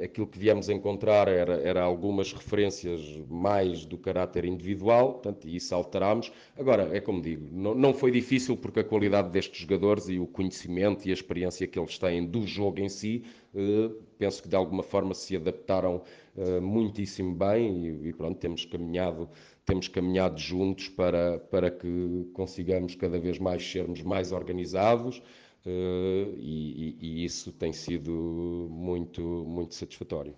aquilo 0.00 0.28
que 0.28 0.38
viemos 0.38 0.68
encontrar 0.68 1.26
era, 1.26 1.54
era, 1.54 1.82
algumas 1.82 2.32
referências 2.32 3.00
mais 3.28 3.84
do 3.84 3.98
caráter 3.98 4.44
individual, 4.44 5.14
portanto, 5.14 5.48
e 5.48 5.56
isso 5.56 5.74
alterámos. 5.74 6.30
Agora, 6.56 6.88
é 6.96 7.00
como 7.00 7.20
digo, 7.20 7.48
não, 7.50 7.74
não, 7.74 7.92
foi 7.92 8.12
difícil 8.12 8.56
porque 8.56 8.78
a 8.78 8.84
qualidade 8.84 9.28
destes 9.30 9.60
jogadores 9.60 10.08
e 10.08 10.20
o 10.20 10.26
conhecimento 10.28 11.04
e 11.04 11.10
a 11.10 11.14
experiência 11.14 11.66
que 11.66 11.76
eles 11.76 11.98
têm 11.98 12.24
do 12.24 12.46
jogo 12.46 12.78
em 12.78 12.88
si, 12.88 13.24
eh, 13.56 13.90
penso 14.18 14.40
que 14.40 14.48
de 14.48 14.54
alguma 14.54 14.84
forma 14.84 15.14
se 15.14 15.34
adaptaram 15.34 16.02
eh, 16.36 16.60
muitíssimo 16.60 17.34
bem 17.34 17.86
e, 17.86 18.08
e, 18.08 18.12
pronto, 18.12 18.38
temos 18.38 18.64
caminhado, 18.64 19.28
temos 19.66 19.88
caminhado 19.88 20.38
juntos 20.38 20.88
para, 20.88 21.40
para 21.40 21.72
que 21.72 22.30
consigamos 22.32 22.94
cada 22.94 23.18
vez 23.18 23.36
mais 23.40 23.68
sermos 23.68 24.00
mais 24.00 24.30
organizados, 24.30 25.20
Uh, 25.66 26.34
e, 26.38 26.98
e, 27.00 27.24
isso 27.24 27.50
tem 27.52 27.72
sido 27.72 28.68
muito, 28.70 29.22
muito 29.22 29.74
satisfatório. 29.74 30.34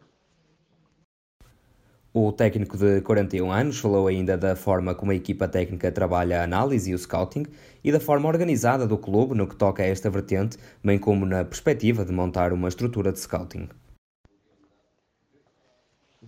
O 2.14 2.32
técnico 2.32 2.78
de 2.78 3.00
41 3.02 3.50
anos 3.50 3.78
falou 3.78 4.06
ainda 4.06 4.38
da 4.38 4.54
forma 4.56 4.94
como 4.94 5.10
a 5.10 5.14
equipa 5.14 5.48
técnica 5.48 5.92
trabalha 5.92 6.40
a 6.40 6.44
análise 6.44 6.90
e 6.90 6.94
o 6.94 6.98
scouting 6.98 7.44
e 7.84 7.92
da 7.92 8.00
forma 8.00 8.28
organizada 8.28 8.86
do 8.86 8.96
clube 8.96 9.34
no 9.34 9.46
que 9.46 9.56
toca 9.56 9.82
a 9.82 9.86
esta 9.86 10.08
vertente, 10.08 10.56
bem 10.82 10.98
como 10.98 11.26
na 11.26 11.44
perspectiva 11.44 12.04
de 12.04 12.12
montar 12.12 12.52
uma 12.52 12.68
estrutura 12.68 13.12
de 13.12 13.18
scouting 13.18 13.68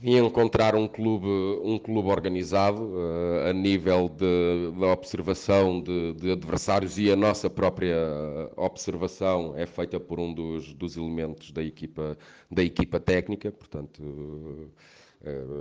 vim 0.00 0.16
encontrar 0.16 0.74
um 0.74 0.86
clube, 0.86 1.26
um 1.62 1.78
clube 1.78 2.08
organizado 2.08 2.82
uh, 2.82 3.48
a 3.50 3.52
nível 3.52 4.08
da 4.08 4.92
observação 4.92 5.80
de, 5.82 6.14
de, 6.14 6.32
adversários 6.32 6.98
e 6.98 7.10
a 7.10 7.16
nossa 7.16 7.50
própria 7.50 7.96
observação 8.56 9.54
é 9.56 9.66
feita 9.66 9.98
por 9.98 10.20
um 10.20 10.32
dos, 10.32 10.72
dos 10.74 10.96
elementos 10.96 11.50
da 11.50 11.62
equipa, 11.62 12.16
da 12.50 12.62
equipa 12.62 13.00
técnica, 13.00 13.50
portanto. 13.50 14.02
Uh, 14.02 14.70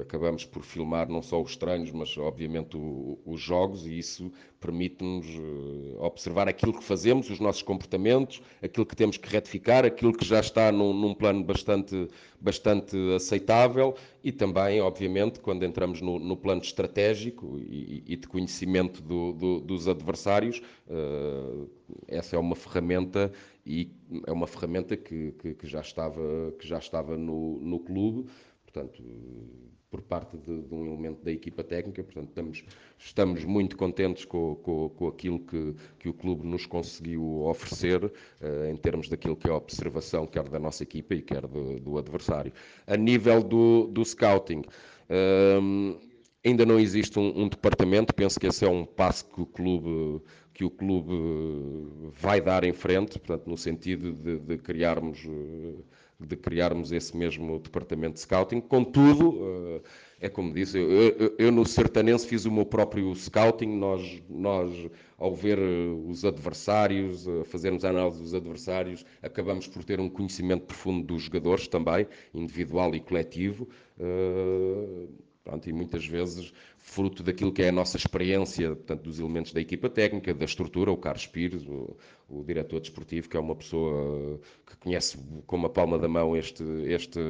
acabamos 0.02 0.46
por 0.46 0.64
filmar 0.64 1.10
não 1.10 1.22
só 1.22 1.42
os 1.42 1.56
treinos, 1.56 1.92
mas 1.92 2.16
obviamente 2.18 2.78
o, 2.78 3.18
os 3.26 3.42
jogos, 3.42 3.88
e 3.88 3.98
isso 3.98 4.32
permite-nos 4.60 5.26
uh, 5.28 5.98
observar 6.00 6.48
aquilo 6.48 6.74
que 6.74 6.84
fazemos, 6.84 7.30
os 7.30 7.40
nossos 7.40 7.64
comportamentos, 7.64 8.42
aquilo 8.62 8.86
que 8.86 8.96
temos 8.96 9.18
que 9.18 9.28
retificar, 9.28 9.84
aquilo 9.84 10.14
que 10.14 10.26
já 10.26 10.40
está 10.40 10.72
num, 10.72 10.94
num 10.94 11.14
plano 11.14 11.44
bastante, 11.44 12.08
bastante 12.40 12.96
aceitável 13.16 13.96
e 14.24 14.32
também, 14.32 14.80
obviamente, 14.80 15.40
quando 15.40 15.64
entramos 15.64 16.02
no, 16.02 16.20
no 16.20 16.38
plano 16.38 16.62
estratégico 16.62 17.60
e, 17.60 18.04
e 18.06 18.16
de 18.16 18.28
conhecimento 18.28 19.02
do, 19.02 19.34
do, 19.34 19.60
dos 19.60 19.88
adversários, 19.88 20.62
uh, 20.88 21.68
essa 22.08 22.36
é 22.36 22.40
uma 22.40 22.56
ferramenta 22.56 23.32
e 23.66 23.92
é 24.26 24.32
uma 24.32 24.48
ferramenta 24.48 24.96
que, 24.96 25.34
que, 25.34 25.54
que 25.56 25.68
já 25.68 25.82
estava, 25.82 26.22
que 26.58 26.68
já 26.68 26.78
estava 26.78 27.18
no, 27.18 27.60
no 27.60 27.80
clube 27.80 28.28
portanto, 28.78 29.04
por 29.90 30.02
parte 30.02 30.38
de, 30.38 30.62
de, 30.64 30.76
um 30.76 30.86
elemento 30.86 31.24
da 31.24 31.32
equipa 31.32 31.64
técnica, 31.64 32.04
portanto, 32.04 32.28
estamos, 32.30 32.64
estamos 32.98 33.46
muito 33.46 33.78
contentes 33.78 34.26
com, 34.26 34.56
com, 34.56 34.90
com 34.90 35.08
aquilo 35.08 35.40
que, 35.40 35.76
que 35.98 36.10
o 36.10 36.14
clube 36.14 36.46
nos 36.46 36.66
conseguiu 36.66 37.44
oferecer, 37.46 38.04
uh, 38.04 38.12
em 38.70 38.76
termos 38.76 39.08
daquilo 39.08 39.36
que 39.36 39.48
é 39.48 39.52
a 39.52 39.56
observação, 39.56 40.28
quer 40.28 40.50
da 40.50 40.60
nossa 40.60 40.84
equipa 40.84 41.16
e 41.16 41.22
quer 41.22 41.48
do, 41.48 41.80
do 41.80 41.98
adversário. 41.98 42.52
A 42.86 42.98
nível 42.98 43.42
do, 43.42 43.88
do 43.88 44.04
scouting, 44.04 44.64
ehm, 45.10 45.96
ainda 46.46 46.66
não 46.66 46.80
existe 46.80 47.18
um, 47.18 47.44
um, 47.44 47.48
departamento, 47.48 48.14
penso 48.14 48.40
que 48.40 48.48
esse 48.48 48.66
é 48.66 48.70
um 48.70 48.86
passo 48.86 49.26
que 49.30 49.42
o 49.42 49.46
clube, 49.46 50.22
que 50.54 50.66
o 50.66 50.70
clube 50.70 51.14
vai 52.12 52.42
dar 52.42 52.66
em 52.66 52.74
frente, 52.74 53.18
portanto, 53.20 53.48
no 53.50 53.58
sentido 53.58 54.12
de, 54.12 54.38
de 54.38 54.58
criarmos 54.58 55.26
de 56.20 56.36
criarmos 56.36 56.92
esse 56.92 57.16
mesmo 57.16 57.60
departamento 57.60 58.16
de 58.16 58.22
scouting. 58.22 58.60
Contudo, 58.60 59.82
é 60.20 60.28
como 60.28 60.52
disse, 60.52 60.78
eu, 60.78 60.90
eu, 60.90 61.36
eu, 61.38 61.52
no 61.52 61.66
Sertanense 61.66 62.26
fiz 62.26 62.46
o 62.46 62.52
meu 62.52 62.66
próprio 62.66 63.14
scouting, 63.16 63.68
nós, 63.68 64.22
nós 64.28 64.90
ao 65.18 65.36
ver 65.36 65.60
os 65.60 66.26
adversários, 66.26 67.28
a 67.28 67.46
fazermos 67.46 67.86
a 67.86 67.90
análise 67.90 68.22
dos 68.22 68.34
adversários, 68.34 69.06
acabamos 69.22 69.68
por 69.68 69.84
ter 69.84 70.00
um 70.00 70.10
conhecimento 70.10 70.66
profundo 70.66 71.06
dos 71.06 71.24
jogadores 71.24 71.68
também, 71.68 72.08
individual 72.34 72.96
e 72.96 73.00
coletivo. 73.00 73.68
Pronto, 75.48 75.70
e 75.70 75.72
muitas 75.72 76.06
vezes 76.06 76.52
fruto 76.78 77.24
daquilo 77.24 77.54
que 77.54 77.64
é 77.64 77.70
a 77.70 77.72
nossa 77.72 77.96
experiência, 77.96 78.76
portanto, 78.76 79.04
dos 79.04 79.18
elementos 79.18 79.54
da 79.54 79.62
equipa 79.62 79.90
técnica, 79.90 80.34
da 80.34 80.44
estrutura, 80.44 80.92
o 80.92 80.98
Carlos 80.98 81.26
Pires, 81.26 81.66
o, 81.66 81.96
o 82.28 82.44
diretor 82.44 82.82
desportivo, 82.82 83.30
que 83.30 83.38
é 83.38 83.40
uma 83.40 83.56
pessoa 83.56 84.42
que 84.66 84.76
conhece 84.76 85.18
como 85.46 85.68
a 85.68 85.70
palma 85.70 85.98
da 85.98 86.10
mão 86.10 86.36
este, 86.36 86.64
este, 86.86 87.22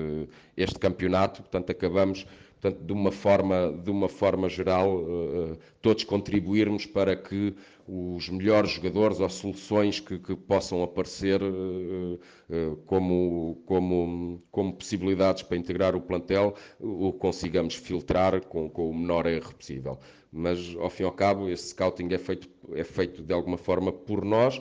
este 0.57 0.79
campeonato, 0.79 1.43
portanto, 1.43 1.69
acabamos 1.69 2.25
portanto, 2.59 2.83
de 2.83 2.91
uma 2.91 3.11
forma, 3.11 3.71
de 3.71 3.91
uma 3.91 4.09
forma 4.09 4.49
geral, 4.49 4.97
uh, 4.97 5.59
todos 5.79 6.03
contribuirmos 6.03 6.87
para 6.87 7.15
que 7.15 7.53
os 7.87 8.27
melhores 8.27 8.71
jogadores 8.71 9.19
ou 9.19 9.29
soluções 9.29 9.99
que, 9.99 10.19
que 10.19 10.35
possam 10.35 10.83
aparecer 10.83 11.41
uh, 11.41 12.19
uh, 12.49 12.75
como, 12.85 13.61
como, 13.65 14.43
como 14.51 14.73
possibilidades 14.73 15.43
para 15.43 15.57
integrar 15.57 15.95
o 15.95 16.01
plantel, 16.01 16.53
o 16.79 17.13
consigamos 17.13 17.75
filtrar 17.75 18.45
com, 18.45 18.69
com 18.69 18.89
o 18.89 18.93
menor 18.93 19.25
erro 19.25 19.55
possível. 19.55 19.97
Mas 20.29 20.75
ao 20.75 20.89
fim 20.89 21.03
e 21.03 21.05
ao 21.05 21.11
cabo 21.13 21.47
esse 21.47 21.69
scouting 21.69 22.09
é 22.11 22.17
feito, 22.17 22.49
é 22.73 22.83
feito 22.83 23.23
de 23.23 23.33
alguma 23.33 23.57
forma 23.57 23.93
por 23.93 24.25
nós, 24.25 24.59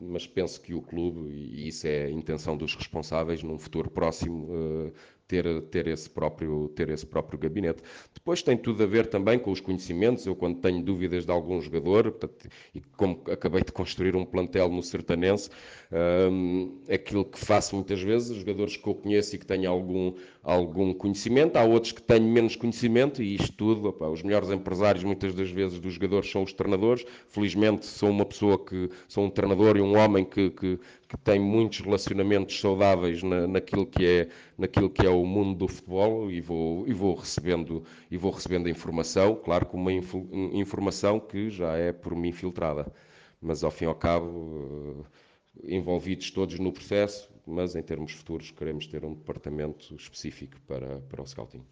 mas 0.00 0.26
penso 0.26 0.60
que 0.60 0.72
o 0.72 0.80
clube, 0.80 1.30
e 1.30 1.68
isso 1.68 1.86
é 1.86 2.06
a 2.06 2.10
intenção 2.10 2.56
dos 2.56 2.74
responsáveis, 2.74 3.42
num 3.42 3.58
futuro 3.58 3.90
próximo, 3.90 4.92
ter, 5.26 5.62
ter, 5.62 5.86
esse 5.88 6.08
próprio, 6.08 6.68
ter 6.68 6.88
esse 6.90 7.06
próprio 7.06 7.38
gabinete. 7.38 7.82
Depois 8.12 8.42
tem 8.42 8.56
tudo 8.56 8.82
a 8.82 8.86
ver 8.86 9.06
também 9.06 9.38
com 9.38 9.50
os 9.50 9.60
conhecimentos. 9.60 10.26
Eu, 10.26 10.36
quando 10.36 10.60
tenho 10.60 10.82
dúvidas 10.82 11.24
de 11.24 11.30
algum 11.32 11.60
jogador, 11.60 12.10
portanto, 12.10 12.48
e 12.74 12.80
como 12.96 13.22
acabei 13.30 13.62
de 13.62 13.72
construir 13.72 14.14
um 14.16 14.24
plantel 14.24 14.68
no 14.68 14.82
Sertanense, 14.82 15.50
um, 16.30 16.80
aquilo 16.88 17.24
que 17.24 17.38
faço 17.38 17.74
muitas 17.74 18.02
vezes, 18.02 18.36
jogadores 18.36 18.76
que 18.76 18.86
eu 18.86 18.94
conheço 18.94 19.34
e 19.34 19.38
que 19.38 19.46
têm 19.46 19.64
algum, 19.64 20.14
algum 20.42 20.92
conhecimento, 20.92 21.56
há 21.56 21.64
outros 21.64 21.92
que 21.92 22.02
têm 22.02 22.20
menos 22.20 22.56
conhecimento, 22.56 23.22
e 23.22 23.36
isto 23.36 23.52
tudo, 23.52 23.88
opa, 23.88 24.08
os 24.08 24.22
melhores 24.22 24.50
empresários 24.50 25.04
muitas 25.04 25.34
das 25.34 25.50
vezes 25.50 25.78
dos 25.78 25.94
jogadores 25.94 26.30
são 26.30 26.42
os 26.42 26.52
treinadores. 26.52 27.04
Felizmente 27.28 27.86
sou 27.86 28.10
uma 28.10 28.24
pessoa 28.24 28.58
que, 28.58 28.90
sou 29.08 29.24
um 29.24 29.30
treinador 29.30 29.76
e 29.76 29.80
um 29.80 29.96
homem 29.96 30.24
que, 30.24 30.50
que, 30.50 30.78
que 31.08 31.16
tem 31.18 31.38
muitos 31.38 31.80
relacionamentos 31.80 32.58
saudáveis 32.60 33.22
na, 33.22 33.46
naquilo, 33.46 33.86
que 33.86 34.04
é, 34.04 34.28
naquilo 34.56 34.88
que 34.90 35.06
é 35.06 35.10
o 35.10 35.24
mundo 35.24 35.58
do 35.58 35.68
futebol 35.68 36.30
e 36.30 36.40
vou, 36.40 36.86
e 36.86 36.92
vou, 36.92 37.14
recebendo, 37.14 37.84
e 38.10 38.16
vou 38.16 38.30
recebendo 38.30 38.68
informação, 38.68 39.34
claro 39.36 39.66
que 39.66 39.74
uma 39.74 39.92
informação 39.92 41.18
que 41.20 41.50
já 41.50 41.76
é 41.76 41.92
por 41.92 42.14
mim 42.14 42.32
filtrada, 42.32 42.92
mas 43.40 43.64
ao 43.64 43.70
fim 43.70 43.84
e 43.84 43.88
ao 43.88 43.94
cabo 43.94 45.04
envolvidos 45.62 46.30
todos 46.30 46.58
no 46.58 46.72
processo, 46.72 47.30
mas 47.46 47.76
em 47.76 47.82
termos 47.82 48.12
futuros 48.12 48.50
queremos 48.50 48.86
ter 48.86 49.04
um 49.04 49.14
departamento 49.14 49.94
específico 49.94 50.56
para, 50.66 51.00
para 51.00 51.22
o 51.22 51.26
scouting. 51.26 51.62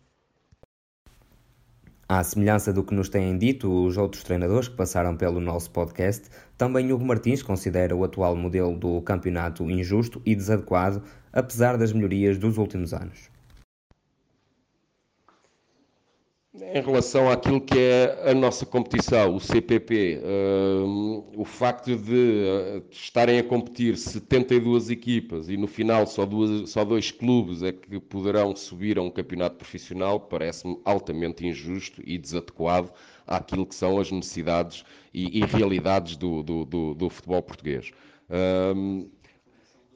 À 2.09 2.23
semelhança 2.23 2.73
do 2.75 2.85
que 2.85 2.93
nos 2.93 3.09
têm 3.09 3.39
dito 3.39 3.87
os 3.87 3.97
outros 3.97 4.23
treinadores 4.23 4.69
que 4.69 4.77
passaram 4.77 5.17
pelo 5.17 5.41
nosso 5.41 5.71
podcast, 5.71 6.29
também 6.59 6.93
Hugo 6.93 7.05
Martins 7.05 7.43
considera 7.43 7.97
o 7.97 8.05
atual 8.05 8.37
modelo 8.37 8.77
do 8.77 9.01
campeonato 9.01 9.71
injusto 9.71 10.21
e 10.27 10.35
desadequado, 10.35 11.03
apesar 11.33 11.77
das 11.79 11.93
melhorias 11.93 12.39
dos 12.39 12.59
últimos 12.59 12.93
anos. 12.93 13.33
Em 16.55 16.83
relação 16.83 17.31
àquilo 17.31 17.63
que 17.63 17.79
é 17.79 18.31
a 18.31 18.35
nossa 18.35 18.67
competição, 18.67 19.35
o 19.35 19.41
CPP, 19.41 20.21
uh, 20.23 21.25
o 21.35 21.47
facto 21.47 21.97
de 21.97 22.13
uh, 22.13 22.85
estarem 22.91 23.39
a 23.39 23.43
competir 23.43 23.97
72 23.97 24.91
equipas 24.91 25.49
e 25.49 25.57
no 25.57 25.67
final 25.67 26.07
só, 26.07 26.27
duas, 26.27 26.69
só 26.69 26.85
dois 26.85 27.11
clubes 27.11 27.63
é 27.63 27.73
que 27.73 27.99
poderão 27.99 28.55
subir 28.55 28.99
a 28.99 29.03
um 29.03 29.11
campeonato 29.11 29.57
profissional 29.57 30.21
parece-me 30.21 30.79
altamente 30.85 31.47
injusto 31.47 32.03
e 32.05 32.19
desadequado 32.19 32.93
àquilo 33.27 33.65
que 33.65 33.75
são 33.75 33.99
as 33.99 34.13
necessidades 34.13 34.85
e, 35.15 35.39
e 35.39 35.47
realidades 35.47 36.17
do, 36.17 36.43
do, 36.43 36.67
do, 36.67 36.95
do, 36.95 37.09
futebol 37.09 37.43
português. 37.43 37.93
Uh, 38.29 39.09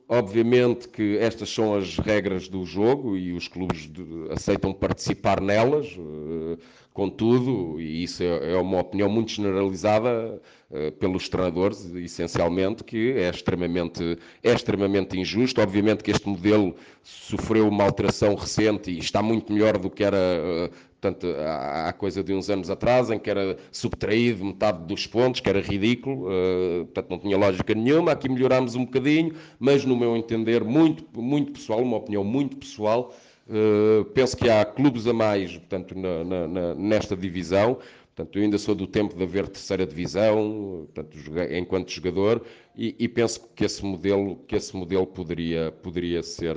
Obviamente 0.08 0.88
que 0.88 1.18
estas 1.18 1.50
são 1.50 1.74
as 1.74 1.98
regras 1.98 2.46
do 2.46 2.64
jogo 2.64 3.16
e 3.16 3.32
os 3.32 3.48
clubes 3.48 3.90
aceitam 4.30 4.72
participar 4.72 5.40
nelas, 5.40 5.96
uh, 5.98 6.56
contudo, 6.92 7.80
e 7.80 8.04
isso 8.04 8.22
é, 8.22 8.52
é, 8.52 8.56
uma 8.56 8.80
opinião 8.80 9.08
muito 9.08 9.32
generalizada 9.32 10.40
uh, 10.70 10.92
pelos 10.92 11.28
treinadores, 11.28 11.92
essencialmente, 11.96 12.84
que 12.84 13.14
é 13.14 13.28
extremamente, 13.28 14.16
é 14.44 14.52
extremamente 14.52 15.18
injusto. 15.18 15.60
Obviamente 15.60 16.04
que 16.04 16.12
este 16.12 16.28
modelo 16.28 16.76
sofreu 17.02 17.66
uma 17.66 17.82
alteração 17.82 18.36
recente 18.36 18.92
e 18.92 18.98
está 18.98 19.20
muito 19.20 19.52
melhor 19.52 19.76
do 19.76 19.90
que 19.90 20.04
era 20.04 20.16
uh, 20.16 20.70
portanto, 21.00 21.26
há, 21.38 21.92
coisa 21.92 22.22
de 22.22 22.32
uns 22.32 22.48
anos 22.50 22.70
atrás, 22.70 23.10
em 23.10 23.18
que 23.18 23.30
era 23.30 23.56
subtraído 23.70 24.44
metade 24.44 24.84
dos 24.86 25.06
pontos, 25.06 25.40
que 25.40 25.48
era 25.48 25.60
ridículo, 25.60 26.28
uh, 26.28 26.84
portanto 26.86 27.10
não 27.10 27.18
tinha 27.18 27.36
lógica 27.36 27.74
nenhuma. 27.74 28.12
Aqui 28.12 28.28
melhorámos 28.28 28.74
um 28.74 28.84
bocadinho, 28.84 29.34
mas 29.58 29.84
no 29.84 29.96
meu 29.96 30.16
entender, 30.16 30.64
muito, 30.64 31.04
muito 31.20 31.52
pessoal, 31.52 31.82
uma 31.82 31.98
opinião 31.98 32.24
muito 32.24 32.56
pessoal, 32.56 33.14
uh, 33.48 34.04
penso 34.06 34.36
que 34.36 34.48
há 34.48 34.64
clubes 34.64 35.06
a 35.06 35.12
mais, 35.12 35.52
portanto, 35.52 35.96
na, 35.96 36.24
na, 36.24 36.48
na, 36.48 36.74
nesta 36.74 37.16
divisão. 37.16 37.78
Portanto, 38.14 38.38
eu 38.38 38.44
ainda 38.44 38.56
sou 38.56 38.74
do 38.74 38.86
tempo 38.86 39.14
de 39.14 39.22
haver 39.22 39.46
terceira 39.46 39.86
divisão, 39.86 40.88
portanto, 40.94 41.18
enquanto 41.52 41.92
jogador, 41.92 42.42
e, 42.74 42.96
e, 42.98 43.06
penso 43.08 43.46
que 43.54 43.62
esse 43.62 43.84
modelo, 43.84 44.36
que 44.48 44.56
esse 44.56 44.74
modelo 44.74 45.06
poderia, 45.06 45.70
poderia, 45.82 46.22
ser, 46.22 46.56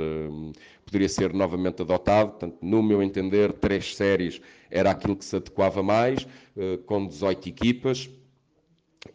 poderia 0.89 1.09
ser 1.09 1.33
novamente 1.33 1.81
adotado. 1.81 2.31
Portanto, 2.31 2.57
no 2.61 2.81
meu 2.81 3.01
entender, 3.03 3.53
três 3.53 3.95
séries 3.95 4.41
era 4.69 4.91
aquilo 4.91 5.15
que 5.15 5.25
se 5.25 5.35
adequava 5.35 5.83
mais, 5.83 6.27
eh, 6.57 6.77
com 6.85 7.05
18 7.05 7.49
equipas. 7.49 8.09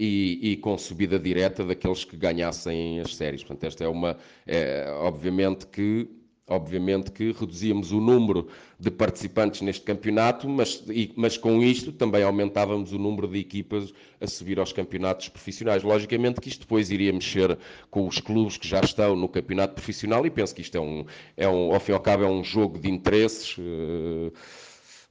E, 0.01 0.53
e, 0.53 0.57
com 0.57 0.79
subida 0.79 1.19
direta 1.19 1.63
daqueles 1.63 2.07
que 2.07 2.17
ganhassem 2.17 3.01
as 3.01 3.15
séries. 3.15 3.45
Portanto, 3.45 3.65
esta 3.65 3.85
é 3.85 3.89
uma. 3.89 4.17
É, 4.47 4.91
obviamente 4.99 5.67
que 5.67 6.09
Obviamente 6.47 7.11
que 7.11 7.33
reduzíamos 7.33 7.91
o 7.91 7.99
número 7.99 8.49
de 8.79 8.91
participantes 8.91 9.63
neste 9.63 9.83
campeonato, 9.83 10.47
mas, 10.47 10.85
e, 10.89 11.11
mas, 11.17 11.39
com 11.39 11.63
isto 11.63 11.91
também 11.91 12.23
aumentávamos 12.23 12.93
o 12.93 12.99
número 12.99 13.27
de 13.27 13.39
equipas 13.39 13.95
a 14.21 14.27
subir 14.27 14.59
aos 14.59 14.71
campeonatos 14.71 15.31
profissionais. 15.31 15.83
Logicamente 15.83 16.43
que 16.43 16.51
isto 16.51 16.61
depois 16.61 16.91
iria 16.91 17.11
mexer 17.15 17.59
com 17.91 18.07
os 18.07 18.21
clubes 18.21 18.59
que 18.59 18.69
já 18.69 18.81
estão 18.81 19.17
no 19.17 19.27
campeonato 19.27 19.73
profissional 19.75 20.27
e 20.27 20.31
penso 20.31 20.55
que 20.55 20.61
isto 20.61 20.77
é 20.77 20.81
um, 20.81 21.07
é 21.35 21.49
um 21.49 21.73
ao 21.73 21.81
fim 21.81 21.93
e 21.93 21.95
ao 21.95 22.01
cabo, 22.01 22.25
é 22.25 22.29
um 22.29 22.45
jogo 22.45 22.79
de 22.79 22.91
interesses. 22.91 23.57
Eh, 23.59 24.31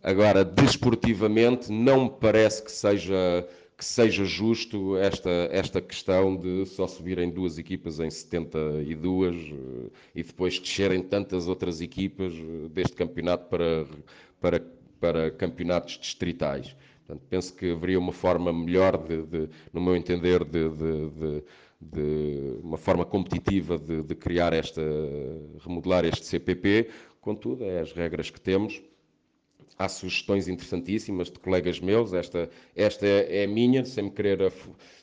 agora, 0.04 0.46
desportivamente, 0.46 1.72
não 1.72 2.04
me 2.04 2.10
parece 2.12 2.62
que 2.62 2.72
seja 2.72 3.48
que 3.84 3.90
seja 3.90 4.24
justo 4.24 4.96
esta, 4.96 5.30
esta 5.52 5.82
questão 5.82 6.38
de 6.38 6.66
só 6.66 6.88
subirem 6.88 7.30
duas 7.30 7.58
equipas 7.58 8.00
em 8.00 8.10
72 8.10 9.36
eh, 9.36 9.90
e 10.16 10.24
depois 10.24 10.58
descerem 10.58 11.04
tantas 11.04 11.50
outras 11.50 11.82
equipas 11.82 12.32
eh, 12.32 12.70
deste 12.70 12.96
campeonato 12.96 13.50
para, 13.50 13.86
para, 14.40 14.66
para 15.02 15.32
campeonatos 15.32 16.00
distritais. 16.00 16.74
Portanto, 17.06 17.28
penso 17.30 17.54
que 17.54 17.72
haveria 17.72 18.00
uma 18.00 18.14
forma 18.14 18.54
melhor, 18.54 18.98
de, 18.98 19.22
de 19.24 19.50
no 19.74 19.82
meu 19.82 19.98
entender, 19.98 20.46
de, 20.46 20.70
de, 20.70 21.44
de 21.82 22.60
uma 22.64 22.78
forma 22.78 23.04
competitiva 23.04 23.78
de, 23.78 24.16
criar 24.16 24.54
esta, 24.54 24.82
remodelar 25.60 26.06
este 26.06 26.26
CPP. 26.26 26.90
Contudo, 27.20 27.66
é 27.66 27.82
as 27.82 27.92
regras 27.92 28.30
que 28.30 28.40
temos 28.40 28.82
há 29.78 29.88
sugestões 29.90 30.48
interessantíssimas 30.48 31.32
de 31.32 31.40
colegas 31.40 31.80
meus. 31.80 32.14
Esta, 32.14 32.50
esta 32.76 33.06
é, 33.06 33.44
a 33.44 33.48
minha, 33.48 33.86
sem 33.86 34.10
querer, 34.10 34.52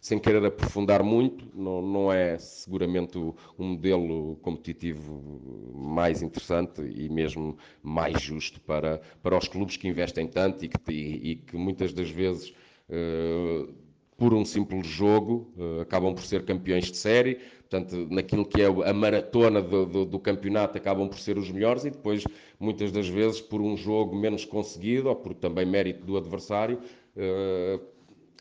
sem 0.00 0.18
querer 0.18 0.44
aprofundar 0.44 1.02
muito. 1.02 1.46
Não, 1.54 1.82
não 1.82 2.12
é 2.12 2.38
seguramente 2.38 3.18
um 3.18 3.34
modelo 3.58 4.36
competitivo 4.36 5.72
mais 5.74 6.22
interessante 6.22 6.82
e 6.82 7.08
mesmo 7.08 7.56
mais 7.82 8.20
justo 8.20 8.61
para, 8.61 9.00
para 9.22 9.36
os 9.36 9.48
clubes 9.48 9.76
que 9.76 9.88
investem 9.88 10.26
tanto 10.26 10.64
e 10.64 10.68
que, 10.68 10.78
e, 10.92 11.30
e 11.32 11.36
que 11.36 11.56
muitas 11.56 11.92
das 11.92 12.11
vezes. 12.11 12.52
Uh, 12.88 13.72
por 14.20 14.34
um 14.34 14.44
simples 14.44 14.86
jogo, 14.86 15.50
uh, 15.56 15.80
acabam 15.80 16.14
por 16.14 16.22
ser 16.22 16.44
campeões 16.44 16.90
de 16.90 16.96
série. 16.98 17.40
Portanto, 17.71 18.09
naquilo 18.11 18.45
que 18.45 18.61
é 18.61 18.66
a 18.66 18.93
maratona 18.93 19.62
do, 19.62 19.87
do, 19.87 20.05
do, 20.05 20.18
campeonato, 20.18 20.77
acabam 20.77 21.09
por 21.09 21.21
ser 21.21 21.39
os 21.39 21.49
melhores 21.53 21.85
e 21.85 21.91
depois, 21.91 22.25
muitas 22.59 22.91
das 22.91 23.07
vezes, 23.09 23.41
por 23.41 23.61
um 23.61 23.77
jogo 23.77 24.16
menos 24.16 24.45
conseguido 24.45 25.09
ou 25.09 25.14
por 25.14 25.35
também 25.35 25.64
mérito 25.64 26.05
do 26.05 26.16
adversário, 26.16 26.81
uh, 27.16 27.81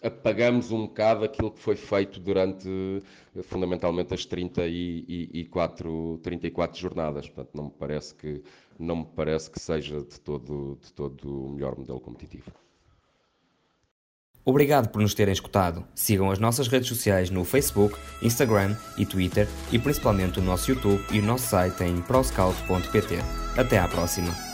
apagamos 0.02 0.72
um 0.72 0.88
bocado 0.88 1.24
aquilo 1.26 1.52
que 1.52 1.60
foi 1.60 1.76
feito 1.76 2.20
durante 2.20 2.68
fundamentalmente 3.44 4.16
as 4.16 4.26
34, 4.26 6.20
34 6.24 6.80
jornadas. 6.80 7.30
Portanto, 7.30 7.56
não 7.56 7.66
me 7.66 7.72
parece 7.78 8.16
que, 8.16 8.42
não 8.80 8.96
me 8.96 9.06
parece 9.16 9.52
que 9.52 9.60
seja 9.60 10.02
de 10.02 10.20
todo, 10.22 10.76
de 10.82 10.92
todo 10.92 11.46
o 11.46 11.50
melhor 11.50 11.78
modelo 11.78 12.00
competitivo. 12.00 12.52
Obrigado 14.44 14.90
por 14.90 15.02
nos 15.02 15.14
terem 15.14 15.34
escutado. 15.34 15.84
Sigam 15.94 16.32
as 16.32 16.40
nossas 16.40 16.68
redes 16.68 16.88
sociais 16.88 17.30
no 17.30 17.44
Facebook, 17.44 17.96
Instagram 18.22 18.76
e 18.98 19.06
Twitter 19.06 19.48
e 19.72 19.78
principalmente 19.78 20.40
o 20.40 20.44
nosso 20.44 20.72
YouTube 20.72 21.04
e 21.12 21.20
o 21.20 21.24
nosso 21.24 21.48
site 21.48 21.84
em 21.84 22.02
proscout.pt. 22.02 23.20
Até 23.58 23.78
à 23.78 23.88
próxima! 23.88 24.49